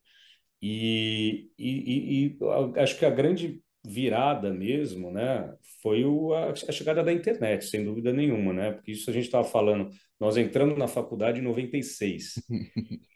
E, 0.60 1.50
e, 1.58 1.68
e, 1.68 2.26
e 2.26 2.80
acho 2.80 2.98
que 2.98 3.04
a 3.04 3.10
grande 3.10 3.60
virada 3.84 4.52
mesmo, 4.52 5.10
né, 5.10 5.54
foi 5.82 6.04
o, 6.04 6.32
a, 6.32 6.50
a, 6.50 6.72
chegada 6.72 7.02
da 7.02 7.12
internet, 7.12 7.64
sem 7.64 7.84
dúvida 7.84 8.12
nenhuma, 8.12 8.52
né, 8.52 8.72
porque 8.72 8.92
isso 8.92 9.10
a 9.10 9.12
gente 9.12 9.24
estava 9.24 9.44
falando, 9.44 9.90
nós 10.20 10.36
entramos 10.36 10.78
na 10.78 10.86
faculdade 10.86 11.40
em 11.40 11.42
96. 11.42 12.34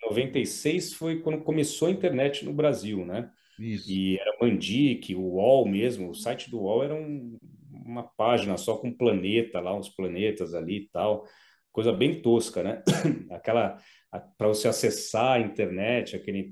96 0.03 0.95
foi 0.95 1.21
quando 1.21 1.45
começou 1.45 1.89
a 1.89 1.91
internet 1.91 2.45
no 2.45 2.53
Brasil, 2.53 3.05
né? 3.05 3.31
Isso. 3.59 3.91
E 3.91 4.19
era 4.19 4.37
Mandic, 4.41 5.15
o 5.15 5.21
UOL 5.21 5.67
mesmo, 5.69 6.11
o 6.11 6.15
site 6.15 6.51
do 6.51 6.61
UOL 6.61 6.83
era 6.83 6.95
um, 6.95 7.39
uma 7.71 8.03
página 8.03 8.57
só 8.57 8.77
com 8.77 8.93
planeta 8.93 9.61
lá, 9.61 9.75
uns 9.75 9.89
planetas 9.89 10.53
ali 10.53 10.79
e 10.79 10.89
tal, 10.89 11.27
coisa 11.73 11.93
bem 11.93 12.21
tosca, 12.21 12.63
né? 12.63 12.83
Aquela 13.31 13.79
para 14.37 14.49
você 14.49 14.67
acessar 14.67 15.33
a 15.33 15.41
internet, 15.41 16.17
aquele 16.17 16.51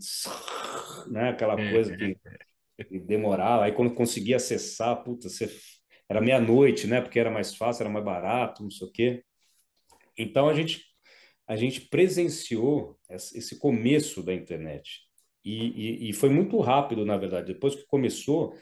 né, 1.11 1.31
aquela 1.31 1.59
é. 1.59 1.71
coisa 1.73 1.97
que 1.97 2.17
e. 2.79 3.65
Aí 3.65 3.73
quando 3.73 3.95
conseguia 3.95 4.37
acessar, 4.37 5.03
puta, 5.05 5.29
você... 5.29 5.51
era 6.09 6.21
meia-noite, 6.21 6.87
né? 6.87 7.01
Porque 7.01 7.19
era 7.19 7.31
mais 7.31 7.55
fácil, 7.55 7.83
era 7.85 7.91
mais 7.93 8.05
barato, 8.05 8.63
não 8.63 8.71
sei 8.71 8.87
o 8.89 8.93
quê. 8.93 9.25
Então 10.17 10.49
a 10.49 10.55
gente 10.55 10.85
a 11.47 11.57
gente 11.57 11.83
presenciou 11.83 12.99
esse 13.11 13.59
começo 13.59 14.23
da 14.23 14.33
internet 14.33 15.03
e, 15.45 16.07
e, 16.07 16.11
e 16.11 16.13
foi 16.15 16.31
muito 16.31 16.59
rápido, 16.59 17.05
na 17.05 17.17
verdade. 17.19 17.53
Depois 17.53 17.75
que 17.75 17.87
começou, 17.87 18.55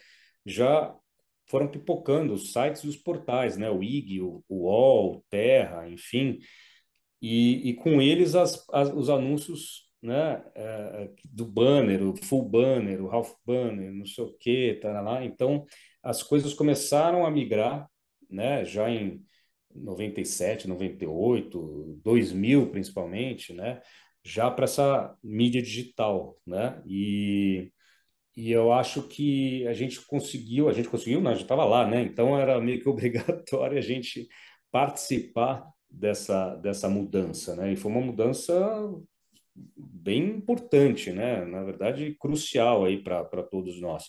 já 0.45 0.95
foram 1.49 1.69
pipocando 1.69 2.33
os 2.33 2.53
sites 2.53 2.83
e 2.83 2.89
os 2.89 2.97
portais, 2.97 3.57
né? 3.57 3.71
O 3.71 3.83
IG, 3.83 4.21
o, 4.21 4.43
o 4.49 4.65
UOL, 4.65 5.25
Terra, 5.31 5.89
enfim. 5.89 6.41
E, 7.21 7.71
e 7.71 7.75
com 7.75 8.03
eles 8.03 8.35
as, 8.35 8.69
as, 8.73 8.93
os 8.93 9.09
anúncios 9.09 9.89
né, 10.03 10.43
é, 10.55 11.11
do 11.25 11.47
banner, 11.47 12.03
o 12.03 12.17
full 12.17 12.49
banner, 12.49 13.03
o 13.03 13.11
half 13.11 13.33
banner, 13.47 13.93
não 13.93 14.05
sei 14.05 14.25
o 14.25 14.81
tá 14.81 15.01
lá. 15.01 15.25
Então, 15.25 15.65
as 16.03 16.23
coisas 16.23 16.53
começaram 16.55 17.25
a 17.25 17.31
migrar, 17.31 17.89
né, 18.29 18.65
já 18.65 18.91
em 18.91 19.25
97, 19.75 20.69
98, 20.69 22.01
2000 22.03 22.71
principalmente, 22.71 23.53
né, 23.55 23.81
já 24.25 24.51
para 24.51 24.65
essa 24.65 25.17
mídia 25.23 25.63
digital, 25.63 26.37
né, 26.47 26.83
e, 26.87 27.73
e 28.37 28.51
eu 28.53 28.73
acho 28.73 29.03
que 29.09 29.67
a 29.69 29.73
gente 29.73 30.05
conseguiu, 30.07 30.69
a 30.69 30.73
gente 30.73 30.89
conseguiu, 30.89 31.21
não, 31.21 31.31
a 31.31 31.35
gente 31.35 31.45
estava 31.45 31.65
lá, 31.65 31.87
né, 31.89 32.03
então 32.03 32.39
era 32.39 32.61
meio 32.61 32.81
que 32.83 32.89
obrigatório 32.91 33.79
a 33.79 33.81
gente 33.81 34.29
participar 34.71 35.67
dessa, 35.91 36.57
dessa 36.57 36.89
mudança, 36.89 37.55
né, 37.57 37.73
e 37.73 37.77
foi 37.77 37.91
uma 37.93 38.01
mudança 38.01 38.55
bem 39.55 40.25
importante, 40.29 41.13
né? 41.13 41.45
Na 41.45 41.63
verdade, 41.63 42.17
crucial 42.19 42.85
aí 42.85 43.03
para 43.03 43.43
todos 43.43 43.81
nós. 43.81 44.05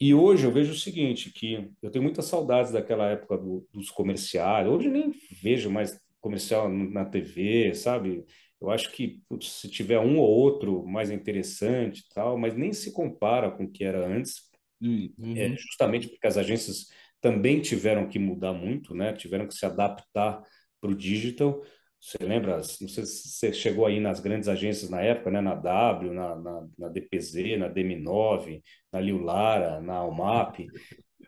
E 0.00 0.14
hoje 0.14 0.46
eu 0.46 0.52
vejo 0.52 0.72
o 0.72 0.76
seguinte, 0.76 1.32
que 1.32 1.70
eu 1.82 1.90
tenho 1.90 2.04
muitas 2.04 2.26
saudades 2.26 2.70
daquela 2.70 3.10
época 3.10 3.36
do, 3.36 3.66
dos 3.72 3.90
comerciais. 3.90 4.68
Hoje 4.68 4.88
nem 4.88 5.12
vejo 5.42 5.70
mais 5.70 5.98
comercial 6.20 6.68
na 6.68 7.04
TV, 7.04 7.74
sabe? 7.74 8.24
Eu 8.60 8.70
acho 8.70 8.92
que 8.92 9.22
putz, 9.28 9.50
se 9.52 9.68
tiver 9.68 9.98
um 9.98 10.18
ou 10.18 10.28
outro 10.28 10.86
mais 10.86 11.10
interessante 11.10 12.04
tal, 12.14 12.36
mas 12.38 12.56
nem 12.56 12.72
se 12.72 12.92
compara 12.92 13.50
com 13.50 13.64
o 13.64 13.70
que 13.70 13.84
era 13.84 14.06
antes. 14.06 14.48
Hum, 14.80 15.12
é, 15.18 15.22
uhum. 15.22 15.36
É, 15.36 15.56
justamente 15.56 16.08
porque 16.08 16.26
as 16.26 16.36
agências 16.36 16.86
também 17.20 17.60
tiveram 17.60 18.08
que 18.08 18.18
mudar 18.18 18.52
muito, 18.52 18.94
né? 18.94 19.12
Tiveram 19.12 19.48
que 19.48 19.54
se 19.54 19.66
adaptar 19.66 20.42
para 20.80 20.90
o 20.90 20.94
digital. 20.94 21.60
Você 22.00 22.18
lembra? 22.24 22.56
Não 22.56 22.62
sei 22.62 23.04
se 23.04 23.28
você 23.28 23.52
chegou 23.52 23.84
aí 23.84 23.98
nas 23.98 24.20
grandes 24.20 24.48
agências 24.48 24.88
na 24.88 25.00
época, 25.00 25.30
né? 25.30 25.40
Na 25.40 25.54
W, 25.54 26.12
na, 26.12 26.36
na, 26.36 26.66
na 26.78 26.88
DPZ, 26.88 27.58
na 27.58 27.68
DM9, 27.68 28.62
na 28.92 29.00
Liu 29.00 29.18
Lara, 29.18 29.80
na 29.80 29.94
Almap. 29.94 30.58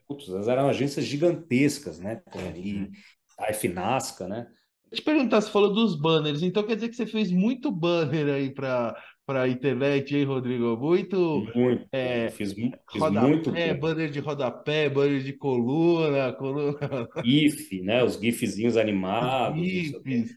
Putz, 0.06 0.28
elas 0.28 0.48
eram 0.48 0.68
agências 0.68 1.04
gigantescas, 1.04 1.98
né? 1.98 2.22
E 2.56 2.88
a 3.38 3.52
FNASCA, 3.52 4.28
né? 4.28 4.46
Deixa 4.90 4.92
eu 4.92 4.96
te 4.96 5.02
perguntar, 5.04 5.40
você 5.40 5.50
falou 5.50 5.72
dos 5.72 5.94
banners, 5.94 6.42
então 6.42 6.64
quer 6.64 6.74
dizer 6.74 6.88
que 6.88 6.96
você 6.96 7.06
fez 7.06 7.30
muito 7.30 7.70
banner 7.70 8.28
aí 8.28 8.52
para 8.52 8.96
para 9.30 9.42
a 9.42 9.48
internet, 9.48 10.16
hein, 10.16 10.24
Rodrigo? 10.24 10.76
Muito. 10.76 11.46
Muito. 11.54 11.86
É, 11.92 12.30
fiz, 12.30 12.52
fiz 12.52 12.72
rodapé, 12.96 13.28
muito. 13.28 13.52
banner 13.78 14.10
de 14.10 14.18
rodapé, 14.18 14.88
banner 14.88 15.22
de 15.22 15.32
coluna, 15.34 16.32
coluna. 16.32 16.76
GIF, 17.24 17.80
né? 17.80 18.02
Os 18.02 18.16
GIFzinhos 18.16 18.76
animados. 18.76 19.62
GIFs. 19.64 20.34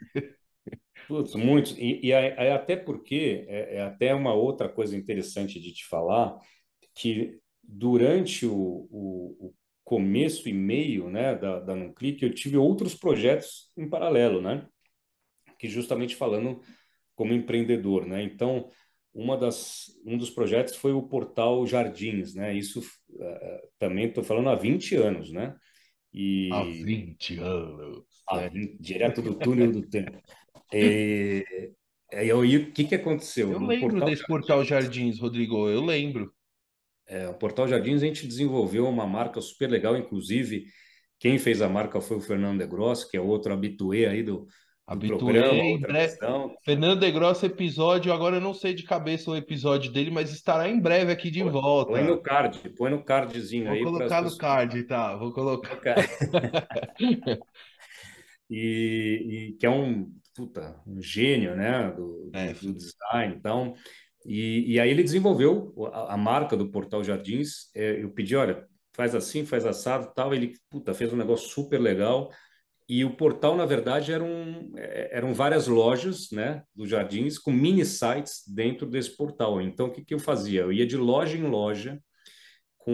Putz, 1.08 1.34
muitos. 1.34 1.76
E, 1.80 2.02
e 2.04 2.12
é, 2.12 2.36
é 2.38 2.52
até 2.52 2.76
porque 2.76 3.46
é, 3.48 3.78
é, 3.78 3.82
até 3.82 4.14
uma 4.14 4.36
outra 4.36 4.70
coisa 4.70 4.96
interessante 4.96 5.60
de 5.60 5.74
te 5.74 5.88
falar 5.88 6.38
que 6.94 7.40
durante 7.64 8.46
o, 8.46 8.54
o, 8.92 9.48
o 9.48 9.54
começo 9.84 10.48
e 10.48 10.54
meio 10.54 11.10
né, 11.10 11.34
da, 11.34 11.60
da 11.60 11.76
Nuclick, 11.76 12.22
eu 12.22 12.32
tive 12.32 12.58
outros 12.58 12.94
projetos 12.94 13.72
em 13.76 13.90
paralelo, 13.90 14.40
né? 14.40 14.68
Que 15.58 15.68
justamente 15.68 16.16
falando 16.16 16.62
como 17.16 17.34
empreendedor, 17.34 18.06
né? 18.06 18.22
Então, 18.22 18.70
uma 19.14 19.38
das, 19.38 19.92
um 20.06 20.18
dos 20.18 20.30
projetos 20.30 20.76
foi 20.76 20.92
o 20.92 21.04
portal 21.04 21.66
Jardins, 21.68 22.34
né? 22.34 22.54
Isso 22.54 22.80
uh, 22.80 23.68
também 23.78 24.08
estou 24.08 24.24
falando 24.24 24.50
há 24.50 24.56
20 24.56 24.96
anos, 24.96 25.32
né? 25.32 25.56
E, 26.12 26.50
há 26.52 26.64
20 26.64 27.38
anos. 27.40 28.06
Há 28.28 28.38
né? 28.38 28.50
20, 28.50 28.78
direto 28.80 29.22
do 29.22 29.36
túnel 29.36 29.72
do 29.72 29.82
tempo. 29.84 30.20
E, 30.74 31.46
e, 32.12 32.26
e 32.26 32.58
o 32.58 32.72
que, 32.72 32.86
que 32.86 32.96
aconteceu? 32.96 33.52
Eu 33.52 33.60
no 33.60 33.68
lembro 33.68 33.90
portal 33.90 34.10
desse 34.10 34.22
Jardins, 34.22 34.28
portal 34.28 34.64
Jardins, 34.64 35.20
Rodrigo, 35.20 35.70
eu 35.70 35.84
lembro. 35.84 36.34
É, 37.08 37.28
o 37.28 37.34
portal 37.34 37.68
Jardins 37.68 38.02
a 38.02 38.06
gente 38.06 38.26
desenvolveu 38.26 38.88
uma 38.88 39.06
marca 39.06 39.40
super 39.42 39.70
legal, 39.70 39.96
inclusive 39.96 40.66
quem 41.20 41.38
fez 41.38 41.62
a 41.62 41.70
marca 41.70 42.02
foi 42.02 42.18
o 42.18 42.22
Fernando 42.22 42.60
de 42.60 42.68
Gross, 42.68 43.04
que 43.04 43.16
é 43.16 43.22
outro 43.22 43.54
habitué 43.54 44.08
aí 44.08 44.24
do, 44.24 44.48
Habituei, 44.86 45.78
breve... 45.78 46.18
Fernando 46.66 47.00
de 47.00 47.12
Grosso 47.12 47.46
episódio, 47.46 48.12
agora 48.12 48.36
eu 48.36 48.42
não 48.42 48.54
sei 48.54 48.74
de 48.74 48.84
cabeça 48.84 49.32
o 49.32 49.36
episódio 49.36 49.90
dele, 49.92 50.12
mas 50.12 50.32
estará 50.32 50.68
em 50.68 50.78
breve 50.78 51.12
aqui 51.12 51.32
de 51.32 51.42
põe, 51.42 51.52
volta. 51.52 51.92
Põe 51.94 52.04
no 52.04 52.22
card, 52.22 52.70
põe 52.78 52.92
no 52.92 53.04
cardzinho 53.04 53.66
vou 53.66 53.74
aí. 53.74 53.84
Vou 53.84 53.94
colocar 53.94 54.22
no 54.22 54.38
card, 54.38 54.84
tá? 54.84 55.16
Vou 55.16 55.32
colocar. 55.32 55.96
e, 58.50 59.52
e 59.52 59.58
que 59.58 59.66
é 59.66 59.70
um, 59.70 60.12
puta, 60.36 60.82
um 60.86 61.02
gênio, 61.02 61.56
né, 61.56 61.90
do, 61.92 62.30
é. 62.34 62.52
do 62.54 62.74
design, 62.74 63.36
então, 63.38 63.74
e, 64.26 64.74
e, 64.74 64.80
aí 64.80 64.90
ele 64.90 65.04
desenvolveu 65.04 65.74
a, 65.94 66.14
a 66.14 66.18
marca 66.18 66.56
do 66.56 66.70
Portal 66.70 67.04
Jardins, 67.04 67.70
é, 67.76 68.02
eu 68.02 68.10
pedi, 68.10 68.36
olha, 68.36 68.66
faz 68.94 69.16
assim, 69.16 69.46
faz 69.46 69.66
assado, 69.66 70.12
tal, 70.14 70.34
ele, 70.34 70.54
puta, 70.70 70.94
fez 70.94 71.12
um 71.12 71.18
negócio 71.18 71.50
super 71.50 71.80
legal, 71.80 72.30
e 72.88 73.06
o 73.06 73.16
portal, 73.16 73.56
na 73.56 73.66
verdade, 73.66 74.12
eram, 74.12 74.72
é, 74.78 75.18
eram 75.18 75.34
várias 75.34 75.68
lojas 75.68 76.30
né, 76.32 76.64
dos 76.76 76.90
jardins 76.90 77.38
com 77.38 77.52
mini 77.52 77.86
sites 77.86 78.44
dentro 78.48 78.86
desse 78.86 79.16
portal. 79.16 79.62
Então, 79.62 79.88
o 79.88 79.92
que, 79.92 80.04
que 80.04 80.14
eu 80.14 80.20
fazia? 80.20 80.62
Eu 80.62 80.74
ia 80.74 80.86
de 80.86 80.98
loja 80.98 81.38
em 81.38 81.44
loja, 81.44 82.00
com 82.78 82.92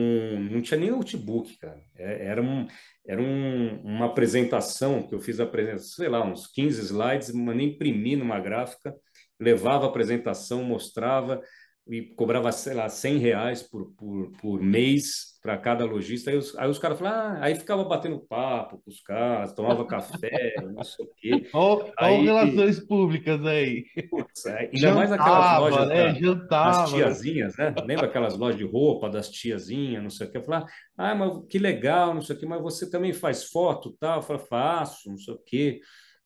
não 0.52 0.62
tinha 0.62 0.80
nem 0.80 0.92
notebook, 0.92 1.58
cara. 1.58 1.82
É, 1.96 2.28
era, 2.28 2.42
um, 2.42 2.68
era 3.08 3.20
um, 3.20 3.82
uma 3.84 4.06
apresentação 4.06 5.08
que 5.08 5.16
eu 5.16 5.20
fiz, 5.20 5.40
apresentação, 5.40 5.96
sei 5.96 6.10
lá, 6.10 6.24
uns 6.24 6.46
15 6.48 6.82
slides, 6.82 7.32
mas 7.32 7.56
nem 7.56 7.70
imprimi 7.70 8.16
numa 8.16 8.40
gráfica, 8.40 8.96
levava 9.40 9.86
a 9.86 9.90
apresentação, 9.90 10.64
mostrava, 10.64 11.42
e 11.90 12.04
cobrava, 12.16 12.52
sei 12.52 12.76
lá, 12.76 12.88
100 12.88 13.18
reais 13.18 13.64
por, 13.64 13.92
por, 13.96 14.32
por 14.40 14.62
mês 14.62 15.40
para 15.42 15.58
cada 15.58 15.86
lojista. 15.86 16.30
Aí 16.30 16.38
os, 16.38 16.56
aí 16.56 16.70
os 16.70 16.78
caras 16.78 17.00
falavam, 17.00 17.20
ah, 17.20 17.46
aí 17.46 17.56
ficava 17.56 17.84
batendo 17.84 18.20
papo 18.20 18.78
com 18.78 18.92
os 18.92 19.02
caras, 19.02 19.54
tomava 19.54 19.84
café, 19.88 20.54
não 20.72 20.84
sei 20.84 21.06
o 21.06 21.10
quê. 21.16 21.50
Olha 21.52 21.92
aí, 21.98 22.24
relações 22.24 22.80
públicas 22.80 23.44
aí. 23.44 23.86
Putz, 24.10 24.46
é, 24.46 24.60
ainda 24.60 24.78
jantava, 24.78 25.00
mais 25.00 25.12
aquelas 25.12 25.60
lojas 25.60 25.88
né? 25.88 26.36
da, 26.48 26.72
das 26.72 26.90
tiazinhas, 26.92 27.58
né? 27.58 27.76
Lembra 27.84 28.06
aquelas 28.06 28.38
lojas 28.38 28.58
de 28.58 28.66
roupa 28.66 29.10
das 29.10 29.30
tiazinhas, 29.30 30.04
não 30.04 30.12
sei 30.12 30.28
o 30.28 30.32
quê? 30.32 30.38
Eu 30.38 30.44
falava, 30.44 30.68
ah, 30.96 31.16
mas 31.16 31.46
que 31.50 31.58
legal, 31.58 32.14
não 32.14 32.22
sei 32.22 32.36
o 32.36 32.40
quê, 32.40 32.46
mas 32.46 32.62
você 32.62 32.88
também 32.88 33.14
faz 33.14 33.46
foto 33.46 33.96
tal? 34.00 34.18
Eu 34.18 34.22
falava, 34.22 34.46
faço, 34.46 35.10
não 35.10 35.18
sei 35.18 35.34
o 35.34 35.40
quê. 35.44 35.80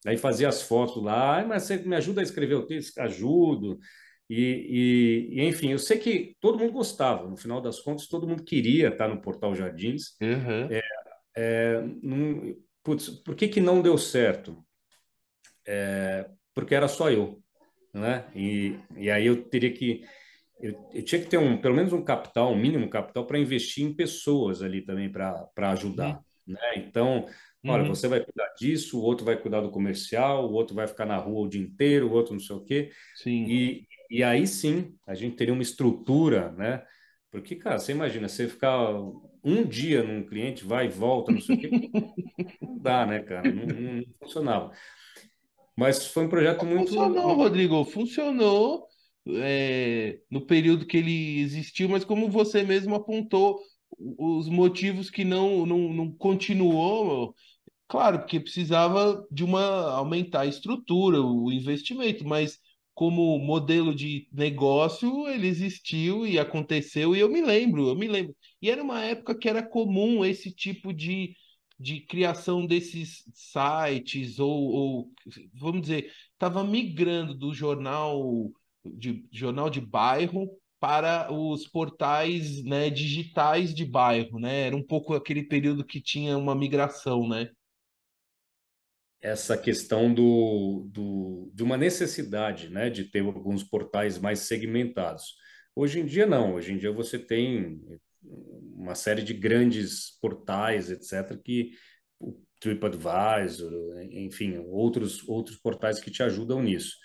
Aí 0.06 0.18
fazia 0.18 0.50
as 0.50 0.62
fotos 0.62 1.02
lá, 1.02 1.40
ah, 1.40 1.46
mas 1.46 1.64
você 1.64 1.78
me 1.78 1.96
ajuda 1.96 2.20
a 2.20 2.24
escrever 2.24 2.56
o 2.56 2.68
texto? 2.68 2.98
Ajudo. 3.00 3.80
E, 4.30 5.30
e, 5.32 5.44
enfim, 5.44 5.72
eu 5.72 5.80
sei 5.80 5.98
que 5.98 6.36
todo 6.40 6.58
mundo 6.58 6.72
gostava, 6.72 7.30
no 7.30 7.36
final 7.36 7.62
das 7.62 7.80
contas, 7.80 8.08
todo 8.08 8.28
mundo 8.28 8.44
queria 8.44 8.90
estar 8.90 9.08
no 9.08 9.22
Portal 9.22 9.54
Jardins. 9.54 10.16
Uhum. 10.22 10.70
É, 10.72 10.82
é, 11.36 11.84
putz, 12.84 13.10
por 13.10 13.36
que, 13.36 13.48
que 13.48 13.62
não 13.62 13.82
deu 13.82 13.98
certo? 13.98 14.64
É, 15.66 16.30
porque 16.54 16.76
era 16.76 16.88
só 16.88 17.10
eu, 17.10 17.42
né? 17.94 18.26
E, 18.36 18.78
e 18.98 19.10
aí 19.10 19.26
eu 19.26 19.44
teria 19.44 19.72
que 19.72 20.04
eu, 20.60 20.90
eu, 20.94 21.04
tinha 21.04 21.22
que 21.22 21.28
ter 21.30 21.38
um 21.38 21.58
pelo 21.60 21.76
menos 21.76 21.92
um 21.92 22.04
capital, 22.04 22.52
um 22.52 22.58
mínimo 22.58 22.90
capital 22.90 23.26
para 23.26 23.40
investir 23.40 23.86
em 23.86 23.94
pessoas 23.94 24.62
ali 24.62 24.82
também 24.82 25.12
para 25.12 25.50
ajudar, 25.72 26.16
uhum. 26.48 26.54
né? 26.54 26.74
Então, 26.78 27.28
olha, 27.66 27.84
uhum. 27.84 27.90
você 27.90 28.08
vai 28.08 28.20
cuidar 28.20 28.54
disso, 28.58 29.00
o 29.00 29.04
outro 29.04 29.26
vai 29.26 29.38
cuidar 29.38 29.62
do 29.62 29.72
comercial, 29.72 30.50
o 30.50 30.54
outro 30.54 30.76
vai 30.76 30.88
ficar 30.88 31.06
na 31.06 31.18
rua 31.18 31.46
o 31.46 31.50
dia 31.50 31.62
inteiro, 31.62 32.08
o 32.08 32.12
outro 32.12 32.34
não 32.34 32.40
sei 32.40 32.56
o 32.56 32.64
quê. 32.64 32.92
Sim. 33.16 33.46
E, 33.46 33.88
e 34.10 34.24
aí 34.24 34.46
sim, 34.46 34.96
a 35.08 35.14
gente 35.14 35.36
teria 35.36 35.54
uma 35.54 35.64
estrutura, 35.64 36.52
né? 36.52 36.84
Porque, 37.32 37.56
cara, 37.56 37.80
você 37.80 37.92
imagina, 37.92 38.28
você 38.28 38.48
ficar 38.48 38.94
um 39.44 39.64
dia 39.66 40.04
num 40.04 40.24
cliente, 40.24 40.64
vai 40.64 40.86
e 40.86 40.90
volta, 40.90 41.32
não 41.32 41.42
sei 41.42 41.56
o 41.56 41.60
quê, 41.60 41.70
não 42.62 42.78
dá, 42.78 43.06
né, 43.06 43.20
cara? 43.20 43.52
Não, 43.52 43.66
não, 43.66 43.94
não 43.94 44.04
funcionava. 44.20 44.72
Mas 45.76 46.06
foi 46.06 46.26
um 46.26 46.30
projeto 46.30 46.66
muito. 46.66 46.90
Funcionou, 46.90 47.34
Rodrigo, 47.34 47.84
funcionou 47.86 48.88
é, 49.28 50.20
no 50.30 50.46
período 50.46 50.86
que 50.86 50.98
ele 50.98 51.40
existiu, 51.42 51.90
mas 51.90 52.06
como 52.06 52.30
você 52.30 52.64
mesmo 52.64 52.96
apontou, 52.96 53.60
os 53.98 54.50
motivos 54.50 55.10
que 55.10 55.24
não, 55.24 55.66
não, 55.66 55.94
não 55.94 56.12
continuou, 56.12 57.34
claro, 57.88 58.20
porque 58.20 58.40
precisava 58.40 59.26
de 59.32 59.44
uma 59.44 59.92
aumentar 59.92 60.42
a 60.42 60.46
estrutura, 60.46 61.22
o 61.22 61.52
investimento, 61.52 62.26
mas 62.26 62.60
como 62.94 63.38
modelo 63.40 63.94
de 63.96 64.28
negócio, 64.32 65.28
ele 65.28 65.48
existiu 65.48 66.28
e 66.28 66.38
aconteceu, 66.38 67.16
e 67.16 67.20
eu 67.20 67.30
me 67.30 67.42
lembro, 67.42 67.88
eu 67.90 67.96
me 67.96 68.08
lembro. 68.08 68.36
E 68.62 68.70
era 68.70 68.84
uma 68.84 69.02
época 69.04 69.38
que 69.38 69.50
era 69.50 69.64
comum 69.64 70.24
esse 70.24 70.52
tipo 70.52 70.94
de, 70.94 71.36
de 71.80 72.02
criação 72.02 72.66
desses 72.66 73.24
sites, 73.34 74.40
ou, 74.40 74.52
ou 74.52 75.12
vamos 75.54 75.82
dizer, 75.82 76.12
estava 76.34 76.64
migrando 76.64 77.34
do 77.34 77.54
jornal 77.54 78.52
de, 78.86 79.26
jornal 79.32 79.70
de 79.70 79.82
bairro 79.82 80.50
para 80.80 81.32
os 81.32 81.66
portais 81.68 82.64
né, 82.64 82.90
digitais 82.90 83.74
de 83.74 83.86
bairro, 83.86 84.38
né? 84.40 84.68
Era 84.68 84.76
um 84.76 84.84
pouco 84.86 85.14
aquele 85.14 85.44
período 85.44 85.86
que 85.86 86.02
tinha 86.02 86.38
uma 86.38 86.54
migração, 86.54 87.28
né? 87.28 87.50
Essa 89.24 89.58
questão 89.58 90.14
do, 90.14 90.86
do, 90.92 91.50
de 91.54 91.64
uma 91.64 91.78
necessidade 91.78 92.70
né, 92.70 92.90
de 92.90 93.06
ter 93.06 93.22
alguns 93.22 93.64
portais 93.64 94.20
mais 94.20 94.40
segmentados. 94.40 95.38
Hoje 95.74 96.02
em 96.02 96.06
dia, 96.06 96.26
não. 96.26 96.56
Hoje 96.56 96.74
em 96.74 96.78
dia, 96.78 96.92
você 96.92 97.18
tem 97.18 97.82
uma 98.22 98.96
série 98.96 99.24
de 99.24 99.34
grandes 99.34 100.20
portais, 100.20 100.92
etc., 100.92 101.42
que 101.42 101.72
o 102.20 102.38
TripAdvisor, 102.60 103.72
enfim, 104.12 104.58
outros, 104.68 105.28
outros 105.28 105.58
portais 105.58 106.02
que 106.02 106.12
te 106.12 106.22
ajudam 106.22 106.62
nisso. 106.62 106.98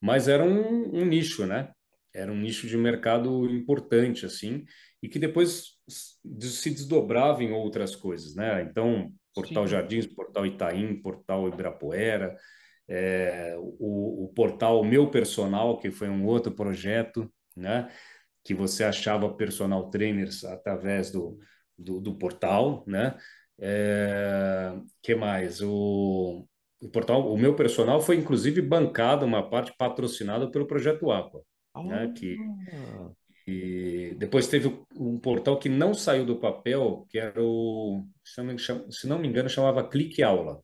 Mas 0.00 0.26
era 0.26 0.42
um, 0.42 0.96
um 0.96 1.04
nicho, 1.04 1.44
né? 1.44 1.70
Era 2.14 2.32
um 2.32 2.40
nicho 2.40 2.66
de 2.66 2.78
mercado 2.78 3.46
importante, 3.50 4.24
assim, 4.24 4.64
e 5.02 5.08
que 5.08 5.18
depois 5.18 5.76
se 5.86 6.70
desdobrava 6.70 7.44
em 7.44 7.52
outras 7.52 7.94
coisas, 7.94 8.34
né? 8.34 8.62
Então, 8.62 9.12
Portal 9.42 9.64
Sim. 9.64 9.70
Jardins, 9.70 10.06
Portal 10.06 10.46
Itaim, 10.46 11.00
Portal 11.00 11.48
Ibirapuera, 11.48 12.36
é, 12.88 13.54
o, 13.58 14.24
o, 14.24 14.32
portal 14.34 14.82
Meu 14.82 15.10
Personal, 15.10 15.78
que 15.78 15.90
foi 15.90 16.08
um 16.08 16.24
outro 16.26 16.52
projeto, 16.52 17.30
né? 17.56 17.90
Que 18.42 18.54
você 18.54 18.82
achava 18.82 19.32
personal 19.34 19.90
trainers 19.90 20.44
através 20.44 21.10
do, 21.10 21.38
do, 21.76 22.00
do 22.00 22.14
portal, 22.16 22.82
né? 22.86 23.16
É, 23.60 24.72
que 25.02 25.14
mais? 25.14 25.60
O, 25.60 26.46
o 26.80 26.88
portal, 26.88 27.32
o 27.32 27.36
meu 27.36 27.54
personal 27.54 28.00
foi 28.00 28.16
inclusive 28.16 28.62
bancado 28.62 29.26
uma 29.26 29.48
parte 29.48 29.74
patrocinada 29.76 30.50
pelo 30.50 30.66
projeto 30.66 31.10
Aqua, 31.10 31.42
ah. 31.74 31.82
né? 31.82 32.12
Que 32.16 32.36
e 33.50 34.14
depois 34.18 34.46
teve 34.46 34.68
um 34.94 35.18
portal 35.18 35.58
que 35.58 35.70
não 35.70 35.94
saiu 35.94 36.26
do 36.26 36.36
papel, 36.36 37.06
que 37.08 37.18
era 37.18 37.42
o, 37.42 38.06
se 38.22 39.06
não 39.06 39.18
me 39.18 39.26
engano, 39.26 39.48
chamava 39.48 39.88
Clique 39.88 40.22
Aula. 40.22 40.62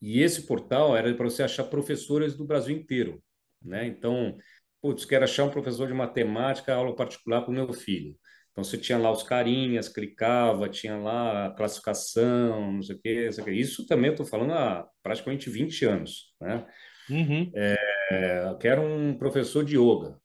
E 0.00 0.22
esse 0.22 0.46
portal 0.46 0.96
era 0.96 1.12
para 1.14 1.26
você 1.26 1.42
achar 1.42 1.64
professores 1.64 2.34
do 2.34 2.46
Brasil 2.46 2.74
inteiro, 2.74 3.22
né? 3.60 3.86
Então, 3.86 4.34
putz, 4.80 5.04
quero 5.04 5.24
achar 5.24 5.44
um 5.44 5.50
professor 5.50 5.86
de 5.86 5.92
matemática, 5.92 6.74
aula 6.74 6.96
particular 6.96 7.42
para 7.42 7.50
o 7.50 7.54
meu 7.54 7.70
filho. 7.74 8.16
Então, 8.52 8.64
você 8.64 8.78
tinha 8.78 8.96
lá 8.96 9.12
os 9.12 9.22
carinhas, 9.22 9.90
clicava, 9.90 10.70
tinha 10.70 10.96
lá 10.96 11.48
a 11.48 11.50
classificação, 11.50 12.72
não 12.72 12.82
sei 12.82 12.96
o 12.96 12.98
quê, 12.98 13.24
não 13.26 13.32
sei 13.32 13.42
o 13.42 13.46
quê. 13.46 13.52
Isso 13.52 13.86
também 13.86 14.06
eu 14.06 14.14
estou 14.14 14.24
falando 14.24 14.54
há 14.54 14.88
praticamente 15.02 15.50
20 15.50 15.84
anos, 15.84 16.34
né? 16.40 16.66
Uhum. 17.10 17.52
É, 17.54 18.56
quero 18.58 18.80
um 18.80 19.18
professor 19.18 19.62
de 19.62 19.76
yoga 19.76 20.19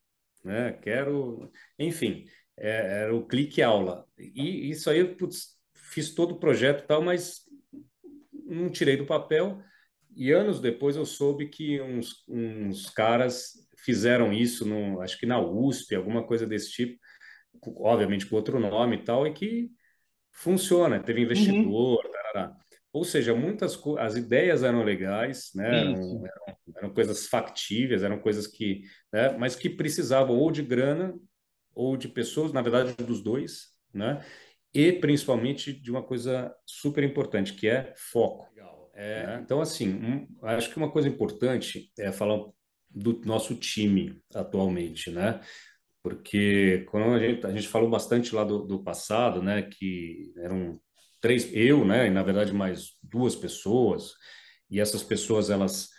né? 0.45 0.73
Quero, 0.73 1.51
enfim, 1.77 2.25
é, 2.55 3.01
era 3.01 3.15
o 3.15 3.25
clique 3.25 3.61
aula. 3.61 4.07
E 4.17 4.69
isso 4.69 4.89
aí, 4.89 5.03
putz, 5.03 5.57
fiz 5.73 6.13
todo 6.13 6.35
o 6.35 6.39
projeto 6.39 6.83
e 6.83 6.87
tal, 6.87 7.01
mas 7.01 7.41
não 8.45 8.69
tirei 8.69 8.95
do 8.95 9.05
papel. 9.05 9.61
E 10.15 10.31
anos 10.31 10.61
depois 10.61 10.95
eu 10.95 11.05
soube 11.05 11.49
que 11.49 11.81
uns, 11.81 12.23
uns 12.29 12.89
caras 12.89 13.53
fizeram 13.77 14.31
isso, 14.31 14.65
no, 14.65 15.01
acho 15.01 15.19
que 15.19 15.25
na 15.25 15.39
USP, 15.39 15.95
alguma 15.95 16.25
coisa 16.25 16.47
desse 16.47 16.71
tipo, 16.71 16.99
obviamente 17.77 18.25
com 18.25 18.35
outro 18.35 18.59
nome 18.59 18.97
e 18.97 19.03
tal, 19.03 19.27
e 19.27 19.33
que 19.33 19.69
funciona. 20.31 21.01
Teve 21.01 21.19
uhum. 21.19 21.25
investidor, 21.25 22.05
uhum. 22.05 22.11
Ou 22.95 23.03
seja, 23.03 23.35
muitas 23.35 23.77
as 23.97 24.15
ideias 24.15 24.63
eram 24.63 24.81
legais, 24.81 25.51
né? 25.53 25.81
Eram, 25.81 26.25
eram, 26.25 26.57
eram, 26.77 26.93
coisas 26.93 27.27
factíveis, 27.27 28.03
eram 28.03 28.19
coisas 28.19 28.47
que, 28.47 28.83
né? 29.11 29.35
Mas 29.37 29.53
que 29.53 29.69
precisavam 29.69 30.37
ou 30.37 30.49
de 30.49 30.63
grana 30.63 31.13
ou 31.73 31.97
de 31.97 32.07
pessoas, 32.07 32.53
na 32.53 32.61
verdade, 32.61 32.93
dos 33.03 33.21
dois, 33.21 33.73
né? 33.93 34.23
E 34.73 34.93
principalmente 34.93 35.73
de 35.73 35.91
uma 35.91 36.01
coisa 36.01 36.55
super 36.65 37.03
importante 37.03 37.53
que 37.53 37.67
é 37.67 37.93
foco. 37.97 38.47
É, 38.93 39.27
né? 39.27 39.41
então, 39.43 39.59
assim, 39.59 39.93
um, 39.93 40.25
acho 40.43 40.69
que 40.69 40.77
uma 40.77 40.89
coisa 40.89 41.09
importante 41.09 41.91
é 41.99 42.13
falar 42.13 42.45
do 42.89 43.19
nosso 43.25 43.55
time 43.55 44.21
atualmente, 44.33 45.11
né? 45.11 45.41
Porque 46.01 46.85
quando 46.89 47.13
a 47.13 47.19
gente, 47.19 47.45
a 47.45 47.51
gente 47.51 47.67
falou 47.67 47.89
bastante 47.89 48.33
lá 48.33 48.45
do, 48.45 48.59
do 48.59 48.81
passado, 48.81 49.41
né? 49.41 49.63
Que 49.63 50.31
eram 50.37 50.79
três, 51.25 51.49
eu, 51.51 51.83
né, 51.83 52.05
e 52.05 52.11
na 52.11 52.21
verdade 52.21 52.53
mais 52.53 52.91
duas 53.01 53.35
pessoas, 53.35 54.13
e 54.69 54.79
essas 54.79 55.01
pessoas 55.01 55.49
elas 55.49 55.89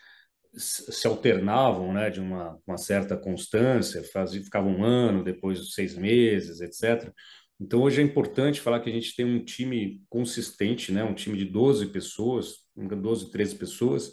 se 0.57 1.05
alternavam, 1.05 1.93
né, 1.93 2.11
de 2.11 2.21
uma, 2.21 2.57
uma 2.65 2.79
certa 2.79 3.17
constância, 3.17 4.05
faziam, 4.13 4.45
ficavam 4.45 4.77
um 4.77 4.85
ano, 4.85 5.25
depois 5.25 5.75
seis 5.75 5.97
meses, 5.97 6.61
etc. 6.61 7.13
Então, 7.61 7.83
hoje 7.83 8.01
é 8.01 8.05
importante 8.05 8.61
falar 8.61 8.79
que 8.79 8.89
a 8.89 8.93
gente 8.93 9.17
tem 9.17 9.27
um 9.27 9.45
time 9.45 10.01
consistente, 10.09 10.93
né? 10.93 11.03
um 11.03 11.15
time 11.15 11.37
de 11.37 11.45
12 11.47 11.87
pessoas, 11.87 12.59
12, 12.77 13.33
13 13.33 13.57
pessoas, 13.57 14.13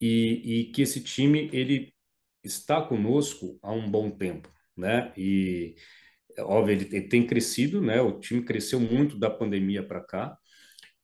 e, 0.00 0.60
e 0.60 0.72
que 0.72 0.80
esse 0.80 1.02
time 1.02 1.50
ele 1.52 1.92
está 2.42 2.80
conosco 2.80 3.58
há 3.62 3.70
um 3.70 3.90
bom 3.90 4.10
tempo. 4.10 4.50
Né? 4.76 5.12
E, 5.16 5.74
óbvio, 6.40 6.72
ele, 6.74 6.88
ele 6.92 7.08
tem 7.08 7.26
crescido, 7.26 7.80
né? 7.80 8.00
o 8.00 8.18
time 8.18 8.44
cresceu 8.44 8.80
muito 8.80 9.18
da 9.18 9.30
pandemia 9.30 9.82
para 9.86 10.00
cá, 10.00 10.36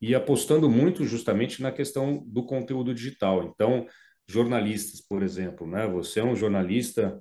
e 0.01 0.15
apostando 0.15 0.69
muito 0.69 1.05
justamente 1.05 1.63
na 1.63 1.73
questão 1.73 2.23
do 2.27 2.45
conteúdo 2.45 2.95
digital. 2.95 3.45
Então, 3.45 3.87
jornalistas, 4.29 5.01
por 5.01 5.23
exemplo, 5.23 5.67
né? 5.67 5.87
Você 5.87 6.21
é 6.21 6.25
um 6.25 6.37
jornalista 6.37 7.19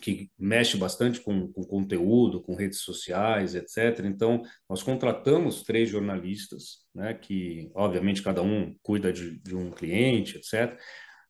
que 0.00 0.30
mexe 0.38 0.76
bastante 0.76 1.20
com, 1.20 1.52
com 1.52 1.62
conteúdo, 1.62 2.42
com 2.42 2.54
redes 2.54 2.80
sociais, 2.80 3.54
etc. 3.54 4.04
Então, 4.06 4.42
nós 4.68 4.82
contratamos 4.82 5.62
três 5.62 5.90
jornalistas, 5.90 6.78
né? 6.94 7.14
Que, 7.14 7.70
obviamente, 7.74 8.22
cada 8.22 8.42
um 8.42 8.74
cuida 8.82 9.12
de, 9.12 9.38
de 9.40 9.54
um 9.54 9.70
cliente, 9.70 10.38
etc. 10.38 10.78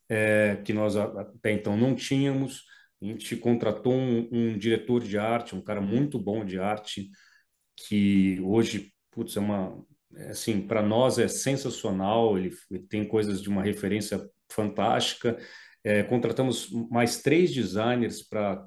É, 0.09 0.57
que 0.65 0.73
nós 0.73 0.97
até 0.97 1.53
então 1.53 1.77
não 1.77 1.95
tínhamos. 1.95 2.65
A 3.03 3.05
gente 3.05 3.37
contratou 3.37 3.93
um, 3.93 4.29
um 4.31 4.59
diretor 4.59 5.03
de 5.03 5.19
arte, 5.19 5.57
um 5.57 5.61
cara 5.61 5.81
muito 5.81 6.19
bom 6.19 6.45
de 6.45 6.59
arte, 6.59 7.11
que 7.77 8.41
hoje, 8.41 8.93
putz, 9.11 9.37
é 9.37 9.41
uma, 9.41 9.85
é, 10.15 10.31
assim, 10.31 10.61
para 10.61 10.83
nós 10.83 11.19
é 11.19 11.27
sensacional, 11.27 12.39
ele, 12.39 12.55
ele, 12.71 12.85
tem 12.85 13.07
coisas 13.07 13.43
de 13.43 13.49
uma 13.49 13.63
referência 13.63 14.25
fantástica. 14.51 15.37
É, 15.83 16.03
contratamos 16.05 16.71
mais 16.91 17.21
três 17.21 17.53
designers 17.53 18.23
para 18.23 18.65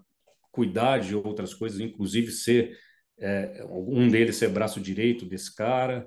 cuidar 0.52 1.00
de 1.00 1.16
outras 1.16 1.54
coisas, 1.54 1.80
inclusive 1.80 2.32
ser 2.32 2.78
é, 3.18 3.66
um 3.70 4.10
deles 4.10 4.36
ser 4.36 4.50
braço 4.50 4.82
direito 4.82 5.26
desse 5.26 5.56
cara. 5.56 6.06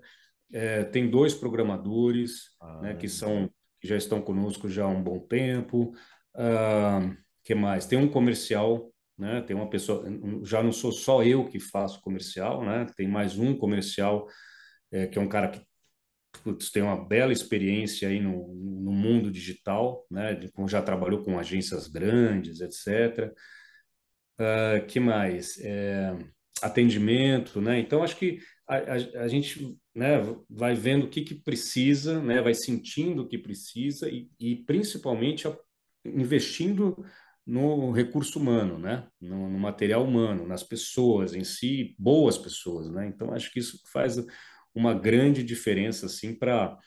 É, 0.53 0.85
tem 0.85 1.09
dois 1.09 1.35
programadores 1.35 2.57
ah, 2.61 2.81
né, 2.83 2.95
que 2.95 3.09
são 3.09 3.51
que 3.81 3.87
já 3.87 3.97
estão 3.97 4.20
conosco 4.20 4.68
já 4.68 4.85
há 4.85 4.89
um 4.89 5.03
bom 5.03 5.20
tempo. 5.20 5.93
Uh, 6.35 7.16
que 7.49 7.55
mais? 7.55 7.87
Tem 7.87 7.99
um 7.99 8.07
comercial, 8.07 8.93
né? 9.17 9.41
Tem 9.41 9.57
uma 9.57 9.71
pessoa. 9.71 10.05
Já 10.45 10.63
não 10.63 10.71
sou 10.71 10.93
só 10.93 11.23
eu 11.25 11.47
que 11.49 11.59
faço 11.59 12.03
comercial, 12.03 12.63
né? 12.63 12.85
Tem 12.95 13.09
mais 13.09 13.39
um 13.39 13.57
comercial 13.57 14.29
é, 14.93 15.07
que 15.07 15.19
é 15.19 15.23
um 15.23 15.29
cara 15.31 15.49
que 15.49 15.67
putz, 16.45 16.71
tem 16.71 16.83
uma 16.83 17.03
bela 17.03 17.33
experiência 17.33 18.07
aí 18.07 18.21
no, 18.21 18.49
no 18.55 18.93
mundo 18.93 19.31
digital, 19.31 20.07
né? 20.11 20.39
Já 20.69 20.83
trabalhou 20.83 21.23
com 21.23 21.39
agências 21.39 21.89
grandes, 21.89 22.61
etc. 22.61 23.33
Uh, 24.39 24.87
que 24.87 25.01
mais? 25.01 25.59
É, 25.61 26.15
atendimento, 26.61 27.63
né? 27.63 27.81
Então 27.81 28.03
acho 28.03 28.17
que 28.19 28.41
a, 28.67 28.77
a, 28.77 29.23
a, 29.25 29.29
gente 29.29 29.75
né, 29.95 30.19
vai 30.51 30.75
vendo 30.75 31.07
o 31.07 31.09
que, 31.09 31.23
que 31.23 31.35
precisa, 31.35 32.21
né? 32.21 32.43
Vai 32.43 32.53
sentindo 32.53 33.23
o 33.23 33.27
que 33.27 33.39
precisa 33.39 34.07
e, 34.11 34.29
e 34.39 34.57
principalmente 34.67 35.49
a, 35.49 35.59
investindo 36.05 36.95
no 37.49 37.91
recurso 37.91 38.39
humano, 38.39 38.79
né? 38.79 39.09
No, 39.21 39.49
no, 39.49 39.59
material 39.59 40.05
humano, 40.05 40.47
nas 40.47 40.63
pessoas 40.63 41.35
em 41.35 41.45
si, 41.45 41.97
boas 41.99 42.37
pessoas, 42.37 42.91
né? 42.91 43.07
Então 43.07 43.33
acho 43.33 43.51
que 43.51 43.59
isso 43.59 43.81
faz 43.91 44.17
uma 44.75 44.93
grande 44.95 45.43
diferença 45.43 46.07
assim 46.07 46.35
para 46.35 46.79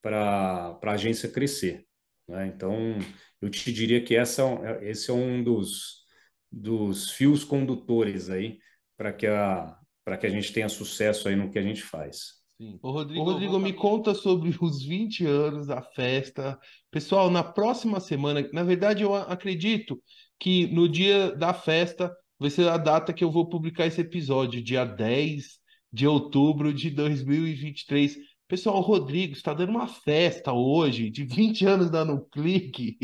para 0.00 0.78
a 0.82 0.90
agência 0.92 1.30
crescer. 1.30 1.86
Né? 2.28 2.46
Então, 2.46 2.98
eu 3.40 3.48
te 3.48 3.72
diria 3.72 4.04
que 4.04 4.14
essa, 4.14 4.42
esse 4.82 5.10
é 5.10 5.14
um 5.14 5.42
dos, 5.42 6.04
dos 6.52 7.10
fios 7.10 7.42
condutores 7.42 8.28
aí 8.28 8.58
para 8.98 9.14
que, 9.14 9.26
a, 9.26 9.78
que 10.20 10.26
a 10.26 10.30
gente 10.30 10.52
tenha 10.52 10.68
sucesso 10.68 11.26
aí 11.26 11.34
no 11.34 11.50
que 11.50 11.58
a 11.58 11.62
gente 11.62 11.82
faz. 11.82 12.43
Sim. 12.60 12.78
Ô, 12.82 12.92
Rodrigo, 12.92 13.20
Ô, 13.20 13.24
Rodrigo 13.24 13.58
me 13.58 13.72
conta 13.72 14.14
sobre 14.14 14.56
os 14.60 14.84
20 14.84 15.26
anos 15.26 15.66
da 15.66 15.82
festa. 15.82 16.58
Pessoal, 16.90 17.30
na 17.30 17.42
próxima 17.42 17.98
semana, 17.98 18.48
na 18.52 18.62
verdade, 18.62 19.02
eu 19.02 19.14
acredito 19.14 20.00
que 20.38 20.66
no 20.68 20.88
dia 20.88 21.34
da 21.34 21.52
festa 21.52 22.14
vai 22.38 22.50
ser 22.50 22.68
a 22.68 22.76
data 22.76 23.12
que 23.12 23.24
eu 23.24 23.30
vou 23.30 23.48
publicar 23.48 23.86
esse 23.86 24.00
episódio, 24.00 24.62
dia 24.62 24.84
10 24.84 25.58
de 25.92 26.06
outubro 26.06 26.72
de 26.72 26.90
2023. 26.90 28.16
Pessoal, 28.46 28.76
o 28.76 28.80
Rodrigo 28.80 29.32
está 29.32 29.54
dando 29.54 29.70
uma 29.70 29.88
festa 29.88 30.52
hoje 30.52 31.10
de 31.10 31.24
20 31.24 31.64
anos 31.66 31.90
dando 31.90 32.12
um 32.12 32.28
clique. 32.30 32.96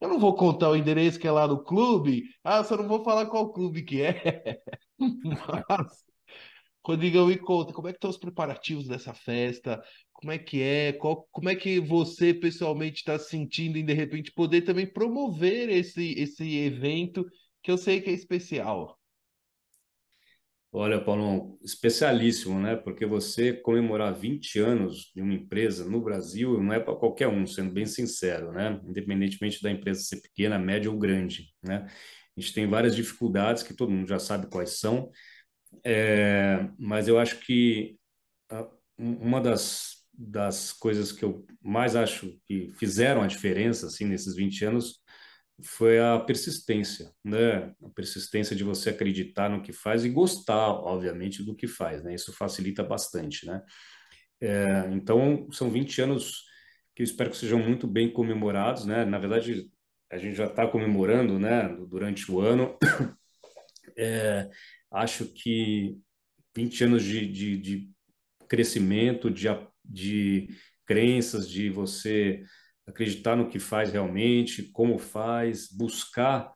Eu 0.00 0.08
não 0.08 0.18
vou 0.18 0.34
contar 0.34 0.70
o 0.70 0.76
endereço 0.76 1.18
que 1.18 1.26
é 1.26 1.32
lá 1.32 1.46
no 1.48 1.62
clube. 1.62 2.22
Ah, 2.42 2.62
só 2.64 2.76
não 2.76 2.88
vou 2.88 3.02
falar 3.02 3.26
qual 3.26 3.52
clube 3.52 3.82
que 3.82 4.02
é. 4.02 4.60
Mas, 5.68 6.04
Rodrigo, 6.86 7.26
me 7.26 7.38
conta, 7.38 7.72
como 7.72 7.88
é 7.88 7.92
que 7.92 7.96
estão 7.96 8.10
os 8.10 8.18
preparativos 8.18 8.86
dessa 8.86 9.14
festa? 9.14 9.82
Como 10.12 10.30
é 10.30 10.38
que 10.38 10.60
é? 10.60 10.92
Qual, 10.92 11.26
como 11.32 11.48
é 11.48 11.54
que 11.54 11.80
você 11.80 12.34
pessoalmente 12.34 12.98
está 12.98 13.18
sentindo 13.18 13.78
em 13.78 13.84
de 13.84 13.94
repente 13.94 14.30
poder 14.30 14.62
também 14.62 14.86
promover 14.86 15.70
esse, 15.70 16.12
esse 16.12 16.58
evento 16.58 17.24
que 17.62 17.70
eu 17.70 17.78
sei 17.78 18.02
que 18.02 18.10
é 18.10 18.12
especial? 18.12 18.98
Olha, 20.70 21.02
Paulo, 21.02 21.58
especialíssimo, 21.62 22.60
né? 22.60 22.76
Porque 22.76 23.06
você 23.06 23.52
comemorar 23.52 24.12
20 24.12 24.58
anos 24.58 25.12
de 25.14 25.22
uma 25.22 25.32
empresa 25.32 25.88
no 25.88 26.02
Brasil 26.02 26.60
não 26.60 26.72
é 26.72 26.80
para 26.80 26.96
qualquer 26.96 27.28
um, 27.28 27.46
sendo 27.46 27.72
bem 27.72 27.86
sincero, 27.86 28.52
né? 28.52 28.78
Independentemente 28.84 29.62
da 29.62 29.70
empresa 29.70 30.02
ser 30.02 30.20
pequena, 30.20 30.58
média 30.58 30.90
ou 30.90 30.98
grande, 30.98 31.54
né? 31.62 31.86
A 32.36 32.40
gente 32.40 32.52
tem 32.52 32.68
várias 32.68 32.94
dificuldades 32.94 33.62
que 33.62 33.72
todo 33.72 33.92
mundo 33.92 34.08
já 34.08 34.18
sabe 34.18 34.48
quais 34.50 34.80
são, 34.80 35.10
é, 35.82 36.68
mas 36.78 37.08
eu 37.08 37.18
acho 37.18 37.40
que 37.40 37.98
uma 38.98 39.40
das, 39.40 40.04
das 40.12 40.72
coisas 40.72 41.10
que 41.12 41.24
eu 41.24 41.44
mais 41.60 41.96
acho 41.96 42.38
que 42.46 42.70
fizeram 42.74 43.22
a 43.22 43.26
diferença 43.26 43.86
assim 43.86 44.04
nesses 44.04 44.34
20 44.36 44.64
anos 44.64 45.02
foi 45.62 46.00
a 46.00 46.18
persistência, 46.18 47.12
né? 47.24 47.72
A 47.82 47.88
persistência 47.94 48.56
de 48.56 48.64
você 48.64 48.90
acreditar 48.90 49.48
no 49.48 49.62
que 49.62 49.72
faz 49.72 50.04
e 50.04 50.08
gostar, 50.08 50.70
obviamente, 50.70 51.44
do 51.44 51.54
que 51.54 51.68
faz, 51.68 52.02
né? 52.02 52.14
Isso 52.14 52.32
facilita 52.32 52.82
bastante, 52.82 53.46
né? 53.46 53.62
É, 54.40 54.88
então, 54.92 55.48
são 55.52 55.70
20 55.70 56.00
anos 56.02 56.44
que 56.94 57.02
eu 57.02 57.04
espero 57.04 57.30
que 57.30 57.36
sejam 57.36 57.58
muito 57.58 57.86
bem 57.86 58.12
comemorados, 58.12 58.84
né? 58.84 59.04
Na 59.04 59.18
verdade, 59.18 59.70
a 60.10 60.18
gente 60.18 60.36
já 60.36 60.46
está 60.46 60.66
comemorando, 60.66 61.38
né? 61.38 61.68
Durante 61.88 62.30
o 62.30 62.40
ano. 62.40 62.76
É, 63.96 64.50
acho 64.94 65.26
que 65.26 65.98
20 66.56 66.84
anos 66.84 67.02
de, 67.02 67.26
de, 67.26 67.56
de 67.56 67.90
crescimento, 68.48 69.30
de, 69.30 69.48
de 69.84 70.48
crenças, 70.86 71.48
de 71.48 71.68
você 71.68 72.44
acreditar 72.86 73.34
no 73.34 73.48
que 73.48 73.58
faz 73.58 73.90
realmente, 73.90 74.62
como 74.70 74.98
faz, 74.98 75.68
buscar 75.68 76.52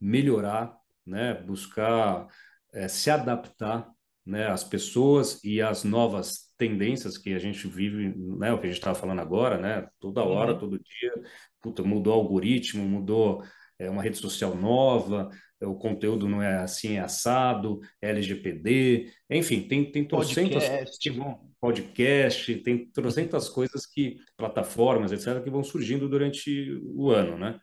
melhorar, 0.00 0.76
né? 1.04 1.34
buscar 1.34 2.28
é, 2.72 2.86
se 2.86 3.10
adaptar 3.10 3.90
né? 4.24 4.46
às 4.46 4.62
pessoas 4.62 5.42
e 5.42 5.60
às 5.60 5.82
novas 5.82 6.52
tendências 6.56 7.18
que 7.18 7.34
a 7.34 7.38
gente 7.38 7.66
vive, 7.66 8.14
né? 8.16 8.52
o 8.52 8.58
que 8.58 8.66
a 8.66 8.68
gente 8.68 8.78
estava 8.78 8.98
falando 8.98 9.20
agora, 9.20 9.58
né? 9.58 9.88
toda 9.98 10.22
hora, 10.22 10.52
uhum. 10.52 10.58
todo 10.58 10.78
dia, 10.78 11.12
puta, 11.60 11.82
mudou 11.82 12.14
o 12.14 12.20
algoritmo, 12.20 12.84
mudou 12.84 13.42
é, 13.78 13.90
uma 13.90 14.02
rede 14.02 14.18
social 14.18 14.54
nova, 14.54 15.30
o 15.66 15.74
conteúdo 15.74 16.28
não 16.28 16.42
é 16.42 16.58
assim, 16.58 16.96
é 16.96 17.00
assado, 17.00 17.80
é 18.00 18.10
LGPD, 18.10 19.10
enfim, 19.30 19.62
tem, 19.62 19.90
tem 19.90 20.04
trocentas 20.06 20.64
vão, 21.14 21.50
podcast, 21.60 22.56
tem 22.56 22.86
trocentas 22.90 23.48
coisas 23.48 23.86
que, 23.86 24.16
plataformas, 24.36 25.12
etc., 25.12 25.42
que 25.42 25.50
vão 25.50 25.62
surgindo 25.62 26.08
durante 26.08 26.80
o 26.94 27.10
ano, 27.10 27.38
né? 27.38 27.60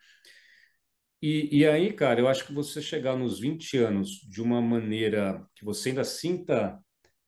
E, 1.21 1.59
e 1.59 1.67
aí, 1.67 1.91
cara, 1.91 2.19
eu 2.19 2.27
acho 2.29 2.45
que 2.47 2.53
você 2.53 2.81
chegar 2.81 3.17
nos 3.17 3.39
20 3.39 3.77
anos 3.77 4.09
de 4.09 4.41
uma 4.41 4.61
maneira 4.61 5.45
que 5.53 5.65
você 5.65 5.89
ainda 5.89 6.05
sinta 6.05 6.79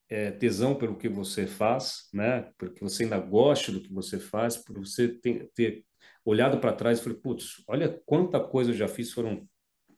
é, 0.08 0.30
tesão 0.30 0.74
pelo 0.74 0.96
que 0.96 1.08
você 1.08 1.46
faz, 1.46 2.08
né? 2.12 2.50
Porque 2.56 2.80
você 2.80 3.04
ainda 3.04 3.18
goste 3.18 3.70
do 3.70 3.82
que 3.82 3.92
você 3.92 4.18
faz, 4.18 4.56
por 4.56 4.78
você 4.78 5.08
ter, 5.08 5.50
ter 5.54 5.84
olhado 6.24 6.58
para 6.58 6.72
trás 6.72 6.98
e 6.98 7.02
falei, 7.02 7.18
putz, 7.18 7.62
olha 7.68 8.00
quanta 8.06 8.40
coisa 8.40 8.70
eu 8.70 8.74
já 8.74 8.88
fiz, 8.88 9.12
foram 9.12 9.46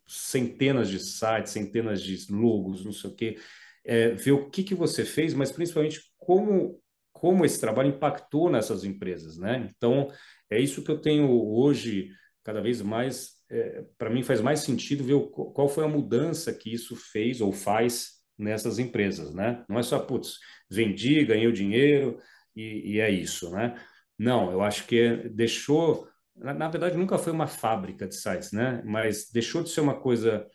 centenas 0.07 0.89
de 0.89 0.99
sites, 0.99 1.53
centenas 1.53 2.03
de 2.03 2.33
logos, 2.33 2.85
não 2.85 2.93
sei 2.93 3.11
o 3.11 3.15
quê, 3.15 3.39
é, 3.85 4.11
ver 4.11 4.33
o 4.33 4.51
que, 4.51 4.63
que 4.63 4.75
você 4.75 5.05
fez, 5.05 5.35
mas 5.35 5.53
principalmente 5.53 6.01
como, 6.19 6.81
como 7.13 7.45
esse 7.45 7.61
trabalho 7.61 7.91
impactou 7.91 8.51
nessas 8.51 8.85
empresas, 8.85 9.37
né? 9.37 9.69
Então, 9.77 10.11
é 10.51 10.59
isso 10.59 10.83
que 10.83 10.91
eu 10.91 11.01
tenho 11.01 11.31
hoje, 11.31 12.11
cada 12.43 12.61
vez 12.61 12.81
mais, 12.81 13.33
é, 13.51 13.85
para 13.99 14.11
mim 14.11 14.23
faz 14.23 14.41
mais 14.41 14.61
sentido 14.61 15.05
ver 15.05 15.15
o, 15.15 15.27
qual 15.27 15.69
foi 15.69 15.85
a 15.85 15.89
mudança 15.89 16.53
que 16.53 16.73
isso 16.73 16.97
fez 16.97 17.41
ou 17.41 17.53
faz 17.53 18.15
nessas 18.39 18.79
empresas, 18.79 19.35
né? 19.35 19.65
Não 19.69 19.79
é 19.79 19.83
só, 19.83 19.99
putz, 19.99 20.39
vendi, 20.71 21.25
ganhei 21.25 21.47
o 21.47 21.53
dinheiro 21.53 22.19
e, 22.57 22.95
e 22.95 23.01
é 23.01 23.11
isso, 23.11 23.51
né? 23.51 23.79
Não, 24.19 24.51
eu 24.53 24.63
acho 24.63 24.87
que 24.87 25.29
deixou 25.31 26.09
na, 26.37 26.53
na, 26.55 26.69
verdade, 26.69 26.97
nunca 26.97 27.19
foi 27.19 27.33
uma 27.33 27.47
fábrica 27.47 28.07
de 28.07 28.15
sites, 28.17 28.53
né? 28.53 28.83
Mas 28.85 29.31
deixou 29.33 29.63
de 29.63 29.71
ser 29.71 29.81
uma 29.81 29.99
coisa 29.99 30.47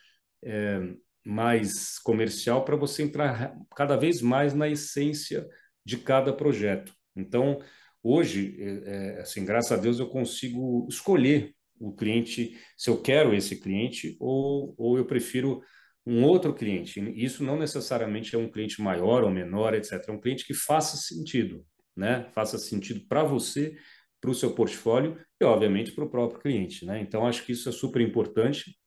é, 0.44 0.80
mais 1.26 2.00
comercial 2.00 2.66
para 2.66 2.76
você 2.76 3.04
entrar 3.04 3.56
cada 3.76 3.96
vez 3.96 4.22
mais 4.22 4.54
na 4.54 4.68
essência 4.68 5.48
de 5.86 5.98
cada 5.98 6.34
projeto. 6.34 6.94
Então, 7.16 7.60
hoje, 8.04 8.56
é, 8.60 9.18
é, 9.18 9.22
assim, 9.22 9.46
graças 9.46 9.72
a 9.72 9.82
Deus, 9.82 10.00
eu 10.00 10.10
consigo 10.10 10.88
escolher 10.90 11.54
o 11.80 11.94
cliente, 11.94 12.58
se 12.78 12.90
eu 12.90 13.02
quero 13.02 13.34
esse 13.34 13.56
cliente 13.56 14.18
ou, 14.20 14.76
ou 14.78 14.98
eu 14.98 15.06
prefiro 15.06 15.62
um 16.06 16.24
outro 16.24 16.54
cliente. 16.54 17.00
Isso 17.16 17.44
não 17.44 17.58
necessariamente 17.58 18.36
é 18.36 18.38
um 18.38 18.50
cliente 18.50 18.82
maior 18.82 19.24
ou 19.24 19.30
menor, 19.30 19.74
etc. 19.74 20.04
É 20.08 20.12
um 20.12 20.20
cliente 20.20 20.46
que 20.46 20.54
faça 20.54 20.98
sentido, 20.98 21.66
né? 21.96 22.30
Faça 22.34 22.58
sentido 22.58 23.06
para 23.08 23.24
você, 23.24 23.76
para 24.22 24.32
o 24.32 24.36
seu 24.36 24.54
portfólio 24.54 25.18
e, 25.40 25.46
obviamente, 25.46 25.92
para 25.92 26.04
o 26.04 26.10
próprio 26.10 26.42
cliente, 26.42 26.86
né? 26.86 27.00
Então, 27.00 27.26
acho 27.26 27.46
que 27.46 27.52
isso 27.52 27.70
é 27.70 27.72
super 27.72 28.02
importante. 28.02 28.78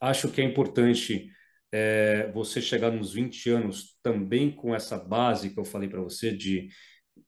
Acho 0.00 0.30
que 0.30 0.40
é 0.40 0.44
importante 0.44 1.30
é, 1.72 2.30
você 2.32 2.60
chegar 2.60 2.90
nos 2.90 3.12
20 3.12 3.50
anos 3.50 3.98
também 4.02 4.50
com 4.50 4.74
essa 4.74 4.98
base 4.98 5.50
que 5.50 5.60
eu 5.60 5.64
falei 5.64 5.88
para 5.88 6.00
você 6.00 6.32
de, 6.32 6.68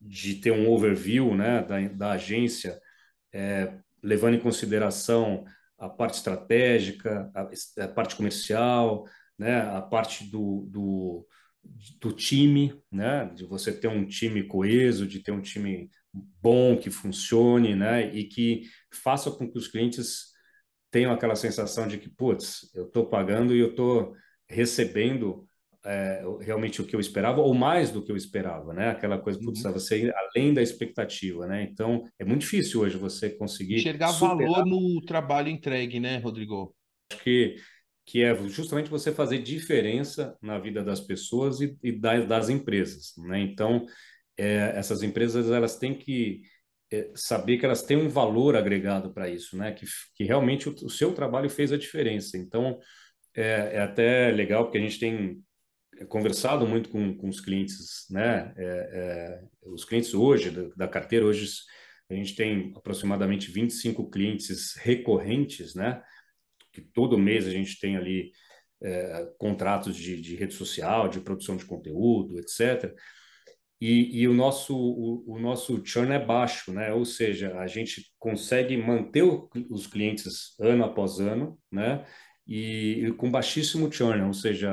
de 0.00 0.36
ter 0.36 0.50
um 0.50 0.68
overview 0.70 1.34
né, 1.34 1.62
da, 1.62 1.80
da 1.88 2.10
agência, 2.12 2.80
é, 3.32 3.78
levando 4.02 4.34
em 4.34 4.40
consideração 4.40 5.44
a 5.78 5.88
parte 5.88 6.14
estratégica, 6.14 7.30
a, 7.34 7.84
a 7.84 7.88
parte 7.88 8.16
comercial, 8.16 9.04
né, 9.38 9.60
a 9.62 9.80
parte 9.80 10.30
do, 10.30 10.66
do, 10.68 11.26
do 12.00 12.12
time, 12.12 12.74
né, 12.90 13.30
de 13.34 13.44
você 13.44 13.72
ter 13.72 13.88
um 13.88 14.06
time 14.06 14.42
coeso, 14.44 15.06
de 15.06 15.20
ter 15.20 15.32
um 15.32 15.40
time 15.40 15.90
bom, 16.12 16.76
que 16.76 16.90
funcione, 16.90 17.74
né, 17.74 18.12
e 18.14 18.24
que 18.24 18.62
faça 18.92 19.30
com 19.30 19.50
que 19.50 19.58
os 19.58 19.68
clientes 19.68 20.30
tenham 20.90 21.12
aquela 21.12 21.36
sensação 21.36 21.86
de 21.86 21.98
que, 21.98 22.08
putz, 22.08 22.70
eu 22.74 22.86
estou 22.86 23.06
pagando 23.06 23.54
e 23.54 23.60
eu 23.60 23.70
estou 23.70 24.12
recebendo 24.48 25.46
é, 25.84 26.22
realmente 26.40 26.82
o 26.82 26.84
que 26.84 26.94
eu 26.94 27.00
esperava 27.00 27.40
ou 27.40 27.54
mais 27.54 27.90
do 27.90 28.04
que 28.04 28.10
eu 28.10 28.16
esperava, 28.16 28.74
né? 28.74 28.90
Aquela 28.90 29.18
coisa, 29.18 29.38
putz, 29.38 29.64
uhum. 29.64 29.72
você 29.72 30.04
ir 30.04 30.14
além 30.14 30.52
da 30.52 30.60
expectativa, 30.60 31.46
né? 31.46 31.62
Então, 31.62 32.04
é 32.18 32.24
muito 32.24 32.42
difícil 32.42 32.80
hoje 32.80 32.98
você 32.98 33.30
conseguir 33.30 33.76
enxergar 33.76 34.10
valor 34.12 34.66
no 34.66 35.00
trabalho 35.02 35.48
entregue, 35.48 36.00
né, 36.00 36.18
Rodrigo? 36.18 36.74
Acho 37.12 37.22
que 37.22 37.56
que 38.10 38.24
é 38.24 38.34
justamente 38.48 38.90
você 38.90 39.12
fazer 39.12 39.38
diferença 39.38 40.36
na 40.42 40.58
vida 40.58 40.82
das 40.82 41.00
pessoas 41.00 41.60
e, 41.60 41.78
e 41.80 41.92
das, 41.92 42.26
das, 42.26 42.48
empresas, 42.48 43.12
né? 43.18 43.38
Então, 43.38 43.86
é, 44.40 44.72
essas 44.76 45.02
empresas 45.02 45.50
elas 45.50 45.76
têm 45.76 45.94
que 45.94 46.42
é, 46.92 47.10
saber 47.14 47.58
que 47.58 47.64
elas 47.64 47.82
têm 47.82 47.96
um 47.96 48.08
valor 48.08 48.56
agregado 48.56 49.12
para 49.12 49.28
isso, 49.28 49.56
né? 49.56 49.72
Que, 49.72 49.86
que 50.14 50.24
realmente 50.24 50.68
o, 50.68 50.72
o, 50.72 50.90
seu 50.90 51.12
trabalho 51.12 51.48
fez 51.50 51.72
a 51.72 51.76
diferença. 51.76 52.36
Então, 52.36 52.78
é, 53.34 53.76
é 53.76 53.80
até 53.80 54.30
legal 54.30 54.64
porque 54.64 54.78
a 54.78 54.80
gente 54.80 54.98
tem 54.98 55.40
conversado 56.08 56.66
muito 56.66 56.88
com, 56.88 57.16
com 57.16 57.28
os 57.28 57.40
clientes, 57.40 58.06
né? 58.10 58.52
É, 58.56 58.64
é, 58.64 59.42
os 59.62 59.84
clientes 59.84 60.14
hoje, 60.14 60.50
da, 60.50 60.68
da, 60.76 60.88
carteira, 60.88 61.26
hoje 61.26 61.46
a 62.08 62.14
gente 62.14 62.34
tem 62.34 62.72
aproximadamente 62.74 63.50
25 63.50 64.10
clientes 64.10 64.74
recorrentes, 64.76 65.74
né? 65.74 66.02
Que 66.72 66.80
todo 66.80 67.18
mês 67.18 67.46
a 67.46 67.50
gente 67.50 67.78
tem 67.78 67.96
ali 67.96 68.32
é, 68.82 69.28
contratos 69.38 69.94
de, 69.94 70.20
de, 70.20 70.34
rede 70.34 70.54
social, 70.54 71.08
de 71.08 71.20
produção 71.20 71.56
de 71.56 71.66
conteúdo, 71.66 72.38
etc. 72.38 72.92
E, 73.80 74.20
e 74.20 74.28
o, 74.28 74.34
nosso, 74.34 74.76
o, 74.76 75.24
o, 75.26 75.38
nosso 75.38 75.80
churn 75.84 76.12
é 76.12 76.18
baixo, 76.18 76.70
né? 76.70 76.92
Ou 76.92 77.04
seja, 77.04 77.56
a 77.58 77.66
gente 77.66 78.12
consegue 78.18 78.76
manter 78.76 79.22
o, 79.22 79.48
os 79.70 79.86
clientes 79.86 80.54
ano 80.60 80.84
após 80.84 81.18
ano, 81.18 81.58
né? 81.72 82.04
E, 82.46 83.06
e 83.06 83.12
com 83.12 83.30
baixíssimo 83.30 83.90
churn, 83.90 84.22
ou 84.22 84.34
seja, 84.34 84.70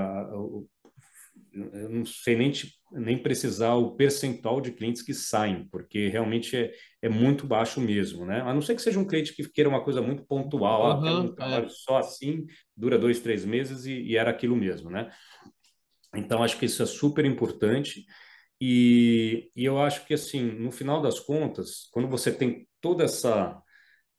eu 1.73 1.89
não 1.89 2.05
sei 2.05 2.35
nem, 2.35 2.51
nem 2.91 3.17
precisar 3.17 3.75
o 3.75 3.95
percentual 3.95 4.61
de 4.61 4.71
clientes 4.71 5.01
que 5.01 5.13
saem, 5.13 5.67
porque 5.71 6.07
realmente 6.07 6.55
é, 6.55 6.73
é 7.01 7.09
muito 7.09 7.47
baixo 7.47 7.79
mesmo, 7.79 8.25
né? 8.25 8.41
A 8.41 8.53
não 8.53 8.61
ser 8.61 8.75
que 8.75 8.81
seja 8.81 8.99
um 8.99 9.07
cliente 9.07 9.33
que 9.33 9.47
queira 9.49 9.69
uma 9.69 9.83
coisa 9.83 10.01
muito 10.01 10.25
pontual, 10.25 10.99
uhum, 10.99 11.07
ah, 11.07 11.19
um 11.21 11.33
trabalho 11.33 11.65
é. 11.65 11.69
só 11.69 11.97
assim, 11.97 12.45
dura 12.75 12.97
dois, 12.97 13.19
três 13.19 13.45
meses 13.45 13.85
e, 13.85 13.93
e, 13.93 14.17
era 14.17 14.31
aquilo 14.31 14.55
mesmo, 14.55 14.89
né? 14.89 15.09
Então, 16.15 16.43
acho 16.43 16.57
que 16.57 16.65
isso 16.65 16.81
é 16.81 16.85
super 16.85 17.25
importante 17.25 18.05
e, 18.59 19.51
e 19.55 19.65
eu 19.65 19.79
acho 19.81 20.05
que, 20.05 20.13
assim, 20.13 20.41
no 20.41 20.71
final 20.71 21.01
das 21.01 21.19
contas, 21.19 21.87
quando 21.91 22.07
você 22.07 22.31
tem 22.31 22.67
toda 22.81 23.03
essa, 23.03 23.61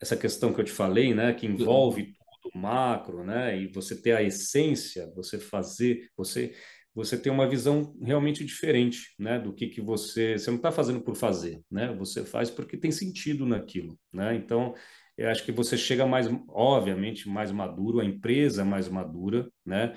essa 0.00 0.16
questão 0.16 0.52
que 0.52 0.60
eu 0.60 0.64
te 0.64 0.72
falei, 0.72 1.14
né, 1.14 1.34
que 1.34 1.46
envolve 1.46 2.14
tudo 2.42 2.58
macro, 2.58 3.24
né, 3.24 3.58
e 3.60 3.68
você 3.72 4.00
ter 4.00 4.12
a 4.12 4.22
essência, 4.22 5.10
você 5.14 5.38
fazer, 5.38 6.08
você 6.16 6.54
você 6.94 7.16
tem 7.16 7.30
uma 7.32 7.48
visão 7.48 7.94
realmente 8.02 8.44
diferente, 8.44 9.14
né, 9.18 9.38
do 9.38 9.52
que 9.54 9.68
que 9.68 9.80
você 9.80 10.36
você 10.38 10.50
não 10.50 10.56
está 10.56 10.72
fazendo 10.72 11.00
por 11.00 11.14
fazer, 11.14 11.62
né, 11.70 11.94
você 11.94 12.24
faz 12.24 12.50
porque 12.50 12.76
tem 12.76 12.90
sentido 12.90 13.46
naquilo, 13.46 13.98
né, 14.12 14.34
então 14.34 14.74
eu 15.16 15.28
acho 15.30 15.44
que 15.44 15.52
você 15.52 15.76
chega 15.76 16.06
mais, 16.06 16.28
obviamente, 16.48 17.28
mais 17.28 17.50
maduro, 17.50 18.00
a 18.00 18.04
empresa 18.04 18.64
mais 18.64 18.88
madura, 18.88 19.50
né, 19.66 19.96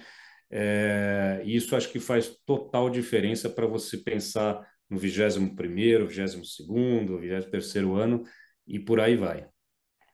é, 0.51 1.41
e 1.45 1.55
isso 1.55 1.75
acho 1.75 1.89
que 1.89 1.99
faz 1.99 2.35
total 2.45 2.89
diferença 2.89 3.49
para 3.49 3.65
você 3.65 3.97
pensar 3.97 4.67
no 4.89 4.97
21 4.97 5.55
primeiro, 5.55 6.05
22 6.05 6.55
segundo, 6.55 7.17
23 7.17 7.45
terceiro 7.45 7.95
ano 7.95 8.23
e 8.67 8.77
por 8.77 8.99
aí 8.99 9.15
vai. 9.15 9.47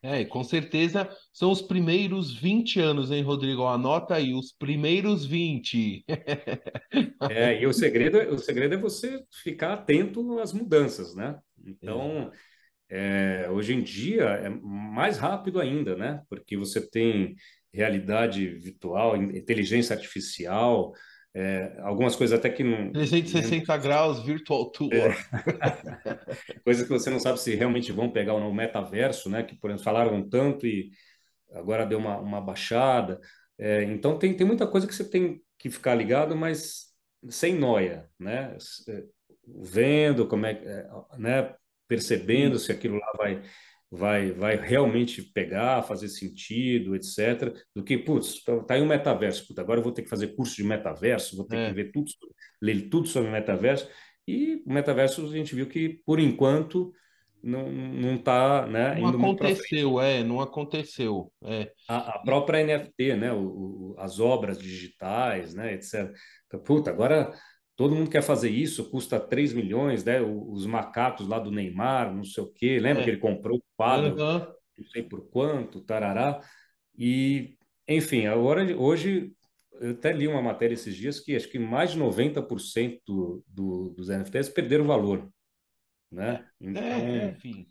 É, 0.03 0.23
com 0.23 0.43
certeza 0.43 1.09
são 1.33 1.51
os 1.51 1.61
primeiros 1.61 2.31
20 2.31 2.79
anos, 2.79 3.11
hein, 3.11 3.23
Rodrigo? 3.23 3.65
Anota 3.65 4.13
aí, 4.13 4.33
os 4.33 4.53
primeiros 4.53 5.25
20. 5.25 6.05
É, 7.29 7.61
e 7.61 7.65
o 7.65 7.73
segredo, 7.73 8.17
o 8.33 8.37
segredo 8.37 8.75
é 8.75 8.77
você 8.77 9.21
ficar 9.43 9.73
atento 9.73 10.39
às 10.39 10.53
mudanças, 10.53 11.15
né? 11.15 11.37
Então, 11.65 12.31
é, 12.89 13.47
hoje 13.51 13.73
em 13.73 13.81
dia 13.81 14.23
é 14.23 14.49
mais 14.49 15.17
rápido 15.17 15.59
ainda, 15.59 15.95
né? 15.95 16.21
Porque 16.29 16.55
você 16.55 16.79
tem 16.79 17.35
realidade 17.73 18.47
virtual, 18.47 19.15
inteligência 19.15 19.95
artificial, 19.95 20.93
é, 21.39 21.75
algumas 21.81 22.15
coisas 22.15 22.37
até 22.37 22.49
que 22.49 22.63
não. 22.63 22.91
360 22.91 23.71
né? 23.71 23.83
graus 23.83 24.23
virtual 24.23 24.71
tour. 24.71 24.91
É. 24.91 25.13
coisas 26.65 26.83
que 26.83 26.89
você 26.89 27.11
não 27.11 27.19
sabe 27.19 27.39
se 27.39 27.53
realmente 27.53 27.91
vão 27.91 28.09
pegar 28.09 28.33
ou 28.33 28.39
não 28.39 28.49
o 28.49 28.55
metaverso, 28.55 29.29
né? 29.29 29.43
Que, 29.43 29.55
por 29.55 29.69
exemplo, 29.69 29.83
falaram 29.83 30.27
tanto 30.27 30.65
e 30.65 30.89
agora 31.53 31.85
deu 31.85 31.99
uma, 31.99 32.17
uma 32.17 32.41
baixada. 32.41 33.19
É, 33.55 33.83
então, 33.83 34.17
tem, 34.17 34.35
tem 34.35 34.47
muita 34.47 34.65
coisa 34.65 34.87
que 34.87 34.95
você 34.95 35.07
tem 35.07 35.39
que 35.59 35.69
ficar 35.69 35.93
ligado, 35.93 36.35
mas 36.35 36.87
sem 37.29 37.53
noia, 37.53 38.09
né? 38.19 38.57
É, 38.89 39.03
vendo 39.45 40.27
como 40.27 40.45
é, 40.47 40.53
é 40.53 40.87
né? 41.19 41.53
Percebendo 41.87 42.57
se 42.57 42.71
aquilo 42.71 42.97
lá 42.97 43.11
vai 43.15 43.43
vai, 43.91 44.31
vai 44.31 44.55
realmente 44.55 45.21
pegar, 45.21 45.83
fazer 45.83 46.09
sentido, 46.09 46.95
etc. 46.95 47.53
Do 47.75 47.83
que, 47.83 47.97
putz, 47.97 48.43
tá, 48.43 48.59
tá 48.63 48.73
aí 48.73 48.81
um 48.81 48.87
metaverso, 48.87 49.47
putz, 49.47 49.59
agora 49.59 49.79
eu 49.79 49.83
vou 49.83 49.91
ter 49.91 50.03
que 50.03 50.09
fazer 50.09 50.35
curso 50.35 50.55
de 50.55 50.63
metaverso, 50.63 51.37
vou 51.37 51.45
ter 51.45 51.57
é. 51.57 51.67
que 51.69 51.75
ver 51.75 51.91
tudo, 51.91 52.09
ler 52.61 52.89
tudo 52.89 53.07
sobre 53.07 53.31
metaverso. 53.31 53.87
E 54.27 54.61
o 54.65 54.73
metaverso 54.73 55.25
a 55.25 55.29
gente 55.29 55.55
viu 55.55 55.67
que, 55.67 56.01
por 56.05 56.19
enquanto, 56.19 56.91
não, 57.41 57.71
não 57.71 58.15
está 58.15 58.67
né, 58.67 58.95
não 58.95 59.09
aconteceu, 59.09 60.01
é, 60.01 60.23
não 60.23 60.41
aconteceu. 60.41 61.31
É. 61.43 61.71
A, 61.87 62.15
a 62.15 62.19
própria 62.19 62.63
NFT, 62.63 63.15
né, 63.15 63.31
o, 63.31 63.39
o, 63.39 63.95
as 63.99 64.19
obras 64.19 64.57
digitais, 64.57 65.53
né, 65.53 65.73
etc. 65.73 66.11
Então, 66.45 66.59
puta, 66.59 66.89
agora 66.89 67.31
todo 67.77 67.95
mundo 67.95 68.09
quer 68.09 68.23
fazer 68.23 68.49
isso, 68.49 68.89
custa 68.89 69.19
3 69.19 69.53
milhões, 69.53 70.03
né? 70.03 70.19
Os 70.19 70.65
macacos 70.65 71.27
lá 71.27 71.37
do 71.37 71.51
Neymar, 71.51 72.13
não 72.13 72.23
sei 72.23 72.43
o 72.43 72.47
quê, 72.47 72.79
lembra 72.79 73.03
é. 73.03 73.05
que 73.05 73.11
ele 73.11 73.19
comprou 73.19 73.59
o 73.59 73.63
quadro, 73.77 74.19
uhum. 74.19 74.47
não 74.79 74.85
sei 74.91 75.03
por 75.03 75.29
quanto, 75.29 75.79
tarará. 75.81 76.41
E, 76.97 77.55
enfim, 77.87 78.25
agora, 78.25 78.75
hoje, 78.75 79.31
eu 79.79 79.91
até 79.91 80.11
li 80.11 80.27
uma 80.27 80.41
matéria 80.41 80.73
esses 80.73 80.95
dias 80.95 81.19
que 81.19 81.35
acho 81.35 81.47
que 81.47 81.59
mais 81.59 81.91
de 81.91 81.99
90% 81.99 82.99
do, 83.05 83.43
do, 83.47 83.89
dos 83.91 84.09
NFTs 84.09 84.49
perderam 84.49 84.87
valor, 84.87 85.31
né? 86.11 86.43
É, 86.59 86.65
então... 86.67 86.83
É, 86.83 87.29
enfim, 87.29 87.67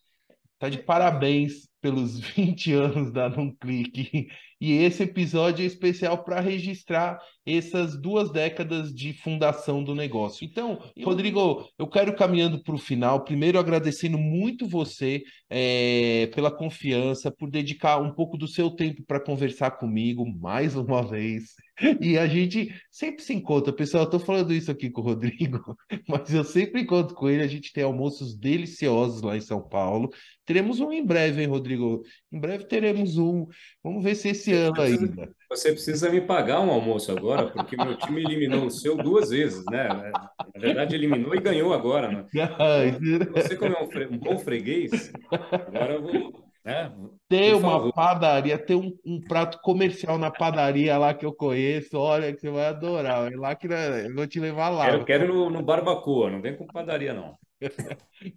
tá 0.56 0.68
de 0.68 0.78
parabéns 0.78 1.68
pelos 1.80 2.18
20 2.34 2.72
anos 2.72 3.12
da 3.12 3.28
Num 3.28 3.54
Clique. 3.54 4.28
E 4.60 4.72
esse 4.72 5.02
episódio 5.02 5.62
é 5.62 5.66
especial 5.66 6.24
para 6.24 6.40
registrar 6.40 7.18
essas 7.44 8.00
duas 8.00 8.32
décadas 8.32 8.92
de 8.92 9.12
fundação 9.12 9.84
do 9.84 9.94
negócio. 9.94 10.44
Então, 10.44 10.82
Rodrigo, 11.04 11.68
eu 11.78 11.86
quero 11.86 12.16
caminhando 12.16 12.62
para 12.62 12.74
o 12.74 12.78
final, 12.78 13.22
primeiro 13.22 13.58
agradecendo 13.58 14.16
muito 14.16 14.66
você 14.66 15.22
é, 15.50 16.28
pela 16.34 16.50
confiança, 16.50 17.30
por 17.30 17.50
dedicar 17.50 17.98
um 17.98 18.12
pouco 18.12 18.38
do 18.38 18.48
seu 18.48 18.70
tempo 18.70 19.04
para 19.06 19.20
conversar 19.20 19.72
comigo 19.72 20.26
mais 20.26 20.74
uma 20.74 21.06
vez. 21.06 21.54
E 22.00 22.16
a 22.16 22.26
gente 22.26 22.74
sempre 22.90 23.22
se 23.22 23.34
encontra, 23.34 23.72
pessoal. 23.72 24.04
Eu 24.04 24.06
estou 24.06 24.20
falando 24.20 24.54
isso 24.54 24.70
aqui 24.70 24.88
com 24.90 25.02
o 25.02 25.04
Rodrigo, 25.04 25.76
mas 26.08 26.32
eu 26.32 26.42
sempre 26.42 26.80
encontro 26.80 27.14
com 27.14 27.28
ele. 27.28 27.42
A 27.42 27.46
gente 27.46 27.72
tem 27.72 27.84
almoços 27.84 28.34
deliciosos 28.34 29.20
lá 29.20 29.36
em 29.36 29.42
São 29.42 29.60
Paulo. 29.60 30.08
Teremos 30.46 30.80
um 30.80 30.90
em 30.90 31.04
breve, 31.04 31.42
hein, 31.42 31.48
Rodrigo? 31.48 31.65
Rodrigo. 31.66 32.02
Em 32.32 32.38
breve 32.38 32.64
teremos 32.64 33.18
um. 33.18 33.46
Vamos 33.82 34.04
ver 34.04 34.14
se 34.14 34.28
esse 34.28 34.52
ano 34.52 34.80
ainda. 34.80 35.28
Você 35.50 35.72
precisa 35.72 36.08
me 36.08 36.20
pagar 36.20 36.60
um 36.60 36.70
almoço 36.70 37.10
agora, 37.10 37.48
porque 37.48 37.76
meu 37.76 37.96
time 37.96 38.22
eliminou 38.22 38.66
o 38.66 38.70
seu 38.70 38.96
duas 38.96 39.30
vezes, 39.30 39.64
né? 39.70 39.88
Na 39.88 40.60
verdade, 40.60 40.94
eliminou 40.94 41.34
e 41.34 41.40
ganhou 41.40 41.72
agora. 41.72 42.08
Né? 42.08 42.26
Então, 43.16 43.32
você, 43.32 43.56
como 43.56 43.74
é 43.74 43.82
um, 43.82 43.90
fre... 43.90 44.06
um 44.06 44.18
bom 44.18 44.38
freguês, 44.38 45.12
agora 45.30 45.94
eu 45.94 46.02
vou 46.02 46.46
né? 46.64 46.92
Ter 47.28 47.54
uma 47.54 47.72
favor. 47.72 47.92
padaria, 47.92 48.58
ter 48.58 48.74
um, 48.74 48.92
um, 49.04 49.20
prato 49.20 49.60
comercial 49.62 50.18
na 50.18 50.32
padaria 50.32 50.98
lá 50.98 51.14
que 51.14 51.24
eu 51.24 51.32
conheço, 51.32 51.96
olha 51.96 52.32
que 52.32 52.40
você 52.40 52.50
vai 52.50 52.66
adorar. 52.66 53.32
É 53.32 53.36
lá 53.36 53.54
que 53.54 53.68
eu 53.68 54.14
vou 54.14 54.26
te 54.26 54.40
levar 54.40 54.70
lá. 54.70 54.90
Eu 54.90 55.04
quero 55.04 55.32
no, 55.32 55.48
no 55.48 55.62
Barbacoa, 55.62 56.30
não 56.30 56.42
vem 56.42 56.56
com 56.56 56.66
padaria, 56.66 57.14
não. 57.14 57.36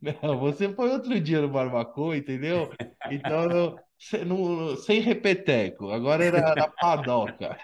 Não, 0.02 0.40
você 0.40 0.74
foi 0.74 0.90
outro 0.92 1.20
dia 1.20 1.42
no 1.42 1.50
Barbacoa, 1.50 2.16
entendeu? 2.18 2.72
Então, 3.12 3.48
não, 3.48 3.76
não, 4.26 4.78
sem 4.78 5.02
repeteco, 5.02 5.90
agora 5.90 6.24
era 6.24 6.56
na 6.56 6.68
padoca. 6.68 7.58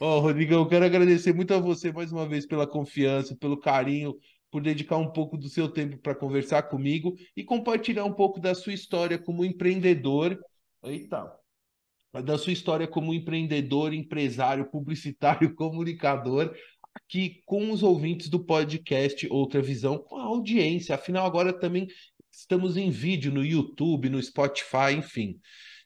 Ó, 0.00 0.20
Rodrigo, 0.20 0.54
eu 0.54 0.66
quero 0.66 0.84
agradecer 0.84 1.32
muito 1.32 1.54
a 1.54 1.60
você 1.60 1.92
mais 1.92 2.12
uma 2.12 2.26
vez 2.26 2.46
pela 2.46 2.66
confiança, 2.66 3.36
pelo 3.36 3.56
carinho, 3.56 4.18
por 4.50 4.60
dedicar 4.60 4.96
um 4.96 5.10
pouco 5.10 5.36
do 5.36 5.48
seu 5.48 5.68
tempo 5.68 5.96
para 5.98 6.14
conversar 6.14 6.64
comigo 6.64 7.14
e 7.36 7.44
compartilhar 7.44 8.04
um 8.04 8.12
pouco 8.12 8.40
da 8.40 8.54
sua 8.54 8.72
história 8.72 9.18
como 9.18 9.44
empreendedor. 9.44 10.38
Eita, 10.84 11.32
da 12.20 12.36
sua 12.36 12.52
história 12.52 12.86
como 12.86 13.14
empreendedor, 13.14 13.94
empresário, 13.94 14.68
publicitário, 14.70 15.54
comunicador, 15.56 16.54
aqui 16.94 17.42
com 17.44 17.70
os 17.70 17.82
ouvintes 17.82 18.28
do 18.28 18.44
podcast 18.44 19.26
Outra 19.30 19.60
Visão, 19.62 19.98
com 19.98 20.16
a 20.16 20.24
audiência. 20.24 20.94
Afinal, 20.94 21.26
agora 21.26 21.52
também 21.52 21.86
estamos 22.30 22.76
em 22.76 22.90
vídeo 22.90 23.32
no 23.32 23.44
YouTube, 23.44 24.08
no 24.08 24.22
Spotify, 24.22 24.94
enfim. 24.96 25.38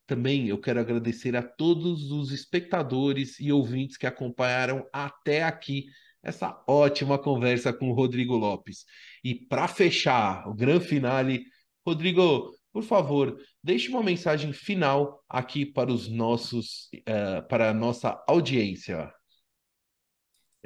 Também 0.06 0.48
eu 0.48 0.58
quero 0.58 0.78
agradecer 0.78 1.34
a 1.36 1.42
todos 1.42 2.10
os 2.12 2.30
espectadores 2.30 3.40
e 3.40 3.50
ouvintes 3.50 3.96
que 3.96 4.06
acompanharam 4.06 4.86
até 4.92 5.42
aqui 5.42 5.86
essa 6.22 6.60
ótima 6.66 7.18
conversa 7.18 7.72
com 7.72 7.90
o 7.90 7.92
Rodrigo 7.92 8.36
Lopes. 8.36 8.84
E 9.22 9.34
para 9.34 9.68
fechar 9.68 10.48
o 10.48 10.54
grande 10.54 10.86
finale, 10.86 11.44
Rodrigo, 11.86 12.52
por 12.72 12.82
favor, 12.82 13.36
deixe 13.62 13.88
uma 13.88 14.02
mensagem 14.02 14.52
final 14.52 15.24
aqui 15.28 15.64
para 15.64 15.90
os 15.90 16.08
nossos, 16.08 16.88
uh, 16.94 17.46
para 17.48 17.70
a 17.70 17.74
nossa 17.74 18.22
audiência. 18.28 19.10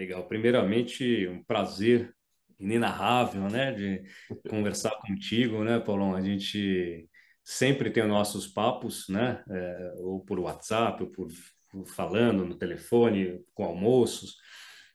Legal. 0.01 0.26
Primeiramente, 0.26 1.28
um 1.28 1.44
prazer 1.44 2.11
inenarrável, 2.59 3.51
né, 3.51 3.70
de 3.70 4.03
conversar 4.48 4.92
contigo, 5.07 5.62
né, 5.62 5.78
Paulão? 5.78 6.14
A 6.14 6.22
gente 6.22 7.07
sempre 7.44 7.90
tem 7.90 8.05
os 8.05 8.09
nossos 8.09 8.46
papos, 8.46 9.07
né, 9.11 9.44
é, 9.51 9.92
ou 9.98 10.24
por 10.24 10.40
WhatsApp, 10.40 11.03
ou 11.03 11.11
por 11.11 11.28
falando 11.84 12.46
no 12.46 12.57
telefone, 12.57 13.44
com 13.55 13.62
almoços 13.62 14.36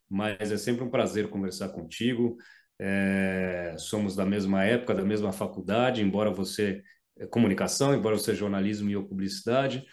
mas 0.09 0.51
é 0.51 0.57
sempre 0.57 0.83
um 0.83 0.89
prazer 0.89 1.29
conversar 1.29 1.69
contigo. 1.69 2.37
É, 2.79 3.75
somos 3.77 4.15
da 4.15 4.25
mesma 4.25 4.63
época, 4.63 4.93
da 4.93 5.03
mesma 5.03 5.31
faculdade, 5.31 6.01
embora 6.01 6.31
você 6.31 6.81
é 7.17 7.27
comunicação, 7.27 7.93
embora 7.93 8.17
você 8.17 8.35
jornalismo 8.35 8.89
e 8.89 8.93
eu 8.93 9.05
publicidade. 9.05 9.85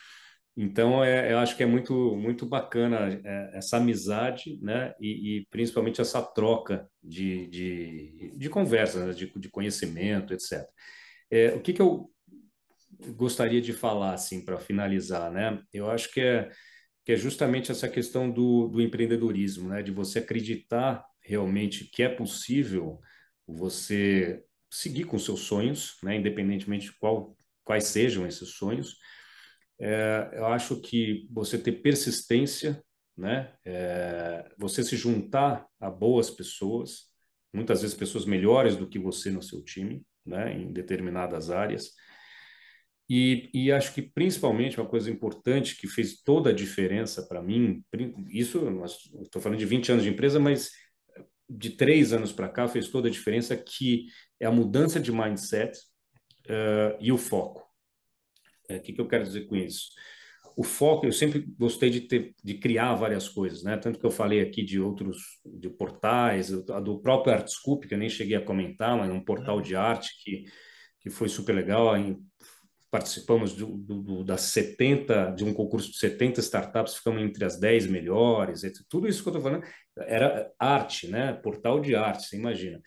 Então, 0.57 1.03
é, 1.03 1.33
eu 1.33 1.39
acho 1.39 1.57
que 1.57 1.63
é 1.63 1.67
muito, 1.67 2.15
muito 2.17 2.45
bacana 2.45 3.21
é, 3.25 3.59
essa 3.59 3.79
amizade, 3.79 4.59
né? 4.63 4.95
E, 5.01 5.39
e, 5.39 5.47
principalmente 5.51 6.01
essa 6.01 6.21
troca 6.23 6.87
de, 7.03 7.47
de, 7.49 8.33
de 8.37 8.51
conversa, 8.51 9.07
né? 9.07 9.13
de, 9.13 9.33
de 9.35 9.49
conhecimento, 9.49 10.35
etc. 10.35 10.67
É, 11.31 11.55
o 11.55 11.61
que, 11.61 11.73
que 11.73 11.81
eu 11.81 12.11
gostaria 13.17 13.63
de 13.63 13.73
falar, 13.73 14.13
assim, 14.13 14.45
para 14.45 14.59
finalizar, 14.59 15.33
né? 15.33 15.63
Eu 15.73 15.91
acho 15.91 16.13
que 16.13 16.21
é 16.21 16.51
que 17.05 17.13
é 17.13 17.17
justamente 17.17 17.71
essa 17.71 17.89
questão 17.89 18.31
do, 18.31 18.69
do 18.69 18.81
empreendedorismo, 18.81 19.69
né? 19.69 19.83
de 19.83 19.91
você 19.91 20.21
acreditar 20.21 21.05
realmente 21.21 21.85
que 21.85 22.03
é 22.03 22.09
possível 22.09 23.01
você 23.47 24.43
seguir 24.71 25.05
com 25.05 25.19
seus 25.19 25.41
sonhos, 25.41 25.97
né? 26.03 26.17
independentemente 26.17 26.87
de 26.87 26.99
qual, 26.99 27.37
quais 27.65 27.85
sejam 27.85 28.27
esses 28.27 28.51
sonhos. 28.51 28.97
É, 29.85 30.31
eu 30.35 30.47
acho 30.47 30.81
que 30.81 31.27
você 31.29 31.59
ter 31.59 31.73
persistência, 31.73 32.81
né? 33.17 33.53
É, 33.65 34.49
você 34.57 34.85
se 34.85 34.97
juntar 34.97 35.67
a 35.81 35.91
boas 35.91 36.31
pessoas, 36.31 37.11
muitas 37.53 37.83
vezes 37.83 37.97
pessoas 37.97 38.25
melhores 38.25 38.77
do 38.77 38.89
que 38.89 38.99
você 38.99 39.29
no 39.31 39.43
seu 39.43 39.61
time, 39.63 40.07
né? 40.25 40.53
em 40.53 40.73
determinadas 40.73 41.51
áreas, 41.51 41.91
e, 43.11 43.51
e, 43.53 43.73
acho 43.73 43.93
que 43.93 44.01
principalmente 44.01 44.81
uma 44.81 44.89
coisa 44.89 45.11
importante 45.11 45.77
que 45.77 45.87
fez 45.87 46.23
toda 46.23 46.51
a 46.51 46.53
diferença 46.53 47.27
para 47.27 47.43
mim, 47.43 47.85
isso, 48.31 48.59
estou 49.21 49.43
falando 49.43 49.59
de 49.59 49.67
20 49.67 49.93
anos 49.93 50.05
de 50.05 50.09
empresa, 50.09 50.41
mas 50.41 50.71
de 51.47 51.71
três 51.71 52.13
anos 52.13 52.33
para 52.33 52.49
cá 52.49 52.67
fez 52.69 52.89
toda 52.89 53.09
a 53.09 53.11
diferença, 53.11 53.57
que 53.57 54.07
é 54.41 54.47
a 54.47 54.51
mudança 54.51 54.99
de 54.99 55.13
mindset 55.13 55.79
uh, 56.47 56.97
e 57.01 57.13
o 57.13 57.19
foco. 57.19 57.72
O 58.69 58.73
é, 58.73 58.79
que, 58.79 58.93
que 58.93 59.01
eu 59.01 59.09
quero 59.09 59.25
dizer 59.25 59.47
com 59.47 59.57
isso? 59.57 59.91
O 60.57 60.63
foco, 60.63 61.07
eu 61.07 61.13
sempre 61.13 61.41
gostei 61.59 61.89
de, 61.89 62.03
ter, 62.03 62.35
de 62.45 62.55
criar 62.55 62.95
várias 62.95 63.29
coisas, 63.29 63.63
né? 63.63 63.77
Tanto 63.77 63.99
que 63.99 64.05
eu 64.05 64.11
falei 64.11 64.41
aqui 64.41 64.63
de 64.63 64.79
outros, 64.79 65.17
de 65.47 65.71
portais, 65.71 66.51
do 66.51 67.01
próprio 67.01 67.33
Artscoop, 67.33 67.89
que 67.89 67.95
eu 67.95 67.99
nem 67.99 68.09
cheguei 68.09 68.37
a 68.37 68.45
comentar, 68.45 68.97
mas 68.97 69.09
é 69.09 69.13
um 69.13 69.25
portal 69.25 69.61
de 69.61 69.75
arte 69.75 70.11
que, 70.23 70.45
que 71.01 71.09
foi 71.09 71.29
super 71.29 71.55
legal, 71.55 71.95
participamos 72.91 73.55
do, 73.55 73.79
do, 73.79 74.23
das 74.23 74.43
70, 74.43 75.31
de 75.31 75.45
um 75.45 75.55
concurso 75.55 75.91
de 75.91 75.97
70 75.97 76.41
startups, 76.41 76.97
ficamos 76.97 77.23
entre 77.23 77.43
as 77.43 77.59
10 77.59 77.87
melhores, 77.87 78.61
tudo 78.91 79.09
isso 79.09 79.23
que 79.23 79.31
eu 79.31 79.37
estou 79.37 79.43
falando 79.43 79.65
era 79.97 80.53
arte, 80.59 81.09
né? 81.09 81.33
portal 81.33 81.81
de 81.81 81.95
arte, 81.95 82.27
você 82.27 82.37
imagina. 82.37 82.79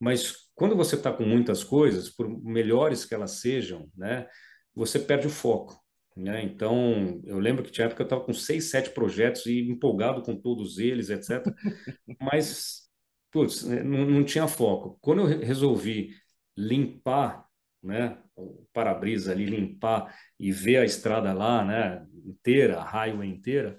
Mas 0.00 0.34
quando 0.56 0.74
você 0.74 0.96
está 0.96 1.12
com 1.12 1.24
muitas 1.24 1.62
coisas, 1.62 2.10
por 2.10 2.28
melhores 2.42 3.04
que 3.04 3.14
elas 3.14 3.40
sejam, 3.40 3.88
né, 3.96 4.26
você 4.74 4.98
perde 4.98 5.26
o 5.26 5.30
foco. 5.30 5.80
Né? 6.16 6.42
Então, 6.42 7.20
eu 7.24 7.38
lembro 7.38 7.62
que 7.62 7.70
tinha 7.70 7.86
época 7.86 8.02
eu 8.02 8.06
estava 8.06 8.24
com 8.24 8.34
seis, 8.34 8.70
sete 8.70 8.90
projetos 8.90 9.46
e 9.46 9.60
empolgado 9.70 10.22
com 10.22 10.36
todos 10.36 10.78
eles, 10.78 11.08
etc. 11.08 11.42
Mas, 12.20 12.82
putz, 13.30 13.62
não, 13.64 14.04
não 14.04 14.24
tinha 14.24 14.46
foco. 14.46 14.98
Quando 15.00 15.22
eu 15.22 15.38
resolvi 15.40 16.14
limpar 16.56 17.46
né, 17.82 18.18
o 18.36 18.66
para-brisa 18.72 19.32
ali, 19.32 19.46
limpar 19.46 20.14
e 20.38 20.52
ver 20.52 20.76
a 20.78 20.84
estrada 20.84 21.32
lá, 21.32 21.64
né, 21.64 22.06
inteira, 22.24 22.78
a 22.78 22.84
highway 22.84 23.28
inteira, 23.28 23.76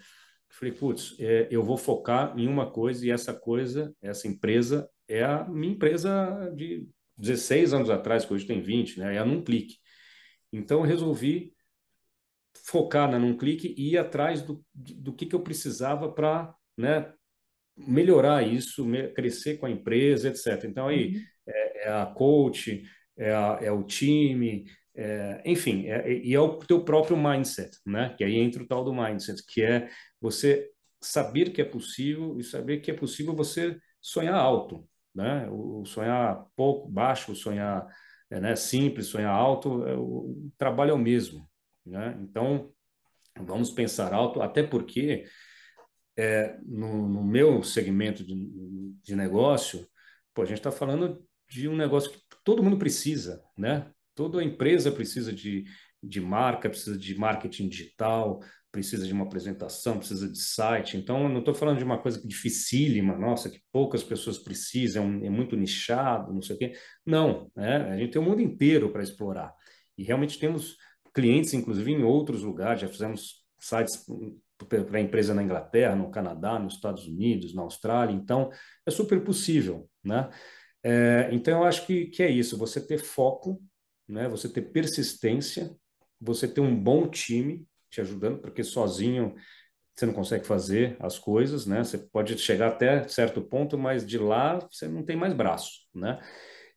falei, 0.49 0.73
putz, 0.73 1.15
é, 1.19 1.47
eu 1.49 1.63
vou 1.63 1.77
focar 1.77 2.37
em 2.37 2.47
uma 2.47 2.69
coisa 2.69 3.05
e 3.05 3.11
essa 3.11 3.33
coisa, 3.33 3.93
essa 4.01 4.27
empresa 4.27 4.89
é 5.07 5.23
a 5.23 5.45
minha 5.45 5.73
empresa 5.73 6.51
de 6.55 6.87
16 7.17 7.73
anos 7.73 7.89
atrás, 7.89 8.25
que 8.25 8.33
hoje 8.33 8.45
tem 8.45 8.61
20, 8.61 8.99
né, 8.99 9.15
é 9.15 9.19
a 9.19 9.25
Num 9.25 9.43
Clique. 9.43 9.77
Então, 10.53 10.79
eu 10.79 10.85
resolvi 10.85 11.53
focar 12.65 13.09
na 13.09 13.19
Num 13.19 13.35
Clique 13.35 13.73
e 13.77 13.93
ir 13.93 13.97
atrás 13.97 14.41
do, 14.41 14.63
do 14.73 15.13
que, 15.13 15.25
que 15.25 15.35
eu 15.35 15.41
precisava 15.41 16.11
para 16.11 16.53
né, 16.77 17.11
melhorar 17.75 18.43
isso, 18.43 18.85
crescer 19.15 19.57
com 19.57 19.65
a 19.65 19.71
empresa, 19.71 20.29
etc. 20.29 20.65
Então, 20.65 20.87
aí, 20.87 21.15
uhum. 21.15 21.21
é, 21.47 21.87
é 21.87 21.89
a 21.89 22.05
coach, 22.05 22.83
é, 23.17 23.31
a, 23.31 23.59
é 23.61 23.71
o 23.71 23.83
time, 23.83 24.65
é, 24.95 25.41
enfim, 25.45 25.87
é, 25.87 26.11
e 26.11 26.33
é 26.33 26.39
o 26.39 26.57
teu 26.59 26.83
próprio 26.83 27.17
mindset, 27.17 27.77
né? 27.85 28.13
Que 28.17 28.23
aí 28.23 28.37
entra 28.37 28.61
o 28.61 28.67
tal 28.67 28.83
do 28.83 28.93
mindset, 28.93 29.43
que 29.47 29.63
é 29.63 29.89
você 30.21 30.69
saber 31.01 31.51
que 31.51 31.61
é 31.61 31.65
possível 31.65 32.37
e 32.37 32.43
saber 32.43 32.79
que 32.79 32.91
é 32.91 32.93
possível 32.93 33.35
você 33.35 33.77
sonhar 33.99 34.35
alto, 34.35 34.87
né? 35.13 35.47
O, 35.49 35.83
sonhar 35.85 36.45
pouco, 36.55 36.87
baixo, 36.89 37.35
sonhar 37.35 37.87
é, 38.33 38.39
né, 38.39 38.55
simples, 38.55 39.07
sonhar 39.07 39.31
alto, 39.31 39.85
é, 39.85 39.95
o 39.95 40.51
trabalho 40.57 40.89
é 40.89 40.93
o 40.93 40.97
mesmo, 40.97 41.47
né? 41.85 42.17
Então, 42.19 42.73
vamos 43.39 43.69
pensar 43.69 44.11
alto, 44.11 44.41
até 44.41 44.63
porque 44.63 45.25
é, 46.17 46.57
no, 46.65 47.07
no, 47.07 47.23
meu 47.23 47.61
segmento 47.61 48.23
de, 48.23 48.33
de 49.03 49.15
negócio, 49.15 49.87
pô, 50.33 50.41
a 50.41 50.45
gente 50.45 50.57
está 50.57 50.71
falando 50.71 51.23
de 51.47 51.67
um 51.69 51.75
negócio 51.75 52.09
que 52.11 52.19
todo 52.43 52.63
mundo 52.63 52.79
precisa, 52.79 53.39
né? 53.55 53.91
Toda 54.15 54.43
empresa 54.43 54.91
precisa 54.91 55.31
de, 55.31 55.65
de 56.03 56.21
marca, 56.21 56.69
precisa 56.69 56.97
de 56.97 57.15
marketing 57.15 57.69
digital, 57.69 58.41
precisa 58.73 59.05
de 59.05 59.13
uma 59.13 59.23
apresentação, 59.23 59.99
precisa 59.99 60.27
de 60.27 60.39
site. 60.39 60.97
Então, 60.97 61.23
eu 61.23 61.29
não 61.29 61.39
estou 61.39 61.53
falando 61.53 61.77
de 61.77 61.83
uma 61.83 62.01
coisa 62.01 62.19
dificílima, 62.27 63.15
nossa, 63.15 63.49
que 63.49 63.61
poucas 63.71 64.03
pessoas 64.03 64.39
precisam, 64.39 65.21
é 65.23 65.29
muito 65.29 65.55
nichado, 65.55 66.33
não 66.33 66.41
sei 66.41 66.55
o 66.55 66.59
quê. 66.59 66.73
Não, 67.05 67.51
né? 67.55 67.91
a 67.91 67.97
gente 67.97 68.11
tem 68.13 68.21
o 68.21 68.25
mundo 68.25 68.41
inteiro 68.41 68.91
para 68.91 69.03
explorar. 69.03 69.53
E 69.95 70.03
realmente 70.03 70.39
temos 70.39 70.75
clientes, 71.13 71.53
inclusive, 71.53 71.91
em 71.91 72.03
outros 72.03 72.41
lugares, 72.41 72.81
já 72.81 72.87
fizemos 72.87 73.45
sites 73.59 74.05
para 74.57 74.97
a 74.97 75.01
empresa 75.01 75.35
na 75.35 75.43
Inglaterra, 75.43 75.95
no 75.95 76.09
Canadá, 76.09 76.57
nos 76.57 76.73
Estados 76.73 77.07
Unidos, 77.07 77.53
na 77.53 77.61
Austrália. 77.61 78.15
Então, 78.15 78.49
é 78.87 78.89
super 78.89 79.23
possível, 79.23 79.87
né? 80.03 80.31
É, 80.81 81.29
então, 81.31 81.59
eu 81.59 81.63
acho 81.63 81.85
que, 81.85 82.07
que 82.07 82.23
é 82.23 82.29
isso, 82.29 82.57
você 82.57 82.85
ter 82.85 82.97
foco, 82.97 83.61
né? 84.07 84.27
Você 84.29 84.49
ter 84.49 84.63
persistência, 84.63 85.75
você 86.23 86.47
ter 86.47 86.61
um 86.61 86.75
bom 86.75 87.07
time 87.07 87.65
te 87.89 88.01
ajudando, 88.01 88.39
porque 88.39 88.63
sozinho 88.63 89.35
você 89.95 90.05
não 90.05 90.13
consegue 90.13 90.45
fazer 90.45 90.97
as 90.99 91.19
coisas, 91.19 91.65
né? 91.65 91.83
Você 91.83 91.97
pode 91.97 92.37
chegar 92.39 92.69
até 92.69 93.07
certo 93.07 93.41
ponto, 93.41 93.77
mas 93.77 94.05
de 94.05 94.17
lá 94.17 94.59
você 94.59 94.87
não 94.87 95.03
tem 95.03 95.15
mais 95.15 95.33
braço, 95.33 95.81
né? 95.93 96.19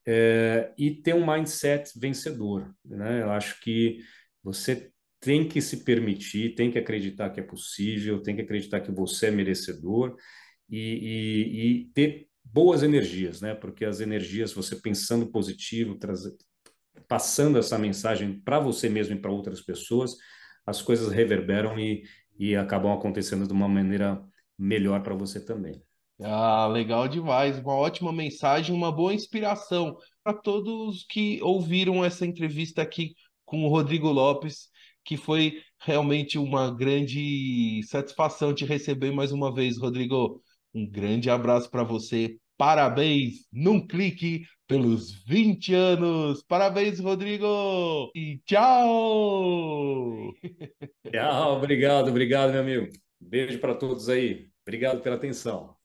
É, 0.07 0.72
e 0.78 0.90
ter 0.90 1.14
um 1.14 1.26
mindset 1.26 1.99
vencedor, 1.99 2.74
né? 2.84 3.22
Eu 3.22 3.30
acho 3.30 3.61
que 3.61 4.01
você 4.42 4.90
tem 5.20 5.49
que 5.49 5.61
se 5.61 5.82
permitir, 5.82 6.55
tem 6.55 6.70
que 6.70 6.78
acreditar 6.78 7.30
que 7.30 7.40
é 7.40 7.42
possível, 7.42 8.22
tem 8.22 8.36
que 8.36 8.42
acreditar 8.42 8.80
que 8.80 8.92
você 8.92 9.26
é 9.26 9.30
merecedor 9.30 10.16
e, 10.68 10.78
e, 10.78 11.80
e 11.80 11.84
ter 11.94 12.28
boas 12.44 12.82
energias, 12.82 13.40
né? 13.40 13.55
Porque 13.55 13.84
as 13.84 14.01
energias, 14.01 14.53
você 14.53 14.76
pensando 14.76 15.30
positivo, 15.32 15.97
trazer, 15.99 16.36
passando 17.09 17.59
essa 17.59 17.79
mensagem 17.79 18.41
para 18.41 18.59
você 18.59 18.89
mesmo 18.89 19.15
e 19.15 19.21
para 19.21 19.31
outras 19.31 19.61
pessoas, 19.61 20.17
as 20.67 20.83
coisas 20.83 21.13
reverberam 21.13 21.79
e, 21.79 22.03
e 22.39 22.57
acabam 22.57 22.93
acontecendo 22.93 23.47
de 23.47 23.53
uma 23.53 23.69
maneira 23.69 24.23
melhor 24.59 25.03
para 25.03 25.15
você 25.15 25.45
também. 25.45 25.81
Ah, 26.21 26.67
legal 26.67 27.07
demais. 27.09 27.59
Uma 27.59 27.75
ótima 27.75 28.13
mensagem, 28.13 28.75
uma 28.75 28.91
boa 28.91 29.13
inspiração 29.13 29.97
para 30.23 30.33
todos 30.35 31.05
que 31.09 31.41
ouviram 31.43 32.05
essa 32.05 32.25
entrevista 32.27 32.83
aqui 32.83 33.15
com 33.45 33.65
o 33.65 33.69
Rodrigo 33.69 34.11
Lopes, 34.11 34.69
que 35.05 35.17
foi 35.17 35.63
realmente 35.81 36.39
uma 36.39 36.75
grande 36.75 37.83
satisfação 37.85 38.55
te 38.55 38.65
receber 38.65 39.13
mais 39.13 39.31
uma 39.31 39.55
vez, 39.55 39.79
Rodrigo. 39.79 40.43
Um 40.75 40.89
grande 40.89 41.31
abraço 41.31 41.71
para 41.71 41.85
você. 41.85 42.39
Parabéns 42.57 43.47
num 43.53 43.87
clique 43.87 44.47
pelos 44.67 45.13
20 45.25 45.75
anos. 45.75 46.43
Parabéns, 46.43 46.99
Rodrigo! 46.99 48.11
E 48.15 48.41
tchau! 48.47 50.33
Tchau, 51.13 51.57
obrigado, 51.57 52.09
obrigado, 52.09 52.53
meu 52.53 52.61
amigo. 52.61 52.89
Beijo 53.21 53.59
para 53.59 53.75
todos 53.75 54.09
aí. 54.09 54.49
Obrigado 54.63 55.01
pela 55.01 55.17
atenção. 55.17 55.76